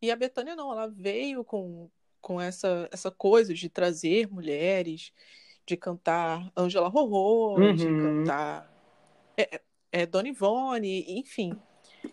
E 0.00 0.10
a 0.10 0.16
Betânia 0.16 0.54
não, 0.54 0.70
ela 0.70 0.86
veio 0.86 1.42
com, 1.42 1.90
com 2.20 2.38
essa, 2.38 2.88
essa 2.92 3.10
coisa 3.10 3.54
de 3.54 3.70
trazer 3.70 4.28
mulheres, 4.28 5.12
de 5.66 5.76
cantar 5.76 6.52
Angela 6.54 6.88
Rorô, 6.88 7.56
uhum. 7.58 7.74
de 7.74 7.86
cantar 7.86 8.70
é, 9.36 9.56
é, 9.56 9.62
é, 9.92 10.06
Dona 10.06 10.28
Ivone, 10.28 11.04
enfim. 11.08 11.58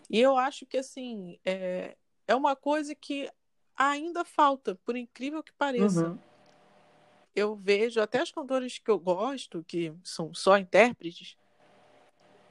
E 0.08 0.18
eu 0.18 0.38
acho 0.38 0.64
que, 0.64 0.78
assim, 0.78 1.38
é, 1.44 1.96
é 2.26 2.34
uma 2.34 2.56
coisa 2.56 2.94
que 2.94 3.30
ainda 3.76 4.24
falta, 4.24 4.74
por 4.84 4.96
incrível 4.96 5.42
que 5.42 5.52
pareça. 5.52 6.08
Uhum. 6.08 6.18
Eu 7.34 7.54
vejo 7.54 8.00
até 8.00 8.20
as 8.20 8.30
cantoras 8.30 8.78
que 8.78 8.90
eu 8.90 8.98
gosto, 8.98 9.64
que 9.64 9.92
são 10.02 10.32
só 10.34 10.58
intérpretes, 10.58 11.36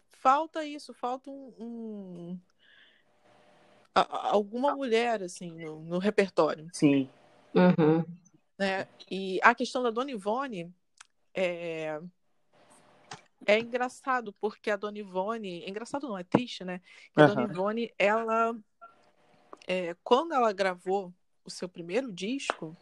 falta 0.10 0.66
isso, 0.66 0.94
falta 0.94 1.30
um, 1.30 1.54
um 1.60 2.40
a, 3.94 4.30
alguma 4.30 4.76
mulher 4.76 5.24
assim 5.24 5.52
no, 5.52 5.82
no 5.82 5.98
repertório. 5.98 6.68
Sim. 6.74 7.10
Uhum. 7.54 8.06
Né? 8.58 8.88
E 9.10 9.40
a 9.42 9.56
questão 9.56 9.82
da 9.82 9.90
Dona 9.90 10.12
Ivone 10.12 10.74
é 11.34 12.00
é 13.46 13.58
engraçado 13.58 14.34
porque 14.34 14.70
a 14.70 14.76
Dona 14.76 15.00
Ivone, 15.00 15.64
é 15.64 15.70
engraçado 15.70 16.08
não, 16.08 16.18
é 16.18 16.24
triste, 16.24 16.64
né? 16.64 16.82
Que 17.14 17.22
a 17.22 17.26
uhum. 17.26 17.36
Dona 17.36 17.44
Ivone, 17.52 17.94
ela 17.98 18.56
é, 19.66 19.96
quando 20.04 20.34
ela 20.34 20.52
gravou 20.52 21.14
o 21.46 21.50
seu 21.50 21.70
primeiro 21.70 22.12
disco, 22.12 22.76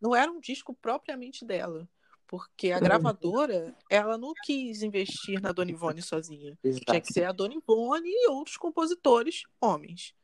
não 0.00 0.14
era 0.14 0.30
um 0.30 0.40
disco 0.40 0.72
propriamente 0.72 1.44
dela 1.44 1.88
porque 2.26 2.72
a 2.72 2.80
gravadora 2.80 3.74
ela 3.88 4.18
não 4.18 4.32
quis 4.44 4.82
investir 4.82 5.40
na 5.40 5.52
Dona 5.52 5.70
Ivone 5.70 6.02
sozinha. 6.02 6.58
Exato. 6.62 6.84
Tinha 6.86 7.00
que 7.00 7.12
ser 7.12 7.24
a 7.24 7.32
Dona 7.32 7.54
Ivone 7.54 8.08
e 8.08 8.28
outros 8.28 8.56
compositores 8.56 9.44
homens. 9.60 10.14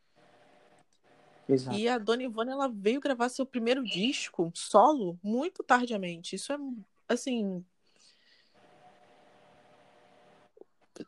Exato. 1.48 1.76
E 1.76 1.88
a 1.88 1.98
Dona 1.98 2.22
Ivone 2.22 2.50
ela 2.50 2.68
veio 2.68 3.00
gravar 3.00 3.28
seu 3.28 3.44
primeiro 3.44 3.82
disco 3.84 4.50
solo 4.54 5.18
muito 5.22 5.62
tardiamente. 5.62 6.36
Isso 6.36 6.52
é 6.52 6.58
assim 7.08 7.64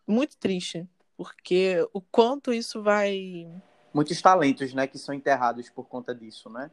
muito 0.07 0.37
triste, 0.37 0.89
porque 1.16 1.87
o 1.93 2.01
quanto 2.01 2.53
isso 2.53 2.82
vai 2.82 3.47
muitos 3.93 4.20
talentos, 4.20 4.74
né, 4.74 4.89
que 4.89 4.99
são 4.99 5.14
enterrados 5.14 5.70
por 5.70 5.87
conta 5.87 6.12
disso, 6.12 6.51
né? 6.51 6.70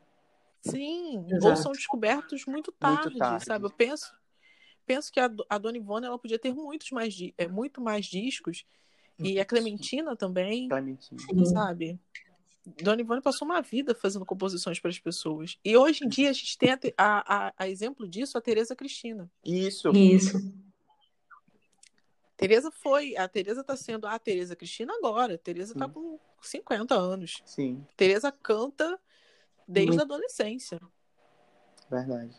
Sim, 0.61 1.23
Exato. 1.27 1.47
ou 1.47 1.55
são 1.55 1.71
descobertos 1.71 2.45
muito 2.45 2.71
tarde, 2.71 3.05
muito 3.05 3.19
tarde, 3.19 3.45
sabe? 3.45 3.65
Eu 3.65 3.69
penso, 3.69 4.11
penso 4.85 5.11
que 5.11 5.19
a, 5.19 5.29
a 5.49 5.57
Dona 5.57 5.77
Ivone 5.77 6.05
ela 6.05 6.17
podia 6.17 6.39
ter 6.39 6.53
muitos 6.53 6.89
mais, 6.91 7.15
é, 7.37 7.47
muito 7.47 7.79
mais 7.79 8.05
discos. 8.05 8.65
E 9.19 9.39
a 9.39 9.45
Clementina 9.45 10.15
também, 10.15 10.67
Clementina. 10.67 11.45
sabe? 11.45 11.99
Dona 12.65 13.01
Ivone 13.01 13.21
passou 13.21 13.47
uma 13.47 13.61
vida 13.61 13.95
fazendo 13.95 14.25
composições 14.25 14.79
para 14.79 14.89
as 14.89 14.99
pessoas. 14.99 15.57
E 15.65 15.75
hoje 15.75 16.05
em 16.05 16.07
dia 16.07 16.29
a 16.29 16.33
gente 16.33 16.57
tem 16.57 16.71
a, 16.71 16.79
a, 16.97 17.53
a 17.57 17.67
exemplo 17.67 18.07
disso 18.07 18.37
a 18.37 18.41
Tereza 18.41 18.75
Cristina. 18.75 19.29
Isso. 19.43 19.89
Isso. 19.89 20.37
Tereza 22.37 22.71
foi, 22.71 23.15
a 23.17 23.27
Tereza 23.27 23.61
está 23.61 23.75
sendo 23.75 24.07
a 24.07 24.17
Tereza 24.17 24.55
Cristina 24.55 24.93
agora. 24.95 25.35
A 25.35 25.37
Tereza 25.37 25.73
está 25.73 25.87
com 25.87 26.19
50 26.41 26.95
anos. 26.95 27.41
Sim. 27.45 27.85
Tereza 27.95 28.31
canta 28.31 28.99
desde 29.67 29.91
muito... 29.91 30.01
a 30.01 30.03
adolescência. 30.03 30.79
Verdade. 31.89 32.35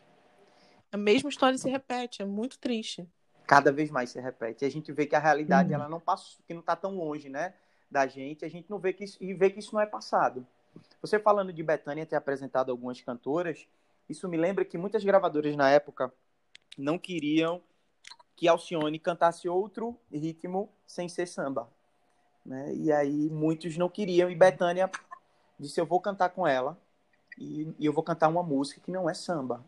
A 0.90 0.96
mesma 0.96 1.30
história 1.30 1.56
se 1.56 1.68
repete, 1.68 2.20
é 2.22 2.24
muito 2.24 2.58
triste. 2.58 3.08
Cada 3.46 3.72
vez 3.72 3.90
mais 3.90 4.10
se 4.10 4.20
repete. 4.20 4.64
E 4.64 4.66
a 4.66 4.70
gente 4.70 4.92
vê 4.92 5.06
que 5.06 5.16
a 5.16 5.18
realidade 5.18 5.70
uhum. 5.70 5.74
ela 5.74 5.88
não 5.88 6.00
passa, 6.00 6.36
que 6.46 6.52
não 6.52 6.60
está 6.60 6.76
tão 6.76 6.96
longe, 6.96 7.28
né, 7.28 7.54
da 7.92 8.06
gente. 8.06 8.44
A 8.44 8.48
gente 8.48 8.68
não 8.70 8.78
vê 8.78 8.92
que 8.92 9.04
isso, 9.04 9.18
e 9.20 9.34
vê 9.34 9.50
que 9.50 9.60
isso 9.60 9.74
não 9.74 9.80
é 9.80 9.86
passado. 9.86 10.46
Você 11.00 11.18
falando 11.18 11.52
de 11.52 11.62
Betânia 11.62 12.06
ter 12.06 12.16
apresentado 12.16 12.70
algumas 12.70 13.00
cantoras, 13.00 13.68
isso 14.08 14.28
me 14.28 14.36
lembra 14.36 14.64
que 14.64 14.78
muitas 14.78 15.04
gravadoras 15.04 15.54
na 15.54 15.70
época 15.70 16.12
não 16.76 16.98
queriam 16.98 17.60
que 18.34 18.48
Alcione 18.48 18.98
cantasse 18.98 19.48
outro 19.48 19.96
ritmo 20.10 20.68
sem 20.86 21.08
ser 21.08 21.26
samba. 21.26 21.68
Né? 22.44 22.74
E 22.74 22.90
aí 22.90 23.30
muitos 23.30 23.76
não 23.76 23.88
queriam, 23.88 24.30
e 24.30 24.34
Betânia 24.34 24.90
disse: 25.60 25.80
Eu 25.80 25.86
vou 25.86 26.00
cantar 26.00 26.30
com 26.30 26.46
ela 26.46 26.76
e, 27.38 27.72
e 27.78 27.86
eu 27.86 27.92
vou 27.92 28.02
cantar 28.02 28.28
uma 28.28 28.42
música 28.42 28.80
que 28.80 28.90
não 28.90 29.08
é 29.08 29.14
samba. 29.14 29.64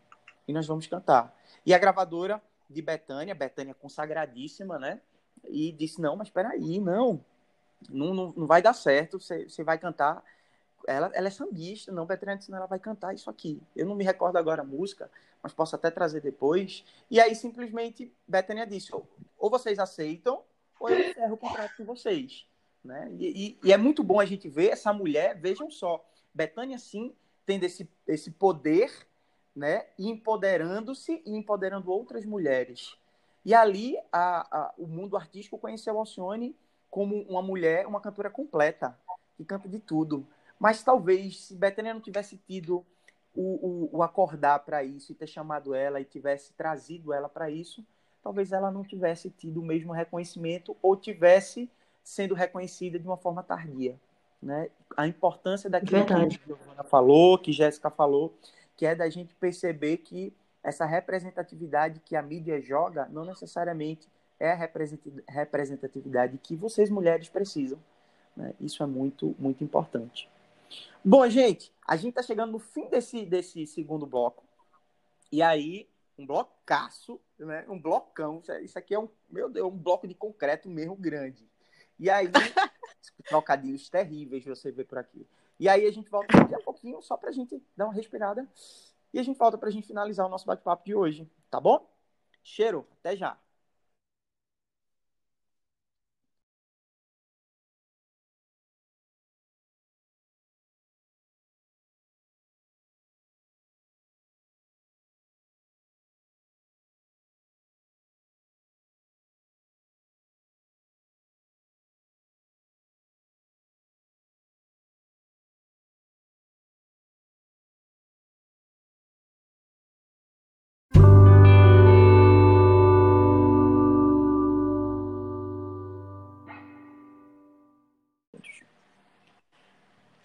E 0.47 0.53
nós 0.53 0.67
vamos 0.67 0.87
cantar. 0.87 1.35
E 1.65 1.73
a 1.73 1.77
gravadora 1.77 2.41
de 2.69 2.81
Betânia, 2.81 3.33
Betânia 3.33 3.73
consagradíssima, 3.73 4.77
né? 4.77 4.99
E 5.45 5.71
disse: 5.71 6.01
Não, 6.01 6.15
mas 6.15 6.27
espera 6.27 6.49
aí, 6.49 6.79
não. 6.79 7.23
Não, 7.89 8.13
não, 8.13 8.33
não 8.35 8.47
vai 8.47 8.61
dar 8.61 8.73
certo, 8.73 9.19
você, 9.19 9.63
vai 9.63 9.77
cantar. 9.77 10.23
Ela, 10.87 11.11
ela 11.13 11.27
é 11.27 11.31
sambista, 11.31 11.91
não, 11.91 12.05
Betânia 12.05 12.37
disse: 12.37 12.51
Não, 12.51 12.57
ela 12.57 12.67
vai 12.67 12.79
cantar 12.79 13.13
isso 13.13 13.29
aqui. 13.29 13.61
Eu 13.75 13.85
não 13.85 13.95
me 13.95 14.03
recordo 14.03 14.37
agora 14.37 14.61
a 14.61 14.65
música, 14.65 15.09
mas 15.41 15.53
posso 15.53 15.75
até 15.75 15.89
trazer 15.89 16.21
depois. 16.21 16.85
E 17.09 17.19
aí 17.19 17.35
simplesmente 17.35 18.11
Betânia 18.27 18.65
disse: 18.65 18.93
ou, 18.93 19.07
ou 19.37 19.49
vocês 19.49 19.79
aceitam, 19.79 20.43
ou 20.79 20.89
eu 20.89 21.09
encerro 21.09 21.33
o 21.33 21.37
contrato 21.37 21.75
com 21.77 21.85
vocês. 21.85 22.45
Né? 22.83 23.11
E, 23.17 23.57
e, 23.63 23.67
e, 23.67 23.73
é 23.73 23.77
muito 23.77 24.03
bom 24.03 24.19
a 24.19 24.25
gente 24.25 24.47
ver 24.47 24.69
essa 24.69 24.93
mulher, 24.93 25.35
vejam 25.39 25.71
só, 25.71 26.05
Betânia 26.31 26.77
sim 26.77 27.15
tendo 27.45 27.63
esse, 27.63 27.89
esse 28.07 28.31
poder, 28.31 28.91
né, 29.55 29.87
empoderando-se 29.97 31.21
e 31.25 31.35
empoderando 31.35 31.91
outras 31.91 32.25
mulheres. 32.25 32.95
E 33.43 33.53
ali 33.53 33.97
a, 34.11 34.47
a, 34.57 34.73
o 34.77 34.87
mundo 34.87 35.15
artístico 35.15 35.57
conheceu 35.57 35.97
Alcione 35.97 36.55
como 36.95 37.23
uma 37.23 37.41
mulher, 37.41 37.85
uma 37.85 37.99
cantora 37.99 38.29
completa, 38.29 38.97
que 39.35 39.43
canta 39.43 39.67
de 39.67 39.79
tudo. 39.79 40.25
Mas 40.57 40.81
talvez, 40.81 41.47
se 41.47 41.55
Betânia 41.55 41.93
não 41.93 41.99
tivesse 41.99 42.37
tido 42.37 42.85
o, 43.35 43.89
o, 43.91 43.97
o 43.97 44.01
acordar 44.01 44.59
para 44.59 44.81
isso 44.81 45.11
e 45.11 45.15
ter 45.15 45.27
chamado 45.27 45.75
ela 45.75 45.99
e 45.99 46.05
tivesse 46.05 46.53
trazido 46.53 47.11
ela 47.11 47.27
para 47.27 47.49
isso, 47.49 47.85
talvez 48.23 48.53
ela 48.53 48.71
não 48.71 48.81
tivesse 48.81 49.29
tido 49.29 49.59
o 49.59 49.65
mesmo 49.65 49.91
reconhecimento 49.91 50.73
ou 50.81 50.95
tivesse 50.95 51.69
sendo 52.01 52.33
reconhecida 52.33 52.97
de 52.97 53.05
uma 53.05 53.17
forma 53.17 53.43
tardia 53.43 53.99
né? 54.45 54.69
A 54.95 55.07
importância 55.07 55.69
daquilo 55.69 56.05
Verdade. 56.05 56.37
que 56.37 56.43
a 56.43 56.55
Giovana 56.55 56.83
falou, 56.83 57.37
que 57.37 57.51
Jéssica 57.51 57.89
falou, 57.89 58.33
que 58.77 58.85
é 58.85 58.93
da 58.93 59.09
gente 59.09 59.33
perceber 59.33 59.97
que 59.97 60.31
essa 60.63 60.85
representatividade 60.85 61.99
que 62.05 62.15
a 62.15 62.21
mídia 62.21 62.61
joga 62.61 63.07
não 63.11 63.25
necessariamente 63.25 64.07
é 64.39 64.51
a 64.51 64.55
representatividade 65.27 66.37
que 66.37 66.55
vocês 66.55 66.89
mulheres 66.89 67.29
precisam. 67.29 67.79
Né? 68.35 68.53
Isso 68.59 68.83
é 68.83 68.85
muito, 68.85 69.35
muito 69.39 69.63
importante. 69.63 70.29
Bom, 71.03 71.27
gente, 71.29 71.71
a 71.87 71.95
gente 71.95 72.09
está 72.09 72.23
chegando 72.23 72.51
no 72.51 72.59
fim 72.59 72.89
desse, 72.89 73.25
desse 73.25 73.65
segundo 73.67 74.05
bloco. 74.05 74.43
E 75.31 75.41
aí, 75.41 75.87
um 76.17 76.25
blocaço, 76.25 77.19
né? 77.37 77.65
um 77.69 77.79
blocão. 77.79 78.41
Isso 78.61 78.77
aqui 78.77 78.93
é 78.93 78.99
um, 78.99 79.09
meu 79.29 79.49
Deus, 79.49 79.67
um 79.67 79.77
bloco 79.77 80.07
de 80.07 80.13
concreto 80.13 80.69
mesmo 80.69 80.95
grande. 80.95 81.47
E 81.99 82.09
aí, 82.09 82.27
trocadilhos 83.29 83.89
terríveis 83.89 84.43
você 84.45 84.71
vê 84.71 84.83
por 84.83 84.97
aqui. 84.97 85.27
E 85.59 85.69
aí 85.69 85.85
a 85.85 85.91
gente 85.91 86.09
volta 86.09 86.37
daqui 86.37 86.55
a 86.55 86.59
pouquinho, 86.59 87.01
só 87.01 87.15
pra 87.15 87.31
gente 87.31 87.61
dar 87.75 87.85
uma 87.85 87.93
respirada. 87.93 88.47
E 89.13 89.19
a 89.19 89.23
gente 89.23 89.37
volta 89.37 89.57
pra 89.57 89.69
gente 89.69 89.87
finalizar 89.87 90.25
o 90.25 90.29
nosso 90.29 90.45
bate-papo 90.45 90.83
de 90.83 90.93
hoje, 90.93 91.29
tá 91.49 91.59
bom? 91.59 91.89
Cheiro, 92.43 92.85
até 92.99 93.15
já. 93.15 93.39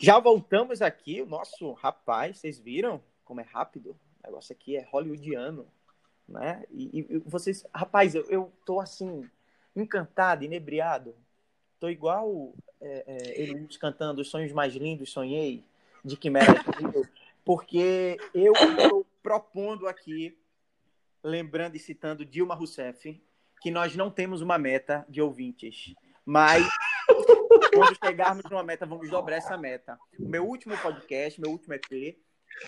Já 0.02 0.18
voltamos 0.18 0.80
aqui, 0.80 1.20
o 1.20 1.26
nosso 1.26 1.72
rapaz, 1.72 2.38
vocês 2.38 2.58
viram 2.58 3.02
como 3.22 3.42
é 3.42 3.44
rápido? 3.44 3.90
O 3.90 4.26
negócio 4.26 4.52
aqui 4.54 4.74
é 4.74 4.88
hollywoodiano, 4.90 5.66
né? 6.26 6.64
E, 6.70 7.06
e 7.06 7.18
vocês, 7.18 7.66
rapaz, 7.74 8.14
eu, 8.14 8.24
eu 8.30 8.50
tô 8.64 8.80
assim, 8.80 9.28
encantado, 9.76 10.42
inebriado. 10.42 11.14
Tô 11.78 11.90
igual 11.90 12.54
é, 12.80 13.04
é, 13.06 13.40
eles 13.42 13.76
cantando 13.76 14.22
Os 14.22 14.30
Sonhos 14.30 14.52
Mais 14.52 14.74
Lindos, 14.74 15.12
Sonhei, 15.12 15.62
de 16.02 16.16
Quimera 16.16 16.54
porque 17.44 18.16
eu 18.34 18.54
estou 18.54 19.06
propondo 19.22 19.86
aqui, 19.86 20.34
lembrando 21.22 21.76
e 21.76 21.78
citando 21.78 22.24
Dilma 22.24 22.54
Rousseff, 22.54 23.20
que 23.60 23.70
nós 23.70 23.94
não 23.94 24.10
temos 24.10 24.40
uma 24.40 24.56
meta 24.56 25.04
de 25.08 25.20
ouvintes, 25.20 25.94
mas 26.24 26.66
quando 27.74 27.96
chegarmos 28.04 28.44
numa 28.50 28.62
meta, 28.62 28.86
vamos 28.86 29.10
dobrar 29.10 29.36
essa 29.36 29.56
meta. 29.56 29.98
O 30.18 30.28
meu 30.28 30.46
último 30.46 30.76
podcast, 30.78 31.40
meu 31.40 31.50
último 31.50 31.74
EP, 31.74 32.16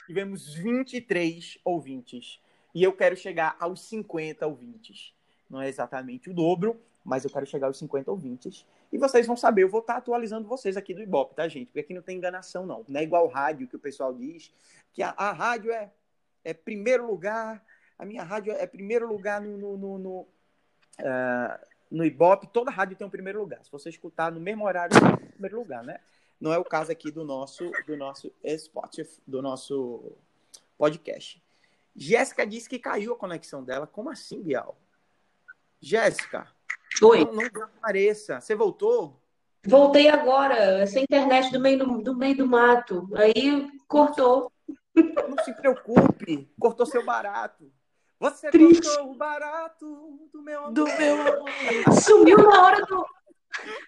tivemos 0.06 0.54
23 0.54 1.58
ouvintes. 1.64 2.40
E 2.74 2.82
eu 2.82 2.92
quero 2.92 3.16
chegar 3.16 3.56
aos 3.60 3.82
50 3.88 4.46
ouvintes. 4.46 5.14
Não 5.48 5.60
é 5.60 5.68
exatamente 5.68 6.30
o 6.30 6.34
dobro, 6.34 6.80
mas 7.04 7.24
eu 7.24 7.30
quero 7.30 7.46
chegar 7.46 7.66
aos 7.66 7.78
50 7.78 8.10
ouvintes. 8.10 8.66
E 8.92 8.98
vocês 8.98 9.26
vão 9.26 9.36
saber, 9.36 9.62
eu 9.62 9.68
vou 9.68 9.80
estar 9.80 9.96
atualizando 9.96 10.48
vocês 10.48 10.76
aqui 10.76 10.94
do 10.94 11.02
Ibope, 11.02 11.34
tá, 11.34 11.46
gente? 11.48 11.66
Porque 11.66 11.80
aqui 11.80 11.94
não 11.94 12.02
tem 12.02 12.16
enganação, 12.16 12.66
não. 12.66 12.84
Não 12.88 13.00
é 13.00 13.02
igual 13.02 13.28
rádio 13.28 13.68
que 13.68 13.76
o 13.76 13.80
pessoal 13.80 14.12
diz, 14.12 14.52
que 14.92 15.02
a, 15.02 15.10
a 15.10 15.32
rádio 15.32 15.70
é, 15.70 15.90
é 16.44 16.52
primeiro 16.52 17.06
lugar, 17.06 17.64
a 17.98 18.04
minha 18.04 18.22
rádio 18.22 18.52
é 18.52 18.66
primeiro 18.66 19.06
lugar 19.06 19.40
no, 19.40 19.56
no, 19.56 19.76
no, 19.76 19.98
no 19.98 20.20
uh, 20.20 21.66
no 21.92 22.04
Ibope, 22.04 22.46
toda 22.46 22.70
rádio 22.70 22.96
tem 22.96 23.06
um 23.06 23.10
primeiro 23.10 23.40
lugar. 23.40 23.62
Se 23.62 23.70
você 23.70 23.90
escutar 23.90 24.32
no 24.32 24.40
mesmo 24.40 24.64
horário, 24.64 24.98
tem 24.98 25.08
um 25.08 25.30
primeiro 25.30 25.58
lugar, 25.58 25.84
né? 25.84 26.00
Não 26.40 26.52
é 26.52 26.58
o 26.58 26.64
caso 26.64 26.90
aqui 26.90 27.10
do 27.10 27.22
nosso 27.22 27.70
do 27.86 27.96
nosso 27.96 28.32
Spotify, 28.58 29.20
do 29.26 29.42
nosso 29.42 30.12
podcast. 30.76 31.40
Jéssica 31.94 32.46
disse 32.46 32.68
que 32.68 32.78
caiu 32.78 33.12
a 33.12 33.16
conexão 33.16 33.62
dela. 33.62 33.86
Como 33.86 34.10
assim, 34.10 34.42
Bial? 34.42 34.76
Jéssica. 35.80 36.48
Oi. 37.02 37.24
Não, 37.24 37.34
não 37.34 37.62
apareça. 37.64 38.40
Você 38.40 38.54
voltou? 38.54 39.20
Voltei 39.64 40.08
agora. 40.08 40.54
Essa 40.80 40.98
internet 40.98 41.52
do 41.52 41.60
meio 41.60 41.78
do, 41.78 42.02
do 42.02 42.16
meio 42.16 42.36
do 42.36 42.46
mato. 42.46 43.08
Aí 43.14 43.70
cortou. 43.86 44.50
Não 44.94 45.44
se 45.44 45.52
preocupe. 45.54 46.50
Cortou 46.58 46.86
seu 46.86 47.04
barato. 47.04 47.70
Você 48.22 48.52
Triste. 48.52 48.86
o 49.00 49.14
barato 49.14 50.28
do 50.32 50.42
meu 50.42 50.60
amor. 50.60 50.72
Do 50.72 50.84
meu 50.84 51.20
amor. 51.22 51.50
Sumiu 52.00 52.38
na 52.38 52.62
hora 52.62 52.86
do. 52.86 53.04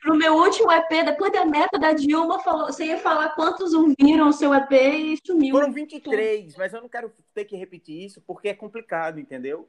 No 0.05 0.17
meu 0.17 0.35
último 0.35 0.73
EP, 0.73 0.89
depois 1.05 1.33
da 1.33 1.47
meta 1.47 1.79
da 1.79 1.93
Dilma, 1.93 2.41
falou, 2.41 2.67
você 2.67 2.85
ia 2.85 2.99
falar 2.99 3.31
quantos 3.31 3.73
ouviram 3.73 4.29
o 4.29 4.33
seu 4.33 4.53
EP 4.53 4.73
e 4.73 5.19
sumiu. 5.25 5.55
Foram 5.55 5.73
23, 5.73 6.57
mas 6.57 6.75
eu 6.75 6.83
não 6.83 6.89
quero 6.89 7.13
ter 7.33 7.45
que 7.45 7.57
repetir 7.57 8.05
isso 8.05 8.21
porque 8.23 8.49
é 8.49 8.55
complicado, 8.55 9.21
entendeu? 9.21 9.69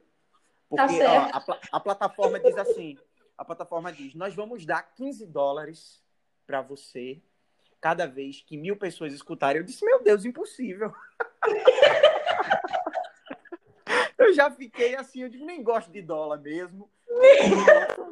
Tá 0.74 0.86
porque 0.88 0.98
tá 0.98 1.12
ó, 1.12 1.52
a, 1.52 1.76
a 1.76 1.80
plataforma 1.80 2.40
diz 2.40 2.58
assim: 2.58 2.98
a 3.38 3.44
plataforma 3.44 3.92
diz, 3.92 4.16
nós 4.16 4.34
vamos 4.34 4.66
dar 4.66 4.82
15 4.82 5.26
dólares 5.26 6.02
para 6.44 6.60
você 6.60 7.22
cada 7.80 8.04
vez 8.04 8.42
que 8.44 8.56
mil 8.56 8.76
pessoas 8.76 9.12
escutarem. 9.12 9.60
Eu 9.60 9.64
disse, 9.64 9.84
meu 9.84 10.02
Deus, 10.02 10.24
impossível. 10.24 10.92
eu 14.36 14.44
já 14.44 14.50
fiquei 14.50 14.94
assim, 14.94 15.22
eu 15.22 15.28
digo, 15.28 15.44
nem 15.44 15.62
gosto 15.62 15.90
de 15.90 16.02
dólar 16.02 16.38
mesmo. 16.38 16.90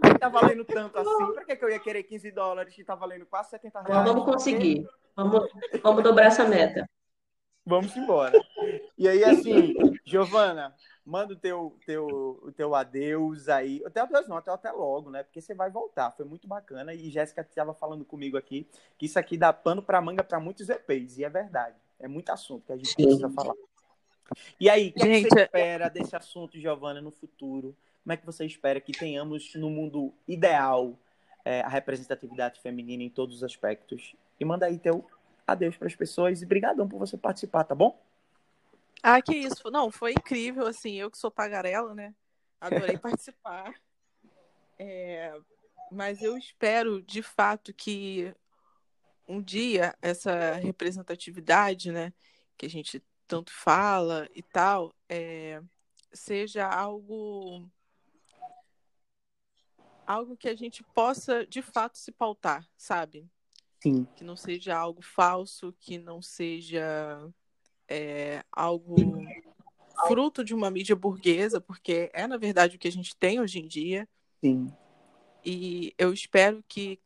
Não 0.02 0.14
tá 0.18 0.28
valendo 0.28 0.64
tanto 0.64 0.98
assim. 0.98 1.32
Pra 1.32 1.44
que, 1.44 1.56
que 1.56 1.64
eu 1.64 1.70
ia 1.70 1.78
querer 1.78 2.02
15 2.02 2.30
dólares 2.30 2.74
que 2.74 2.84
tá 2.84 2.94
valendo 2.94 3.26
quase 3.26 3.50
70 3.50 3.82
reais? 3.82 4.08
Vamos 4.08 4.24
conseguir. 4.24 4.86
Vamos, 5.14 5.48
vamos 5.82 6.02
dobrar 6.02 6.26
essa 6.26 6.44
meta. 6.44 6.88
Vamos 7.66 7.96
embora. 7.96 8.38
E 8.96 9.08
aí, 9.08 9.24
assim, 9.24 9.74
Giovana, 10.04 10.74
manda 11.04 11.32
o 11.32 11.36
teu, 11.36 11.78
teu, 11.86 12.06
o 12.42 12.52
teu 12.52 12.74
adeus 12.74 13.48
aí. 13.48 13.82
Até 13.86 14.00
adeus 14.00 14.28
não, 14.28 14.36
até, 14.36 14.50
até 14.50 14.70
logo, 14.70 15.10
né? 15.10 15.22
Porque 15.22 15.40
você 15.40 15.54
vai 15.54 15.70
voltar. 15.70 16.10
Foi 16.12 16.26
muito 16.26 16.46
bacana. 16.46 16.92
E 16.92 17.10
Jéssica 17.10 17.40
estava 17.40 17.72
falando 17.72 18.04
comigo 18.04 18.36
aqui 18.36 18.68
que 18.98 19.06
isso 19.06 19.18
aqui 19.18 19.38
dá 19.38 19.52
pano 19.52 19.82
para 19.82 20.00
manga 20.00 20.22
para 20.22 20.40
muitos 20.40 20.68
EPs. 20.68 21.18
E 21.18 21.24
é 21.24 21.30
verdade. 21.30 21.76
É 21.98 22.06
muito 22.06 22.30
assunto 22.30 22.66
que 22.66 22.72
a 22.72 22.76
gente 22.76 22.88
Sim. 22.88 23.04
precisa 23.04 23.30
falar. 23.30 23.54
E 24.58 24.68
aí, 24.70 24.88
o 24.88 24.92
que, 25.00 25.06
Gente, 25.06 25.28
você 25.28 25.42
espera 25.42 25.88
desse 25.88 26.16
assunto, 26.16 26.58
Giovana, 26.58 27.00
no 27.00 27.10
futuro? 27.10 27.76
Como 28.02 28.12
é 28.12 28.16
que 28.16 28.26
você 28.26 28.44
espera 28.44 28.80
que 28.80 28.92
tenhamos 28.92 29.54
no 29.54 29.70
mundo 29.70 30.12
ideal 30.26 30.98
é, 31.44 31.60
a 31.60 31.68
representatividade 31.68 32.60
feminina 32.60 33.02
em 33.02 33.10
todos 33.10 33.36
os 33.36 33.44
aspectos? 33.44 34.14
E 34.38 34.44
manda 34.44 34.66
aí 34.66 34.78
teu 34.78 35.06
adeus 35.46 35.76
para 35.76 35.86
as 35.86 35.94
pessoas 35.94 36.42
e 36.42 36.46
brigadão 36.46 36.88
por 36.88 36.98
você 36.98 37.16
participar, 37.16 37.64
tá 37.64 37.74
bom? 37.74 37.98
Ah, 39.02 39.20
que 39.20 39.36
isso. 39.36 39.70
Não, 39.70 39.90
foi 39.90 40.12
incrível, 40.12 40.66
assim, 40.66 40.94
eu 40.94 41.10
que 41.10 41.18
sou 41.18 41.30
tagarela, 41.30 41.94
né? 41.94 42.14
Adorei 42.60 42.96
participar. 42.98 43.74
É, 44.78 45.34
mas 45.90 46.22
eu 46.22 46.36
espero, 46.36 47.02
de 47.02 47.22
fato, 47.22 47.72
que 47.72 48.34
um 49.28 49.40
dia 49.40 49.94
essa 50.02 50.54
representatividade, 50.54 51.92
né, 51.92 52.12
que 52.56 52.66
a 52.66 52.68
gente 52.68 53.02
tanto 53.26 53.52
fala 53.52 54.28
e 54.34 54.42
tal, 54.42 54.94
é, 55.08 55.62
seja 56.12 56.66
algo 56.66 57.68
algo 60.06 60.36
que 60.36 60.48
a 60.48 60.54
gente 60.54 60.82
possa 60.94 61.46
de 61.46 61.62
fato 61.62 61.96
se 61.96 62.12
pautar, 62.12 62.68
sabe? 62.76 63.26
Sim. 63.82 64.06
Que 64.16 64.24
não 64.24 64.36
seja 64.36 64.76
algo 64.76 65.02
falso, 65.02 65.74
que 65.80 65.98
não 65.98 66.20
seja 66.20 67.32
é, 67.88 68.44
algo 68.52 68.96
fruto 70.06 70.44
de 70.44 70.54
uma 70.54 70.70
mídia 70.70 70.94
burguesa, 70.94 71.60
porque 71.60 72.10
é 72.12 72.26
na 72.26 72.36
verdade 72.36 72.76
o 72.76 72.78
que 72.78 72.88
a 72.88 72.92
gente 72.92 73.16
tem 73.16 73.40
hoje 73.40 73.58
em 73.58 73.66
dia. 73.66 74.08
Sim. 74.40 74.72
E 75.44 75.94
eu 75.98 76.12
espero 76.12 76.64
que 76.68 76.98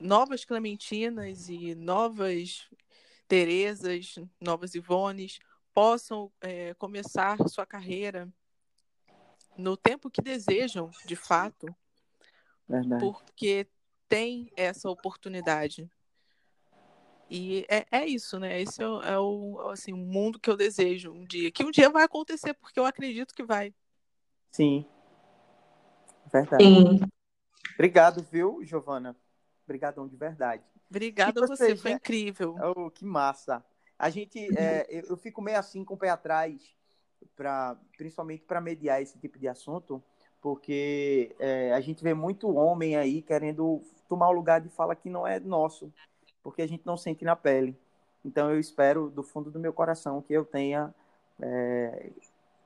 novas 0.00 0.44
Clementinas 0.44 1.48
e 1.48 1.74
novas 1.74 2.68
Terezas, 3.32 4.16
novas 4.38 4.74
Ivones, 4.74 5.38
possam 5.72 6.30
é, 6.38 6.74
começar 6.74 7.38
sua 7.48 7.64
carreira 7.64 8.28
no 9.56 9.74
tempo 9.74 10.10
que 10.10 10.20
desejam, 10.20 10.90
de 11.06 11.16
fato, 11.16 11.74
Verdade. 12.68 13.00
porque 13.00 13.66
tem 14.06 14.52
essa 14.54 14.90
oportunidade. 14.90 15.90
E 17.30 17.64
é, 17.70 17.86
é 17.90 18.06
isso, 18.06 18.38
né? 18.38 18.60
Esse 18.60 18.82
é, 18.82 18.86
o, 18.86 19.00
é 19.00 19.18
o 19.18 19.70
assim, 19.70 19.94
um 19.94 20.04
mundo 20.04 20.38
que 20.38 20.50
eu 20.50 20.56
desejo 20.58 21.10
um 21.10 21.24
dia. 21.24 21.50
Que 21.50 21.64
um 21.64 21.70
dia 21.70 21.88
vai 21.88 22.04
acontecer, 22.04 22.52
porque 22.52 22.78
eu 22.78 22.84
acredito 22.84 23.34
que 23.34 23.42
vai. 23.42 23.72
Sim. 24.50 24.84
Verdade. 26.30 26.64
Sim. 26.64 27.00
Obrigado, 27.72 28.22
viu, 28.30 28.62
Giovana? 28.62 29.16
Obrigadão 29.64 30.06
de 30.06 30.16
verdade. 30.16 30.62
Obrigada 30.92 31.42
a 31.42 31.46
você, 31.46 31.74
foi 31.74 31.92
incrível. 31.92 32.54
Oh, 32.76 32.90
que 32.90 33.02
massa. 33.02 33.64
A 33.98 34.10
gente, 34.10 34.38
é, 34.58 34.86
eu 35.08 35.16
fico 35.16 35.40
meio 35.40 35.58
assim 35.58 35.84
com 35.84 35.94
o 35.94 35.96
pé 35.96 36.10
atrás, 36.10 36.60
pra, 37.34 37.78
principalmente 37.96 38.44
para 38.44 38.60
mediar 38.60 39.00
esse 39.00 39.18
tipo 39.18 39.38
de 39.38 39.48
assunto, 39.48 40.02
porque 40.40 41.34
é, 41.38 41.72
a 41.72 41.80
gente 41.80 42.02
vê 42.02 42.12
muito 42.12 42.54
homem 42.54 42.96
aí 42.96 43.22
querendo 43.22 43.82
tomar 44.06 44.28
o 44.28 44.32
lugar 44.32 44.60
de 44.60 44.68
fala 44.68 44.94
que 44.94 45.08
não 45.08 45.26
é 45.26 45.40
nosso, 45.40 45.90
porque 46.42 46.60
a 46.60 46.68
gente 46.68 46.84
não 46.84 46.96
sente 46.98 47.24
na 47.24 47.34
pele. 47.34 47.74
Então 48.22 48.50
eu 48.50 48.60
espero 48.60 49.08
do 49.08 49.22
fundo 49.22 49.50
do 49.50 49.58
meu 49.58 49.72
coração 49.72 50.20
que 50.20 50.34
eu 50.34 50.44
tenha 50.44 50.94
é, 51.40 52.10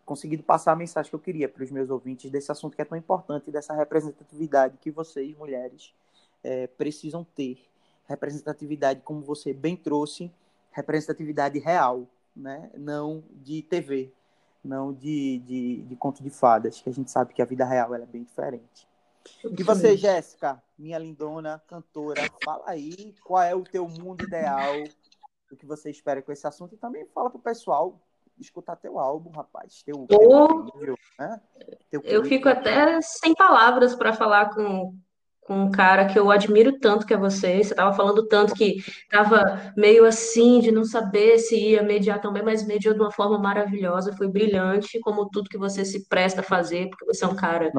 conseguido 0.05 0.43
passar 0.43 0.72
a 0.72 0.77
mensagem 0.77 1.09
que 1.09 1.14
eu 1.14 1.20
queria 1.20 1.49
para 1.49 1.62
os 1.62 1.70
meus 1.70 1.91
ouvintes 1.91 2.29
desse 2.31 2.51
assunto 2.51 2.74
que 2.74 2.83
é 2.83 2.85
tão 2.85 2.99
importante, 2.99 3.53
dessa 3.53 3.72
representatividade 3.72 4.79
que 4.79 4.91
vocês, 4.91 5.37
mulheres, 5.37 5.95
é, 6.43 6.66
precisam 6.66 7.22
ter 7.22 7.61
representatividade, 8.09 9.00
como 9.02 9.20
você 9.20 9.52
bem 9.52 9.76
trouxe, 9.76 10.30
representatividade 10.70 11.59
real, 11.59 12.07
né? 12.34 12.70
não 12.76 13.22
de 13.30 13.62
TV, 13.62 14.12
não 14.62 14.92
de, 14.92 15.38
de, 15.38 15.82
de 15.82 15.96
conto 15.96 16.22
de 16.22 16.30
fadas, 16.30 16.80
que 16.80 16.88
a 16.88 16.92
gente 16.92 17.11
sabe 17.11 17.32
que 17.32 17.42
a 17.42 17.46
vida 17.46 17.64
real 17.64 17.94
é 17.94 18.04
bem 18.07 18.22
diferente. 18.22 18.86
E 19.44 19.62
você, 19.62 19.96
Jéssica, 19.96 20.62
minha 20.78 20.98
lindona, 20.98 21.62
cantora, 21.66 22.22
fala 22.44 22.64
aí 22.66 23.14
qual 23.24 23.42
é 23.42 23.54
o 23.54 23.64
teu 23.64 23.88
mundo 23.88 24.22
ideal, 24.22 24.74
o 25.50 25.57
que 25.57 25.66
você 25.66 25.90
espera 25.90 26.22
com 26.22 26.30
esse 26.30 26.46
assunto 26.46 26.74
e 26.74 26.78
também 26.78 27.07
fala 27.07 27.30
pro 27.30 27.38
pessoal 27.38 28.00
escutar 28.38 28.76
teu 28.76 28.98
álbum, 28.98 29.30
rapaz, 29.30 29.82
teu, 29.82 30.07
teu 30.07 30.64
vídeo, 30.64 30.98
né? 31.18 31.40
Teu 31.90 32.02
eu 32.02 32.24
fico 32.24 32.48
até 32.48 33.00
sem 33.00 33.34
palavras 33.34 33.94
para 33.94 34.12
falar 34.12 34.54
com, 34.54 34.94
com 35.47 35.62
um 35.62 35.70
cara 35.70 36.07
que 36.07 36.18
eu 36.18 36.30
admiro 36.30 36.78
tanto 36.78 37.07
que 37.07 37.14
é 37.14 37.16
você. 37.16 37.62
Você 37.62 37.72
estava 37.72 37.94
falando 37.94 38.26
tanto 38.26 38.53
que 38.53 38.76
estava 39.05 39.72
meio 39.76 40.05
assim 40.05 40.61
de 40.61 40.72
não 40.72 40.84
saber 40.84 41.38
se 41.38 41.57
ia 41.57 41.82
mediar 41.82 42.20
também, 42.20 42.42
mas 42.42 42.66
mediou 42.66 42.94
de 42.94 43.01
uma 43.01 43.12
forma 43.12 43.38
maravilhosa, 43.38 44.16
foi 44.16 44.28
brilhante, 44.28 44.99
como 45.01 45.28
tudo 45.30 45.49
que 45.49 45.59
você 45.59 45.84
se 45.84 46.09
presta 46.09 46.40
a 46.40 46.44
fazer, 46.44 46.88
porque 46.88 47.07
você 47.07 47.24
é 47.24 47.28
um 47.28 47.36
cara 47.36 47.70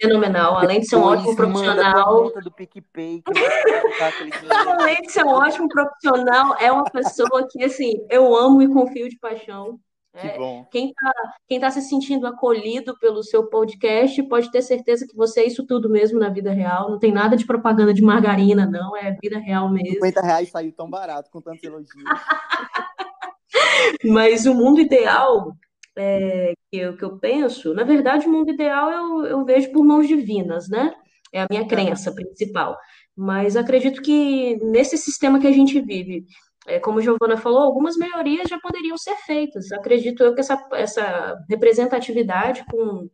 fenomenal, 0.00 0.56
além 0.56 0.80
de 0.80 0.88
ser 0.88 0.96
um 0.96 1.02
ótimo 1.02 1.36
profissional. 1.36 2.32
Do 2.42 2.50
PicPay, 2.50 3.22
além 4.80 5.02
de 5.02 5.12
ser 5.12 5.24
um 5.24 5.30
ótimo 5.30 5.68
profissional, 5.68 6.56
é 6.58 6.72
uma 6.72 6.84
pessoa 6.84 7.46
que 7.50 7.62
assim, 7.62 7.92
eu 8.08 8.34
amo 8.34 8.62
e 8.62 8.68
confio 8.68 9.08
de 9.08 9.18
paixão. 9.18 9.78
Que 10.18 10.26
é, 10.26 10.36
bom. 10.36 10.66
Quem 10.70 10.90
está 10.90 11.12
quem 11.48 11.60
tá 11.60 11.70
se 11.70 11.80
sentindo 11.80 12.26
acolhido 12.26 12.98
pelo 12.98 13.22
seu 13.22 13.48
podcast 13.48 14.22
pode 14.24 14.50
ter 14.50 14.60
certeza 14.60 15.06
que 15.06 15.16
você 15.16 15.40
é 15.40 15.46
isso 15.46 15.66
tudo 15.66 15.88
mesmo 15.88 16.18
na 16.18 16.28
vida 16.28 16.52
real. 16.52 16.90
Não 16.90 16.98
tem 16.98 17.10
nada 17.10 17.34
de 17.34 17.46
propaganda 17.46 17.94
de 17.94 18.02
margarina, 18.02 18.66
não. 18.66 18.94
É 18.94 19.16
vida 19.22 19.38
real 19.38 19.70
mesmo. 19.70 19.94
50 19.94 20.20
reais 20.20 20.50
saiu 20.50 20.72
tão 20.72 20.90
barato 20.90 21.30
com 21.30 21.40
tantos 21.40 21.64
elogios. 21.64 21.94
Mas 24.04 24.44
o 24.44 24.54
mundo 24.54 24.80
ideal 24.80 25.54
é, 25.96 26.52
que, 26.70 26.78
eu, 26.78 26.96
que 26.96 27.04
eu 27.04 27.18
penso, 27.18 27.72
na 27.72 27.84
verdade, 27.84 28.26
o 28.26 28.30
mundo 28.30 28.50
ideal 28.50 28.90
eu, 28.90 29.26
eu 29.26 29.44
vejo 29.44 29.72
por 29.72 29.84
mãos 29.84 30.06
divinas, 30.06 30.68
né? 30.68 30.94
É 31.32 31.42
a 31.42 31.46
minha 31.50 31.66
crença 31.66 32.12
principal. 32.12 32.76
Mas 33.16 33.56
acredito 33.56 34.02
que 34.02 34.56
nesse 34.56 34.98
sistema 34.98 35.38
que 35.38 35.46
a 35.46 35.52
gente 35.52 35.80
vive, 35.80 36.26
é, 36.66 36.78
como 36.78 37.00
Giovana 37.00 37.36
falou, 37.36 37.62
algumas 37.62 37.96
melhorias 37.96 38.48
já 38.48 38.58
poderiam 38.58 38.96
ser 38.96 39.16
feitas. 39.16 39.72
Acredito 39.72 40.22
eu 40.22 40.34
que 40.34 40.40
essa, 40.40 40.68
essa 40.72 41.36
representatividade 41.48 42.64
com, 42.70 43.08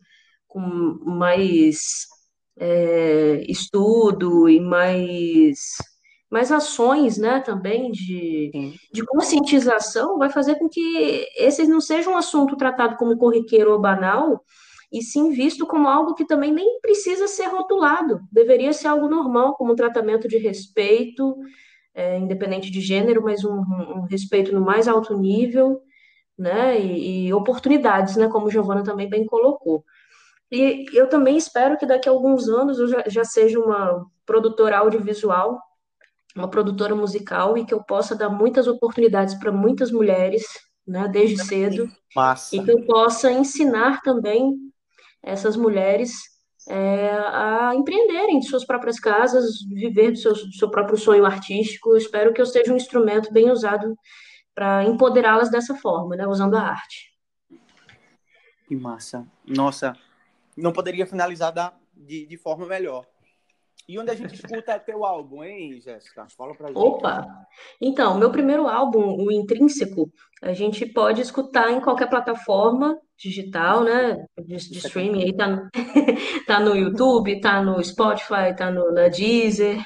com 0.46 0.60
mais 1.04 2.06
é, 2.58 3.44
estudo 3.48 4.48
e 4.48 4.60
mais, 4.60 5.76
mais 6.30 6.52
ações 6.52 7.16
né, 7.16 7.40
também 7.40 7.90
de, 7.90 8.74
de 8.92 9.04
conscientização 9.06 10.18
vai 10.18 10.30
fazer 10.30 10.56
com 10.56 10.68
que 10.68 11.26
esse 11.36 11.66
não 11.66 11.80
seja 11.80 12.10
um 12.10 12.16
assunto 12.16 12.56
tratado 12.56 12.96
como 12.96 13.16
corriqueiro 13.16 13.72
ou 13.72 13.80
banal, 13.80 14.44
e 14.90 15.02
sim 15.02 15.30
visto 15.30 15.66
como 15.66 15.86
algo 15.86 16.14
que 16.14 16.26
também 16.26 16.52
nem 16.52 16.80
precisa 16.80 17.28
ser 17.28 17.46
rotulado, 17.46 18.20
deveria 18.32 18.72
ser 18.72 18.88
algo 18.88 19.08
normal, 19.08 19.54
como 19.54 19.72
um 19.72 19.76
tratamento 19.76 20.26
de 20.26 20.38
respeito, 20.38 21.36
é, 21.98 22.16
independente 22.16 22.70
de 22.70 22.80
gênero, 22.80 23.20
mas 23.24 23.44
um, 23.44 23.58
um, 23.58 24.00
respeito 24.08 24.54
no 24.54 24.60
mais 24.60 24.86
alto 24.86 25.18
nível, 25.18 25.82
né, 26.38 26.80
e, 26.80 27.26
e 27.26 27.32
oportunidades, 27.34 28.14
né, 28.14 28.28
como 28.28 28.48
Giovana 28.48 28.84
também 28.84 29.10
bem 29.10 29.26
colocou. 29.26 29.84
E 30.48 30.86
eu 30.92 31.08
também 31.08 31.36
espero 31.36 31.76
que 31.76 31.84
daqui 31.84 32.08
a 32.08 32.12
alguns 32.12 32.48
anos 32.48 32.78
eu 32.78 32.86
já, 32.86 33.02
já 33.08 33.24
seja 33.24 33.58
uma 33.58 34.06
produtora 34.24 34.78
audiovisual, 34.78 35.60
uma 36.36 36.48
produtora 36.48 36.94
musical 36.94 37.58
e 37.58 37.64
que 37.64 37.74
eu 37.74 37.82
possa 37.82 38.14
dar 38.14 38.28
muitas 38.28 38.68
oportunidades 38.68 39.34
para 39.34 39.50
muitas 39.50 39.90
mulheres, 39.90 40.44
né, 40.86 41.08
desde 41.08 41.44
cedo, 41.44 41.90
Massa. 42.14 42.54
e 42.54 42.62
que 42.62 42.70
eu 42.70 42.86
possa 42.86 43.32
ensinar 43.32 44.02
também 44.02 44.54
essas 45.20 45.56
mulheres 45.56 46.12
é, 46.68 47.10
a 47.10 47.72
empreenderem 47.74 48.38
de 48.38 48.46
suas 48.46 48.64
próprias 48.64 49.00
casas, 49.00 49.62
viver 49.68 50.12
do 50.12 50.18
seu, 50.18 50.32
do 50.32 50.52
seu 50.52 50.70
próprio 50.70 50.98
sonho 50.98 51.24
artístico. 51.24 51.90
Eu 51.90 51.96
espero 51.96 52.32
que 52.32 52.40
eu 52.40 52.46
seja 52.46 52.72
um 52.72 52.76
instrumento 52.76 53.32
bem 53.32 53.50
usado 53.50 53.96
para 54.54 54.84
empoderá-las 54.84 55.50
dessa 55.50 55.74
forma, 55.74 56.16
né, 56.16 56.26
usando 56.26 56.56
a 56.56 56.62
arte. 56.62 57.12
Que 58.66 58.76
massa. 58.76 59.26
Nossa, 59.46 59.96
não 60.56 60.72
poderia 60.72 61.06
finalizar 61.06 61.52
da, 61.52 61.72
de, 61.96 62.26
de 62.26 62.36
forma 62.36 62.66
melhor. 62.66 63.06
E 63.88 63.98
onde 63.98 64.10
a 64.10 64.14
gente 64.14 64.34
escuta 64.34 64.78
teu 64.78 65.02
álbum, 65.02 65.42
hein, 65.42 65.80
Jéssica? 65.80 66.26
Fala 66.36 66.54
pra 66.54 66.68
gente. 66.68 66.76
Opa! 66.76 67.26
Então, 67.80 68.18
meu 68.18 68.30
primeiro 68.30 68.68
álbum, 68.68 69.16
o 69.16 69.32
Intrínseco, 69.32 70.12
a 70.42 70.52
gente 70.52 70.84
pode 70.84 71.22
escutar 71.22 71.72
em 71.72 71.80
qualquer 71.80 72.10
plataforma 72.10 72.98
digital, 73.16 73.82
né? 73.82 74.26
De, 74.44 74.56
de 74.56 74.78
streaming 74.78 75.22
aí, 75.22 75.34
tá, 75.34 75.70
tá 76.46 76.60
no 76.60 76.76
YouTube, 76.76 77.40
tá 77.40 77.62
no 77.62 77.82
Spotify, 77.82 78.54
tá 78.54 78.70
no, 78.70 78.92
na 78.92 79.08
Deezer, 79.08 79.82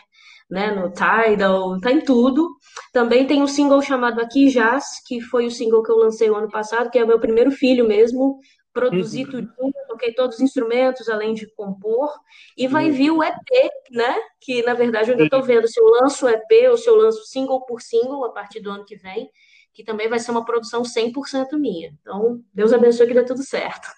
né? 0.50 0.72
No 0.72 0.90
Tidal, 0.90 1.78
tá 1.80 1.92
em 1.92 2.00
tudo. 2.00 2.48
Também 2.92 3.24
tem 3.24 3.40
um 3.40 3.46
single 3.46 3.80
chamado 3.82 4.20
Aqui 4.20 4.48
Jazz, 4.48 4.84
que 5.06 5.20
foi 5.20 5.46
o 5.46 5.50
single 5.50 5.80
que 5.80 5.92
eu 5.92 5.96
lancei 5.96 6.28
o 6.28 6.34
ano 6.34 6.48
passado, 6.50 6.90
que 6.90 6.98
é 6.98 7.04
o 7.04 7.06
meu 7.06 7.20
primeiro 7.20 7.52
filho 7.52 7.86
mesmo, 7.86 8.40
produzi 8.72 9.24
uhum. 9.24 9.30
tudo, 9.30 9.74
toquei 9.88 10.12
todos 10.12 10.36
os 10.36 10.42
instrumentos, 10.42 11.08
além 11.08 11.34
de 11.34 11.46
compor, 11.54 12.10
e 12.56 12.66
vai 12.66 12.88
uhum. 12.88 12.92
vir 12.92 13.10
o 13.10 13.22
EP, 13.22 13.70
né? 13.90 14.14
Que 14.40 14.62
na 14.62 14.74
verdade 14.74 15.10
eu 15.10 15.12
ainda 15.12 15.24
estou 15.24 15.42
vendo 15.42 15.68
se 15.68 15.80
eu 15.80 15.84
lanço 15.86 16.26
o 16.26 16.28
EP 16.28 16.70
ou 16.70 16.76
se 16.76 16.88
eu 16.88 16.96
lanço 16.96 17.24
single 17.26 17.64
por 17.66 17.80
single 17.80 18.24
a 18.24 18.32
partir 18.32 18.60
do 18.60 18.70
ano 18.70 18.84
que 18.84 18.96
vem, 18.96 19.30
que 19.72 19.84
também 19.84 20.08
vai 20.08 20.18
ser 20.18 20.30
uma 20.30 20.44
produção 20.44 20.82
100% 20.82 21.58
minha. 21.58 21.92
Então, 22.00 22.42
Deus 22.52 22.72
abençoe 22.72 23.06
que 23.06 23.14
dê 23.14 23.24
tudo 23.24 23.42
certo. 23.42 23.88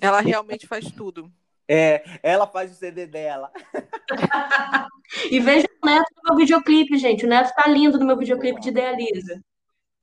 Ela 0.00 0.20
realmente 0.20 0.66
faz 0.66 0.90
tudo. 0.90 1.30
É, 1.68 2.04
ela 2.22 2.46
faz 2.46 2.72
o 2.72 2.74
CD 2.74 3.06
dela. 3.06 3.50
e 5.30 5.40
veja 5.40 5.66
o 5.82 5.86
Neto 5.86 6.06
no 6.16 6.30
meu 6.30 6.36
videoclipe, 6.36 6.96
gente. 6.98 7.24
O 7.24 7.28
Neto 7.28 7.54
tá 7.54 7.66
lindo 7.68 7.98
no 7.98 8.06
meu 8.06 8.16
videoclipe 8.16 8.60
de 8.60 8.68
Idealiza. 8.68 9.40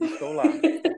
Estou 0.01 0.33
lá. 0.33 0.43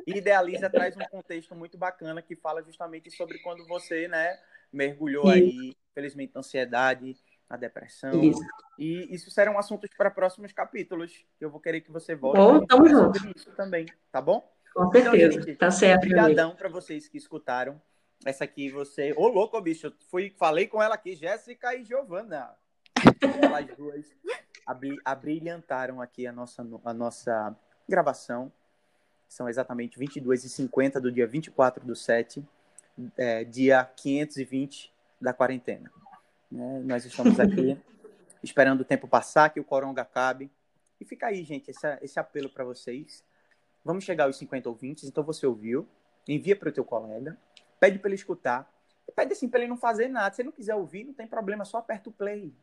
E 0.07 0.17
Idealiza 0.17 0.69
traz 0.69 0.95
um 0.95 1.05
contexto 1.11 1.55
muito 1.55 1.77
bacana 1.77 2.21
que 2.21 2.35
fala 2.35 2.63
justamente 2.63 3.11
sobre 3.11 3.39
quando 3.39 3.65
você, 3.67 4.07
né, 4.07 4.39
mergulhou 4.71 5.23
isso. 5.25 5.33
aí, 5.33 5.75
infelizmente, 5.91 6.33
na 6.33 6.39
ansiedade, 6.39 7.17
na 7.49 7.57
depressão. 7.57 8.23
Isso. 8.23 8.41
E 8.77 9.13
isso 9.13 9.29
serão 9.29 9.57
assuntos 9.57 9.89
para 9.97 10.09
próximos 10.09 10.51
capítulos. 10.51 11.25
Eu 11.39 11.49
vou 11.49 11.59
querer 11.59 11.81
que 11.81 11.91
você 11.91 12.15
volte 12.15 12.39
oh, 12.39 12.65
tamo 12.65 12.87
junto. 12.87 13.17
sobre 13.17 13.33
isso 13.35 13.51
também, 13.51 13.85
tá 14.11 14.21
bom? 14.21 14.49
Com 14.73 14.89
certeza. 14.91 15.15
Então, 15.15 15.41
gente, 15.43 15.55
tá 15.55 15.71
certo. 15.71 16.03
Obrigadão 16.03 16.55
para 16.55 16.69
vocês 16.69 17.07
que 17.07 17.17
escutaram. 17.17 17.79
Essa 18.25 18.45
aqui 18.45 18.69
você. 18.69 19.13
Ô, 19.17 19.27
louco, 19.27 19.59
bicho. 19.61 19.87
Eu 19.87 19.93
fui, 20.09 20.33
falei 20.37 20.67
com 20.67 20.81
ela 20.81 20.95
aqui, 20.95 21.15
Jéssica 21.15 21.75
e 21.75 21.83
Giovana. 21.83 22.55
Elas 23.41 23.67
duas 23.77 24.05
abrilhantaram 25.05 26.01
aqui 26.01 26.25
a 26.25 26.31
nossa, 26.31 26.65
a 26.85 26.93
nossa 26.93 27.55
gravação 27.87 28.51
são 29.33 29.49
exatamente 29.49 29.99
22h50 29.99 30.99
do 30.99 31.11
dia 31.11 31.25
24 31.25 31.83
do 31.83 31.95
7, 31.95 32.45
é, 33.17 33.43
dia 33.43 33.83
520 33.83 34.93
da 35.19 35.33
quarentena. 35.33 35.91
Né? 36.51 36.83
Nós 36.85 37.03
estamos 37.03 37.39
aqui 37.39 37.75
esperando 38.43 38.81
o 38.81 38.85
tempo 38.85 39.07
passar, 39.07 39.49
que 39.49 39.59
o 39.59 39.63
coronga 39.63 40.03
acabe. 40.03 40.51
E 41.01 41.05
fica 41.05 41.27
aí, 41.27 41.43
gente, 41.43 41.71
esse, 41.71 41.87
esse 42.03 42.19
apelo 42.19 42.47
para 42.47 42.63
vocês. 42.63 43.23
Vamos 43.83 44.03
chegar 44.03 44.25
aos 44.25 44.37
50 44.37 44.69
ouvintes, 44.69 45.05
então 45.05 45.23
você 45.23 45.47
ouviu, 45.47 45.87
envia 46.27 46.55
para 46.55 46.69
o 46.69 46.71
teu 46.71 46.85
colega, 46.85 47.35
pede 47.79 47.97
para 47.97 48.09
ele 48.09 48.15
escutar, 48.15 48.71
pede 49.15 49.33
assim 49.33 49.49
para 49.49 49.61
ele 49.61 49.67
não 49.67 49.77
fazer 49.77 50.09
nada. 50.09 50.35
Se 50.35 50.43
ele 50.43 50.49
não 50.49 50.55
quiser 50.55 50.75
ouvir, 50.75 51.05
não 51.05 51.13
tem 51.13 51.25
problema, 51.25 51.65
só 51.65 51.79
aperta 51.79 52.07
o 52.07 52.13
play. 52.13 52.53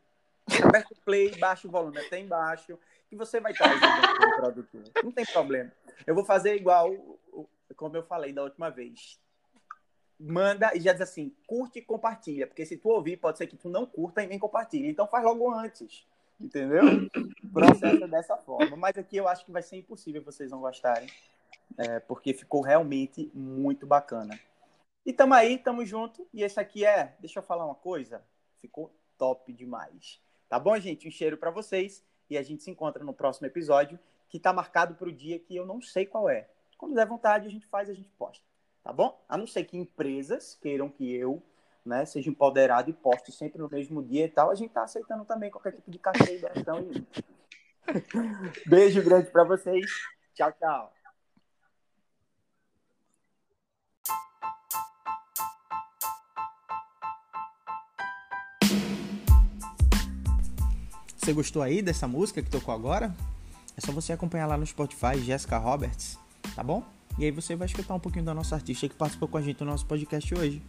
Aperta 0.47 0.93
o 0.93 1.01
play, 1.03 1.35
baixa 1.37 1.67
o 1.67 1.71
volume 1.71 1.99
até 1.99 2.17
embaixo, 2.17 2.79
que 3.11 3.15
você 3.17 3.41
vai 3.41 3.51
estar 3.51 3.69
ajudando 3.69 4.23
o 4.23 4.35
produtor. 4.37 4.83
Não 5.03 5.11
tem 5.11 5.25
problema. 5.25 5.69
Eu 6.07 6.15
vou 6.15 6.23
fazer 6.23 6.55
igual, 6.55 6.89
como 7.75 7.97
eu 7.97 8.03
falei 8.03 8.31
da 8.31 8.41
última 8.41 8.69
vez. 8.69 9.19
Manda 10.17 10.71
e 10.73 10.79
já 10.79 10.93
diz 10.93 11.01
assim, 11.01 11.35
curte 11.45 11.79
e 11.79 11.81
compartilha. 11.81 12.47
Porque 12.47 12.65
se 12.65 12.77
tu 12.77 12.87
ouvir, 12.87 13.17
pode 13.17 13.37
ser 13.37 13.47
que 13.47 13.57
tu 13.57 13.67
não 13.67 13.85
curta 13.85 14.23
e 14.23 14.27
nem 14.27 14.39
compartilhe. 14.39 14.87
Então 14.87 15.05
faz 15.07 15.25
logo 15.25 15.53
antes. 15.53 16.07
Entendeu? 16.39 16.83
Processo 17.51 18.07
dessa 18.07 18.37
forma. 18.37 18.77
Mas 18.77 18.97
aqui 18.97 19.17
eu 19.17 19.27
acho 19.27 19.43
que 19.43 19.51
vai 19.51 19.61
ser 19.61 19.75
impossível 19.75 20.23
vocês 20.23 20.49
não 20.49 20.61
gostarem. 20.61 21.09
É, 21.77 21.99
porque 21.99 22.33
ficou 22.33 22.61
realmente 22.61 23.29
muito 23.33 23.85
bacana. 23.85 24.39
E 25.05 25.11
tamo 25.11 25.33
aí, 25.33 25.57
tamo 25.57 25.85
junto. 25.85 26.25
E 26.33 26.43
esse 26.43 26.61
aqui 26.61 26.85
é, 26.85 27.13
deixa 27.19 27.39
eu 27.39 27.43
falar 27.43 27.65
uma 27.65 27.75
coisa, 27.75 28.23
ficou 28.61 28.89
top 29.17 29.51
demais. 29.51 30.21
Tá 30.47 30.57
bom, 30.57 30.79
gente? 30.79 31.09
Um 31.09 31.11
cheiro 31.11 31.37
para 31.37 31.51
vocês 31.51 32.01
e 32.31 32.37
a 32.37 32.41
gente 32.41 32.63
se 32.63 32.71
encontra 32.71 33.03
no 33.03 33.13
próximo 33.13 33.45
episódio 33.45 33.99
que 34.29 34.37
está 34.37 34.53
marcado 34.53 34.95
para 34.95 35.09
o 35.09 35.11
dia 35.11 35.37
que 35.37 35.53
eu 35.53 35.65
não 35.65 35.81
sei 35.81 36.05
qual 36.05 36.29
é. 36.29 36.47
Quando 36.77 36.95
der 36.95 37.05
vontade, 37.05 37.45
a 37.45 37.51
gente 37.51 37.67
faz, 37.67 37.89
a 37.89 37.93
gente 37.93 38.09
posta. 38.17 38.43
Tá 38.81 38.93
bom? 38.93 39.21
A 39.27 39.37
não 39.37 39.45
ser 39.45 39.65
que 39.65 39.77
empresas 39.77 40.57
queiram 40.61 40.89
que 40.89 41.13
eu 41.13 41.43
né, 41.85 42.05
seja 42.05 42.29
empoderado 42.29 42.89
e 42.89 42.93
poste 42.93 43.33
sempre 43.33 43.59
no 43.59 43.69
mesmo 43.69 44.01
dia 44.01 44.25
e 44.25 44.29
tal, 44.29 44.49
a 44.49 44.55
gente 44.55 44.69
está 44.69 44.83
aceitando 44.83 45.25
também 45.25 45.51
qualquer 45.51 45.73
tipo 45.73 45.91
de 45.91 45.99
cachê 45.99 46.37
e 46.37 46.39
doação. 46.39 46.89
Beijo 48.65 49.03
grande 49.03 49.29
para 49.29 49.43
vocês. 49.43 49.91
Tchau, 50.33 50.53
tchau. 50.53 51.00
Você 61.31 61.33
gostou 61.33 61.61
aí 61.61 61.81
dessa 61.81 62.07
música 62.07 62.41
que 62.41 62.49
tocou 62.49 62.73
agora, 62.73 63.15
é 63.77 63.81
só 63.81 63.91
você 63.91 64.11
acompanhar 64.11 64.47
lá 64.47 64.57
no 64.57 64.65
Spotify, 64.65 65.17
Jessica 65.23 65.57
Roberts, 65.57 66.17
tá 66.55 66.61
bom? 66.61 66.83
E 67.17 67.25
aí 67.25 67.31
você 67.31 67.55
vai 67.55 67.67
escutar 67.67 67.93
um 67.93 67.99
pouquinho 67.99 68.25
da 68.25 68.33
nossa 68.33 68.55
artista 68.55 68.87
que 68.87 68.95
participou 68.95 69.29
com 69.29 69.37
a 69.37 69.41
gente 69.41 69.61
no 69.61 69.71
nosso 69.71 69.85
podcast 69.85 70.33
hoje. 70.35 70.61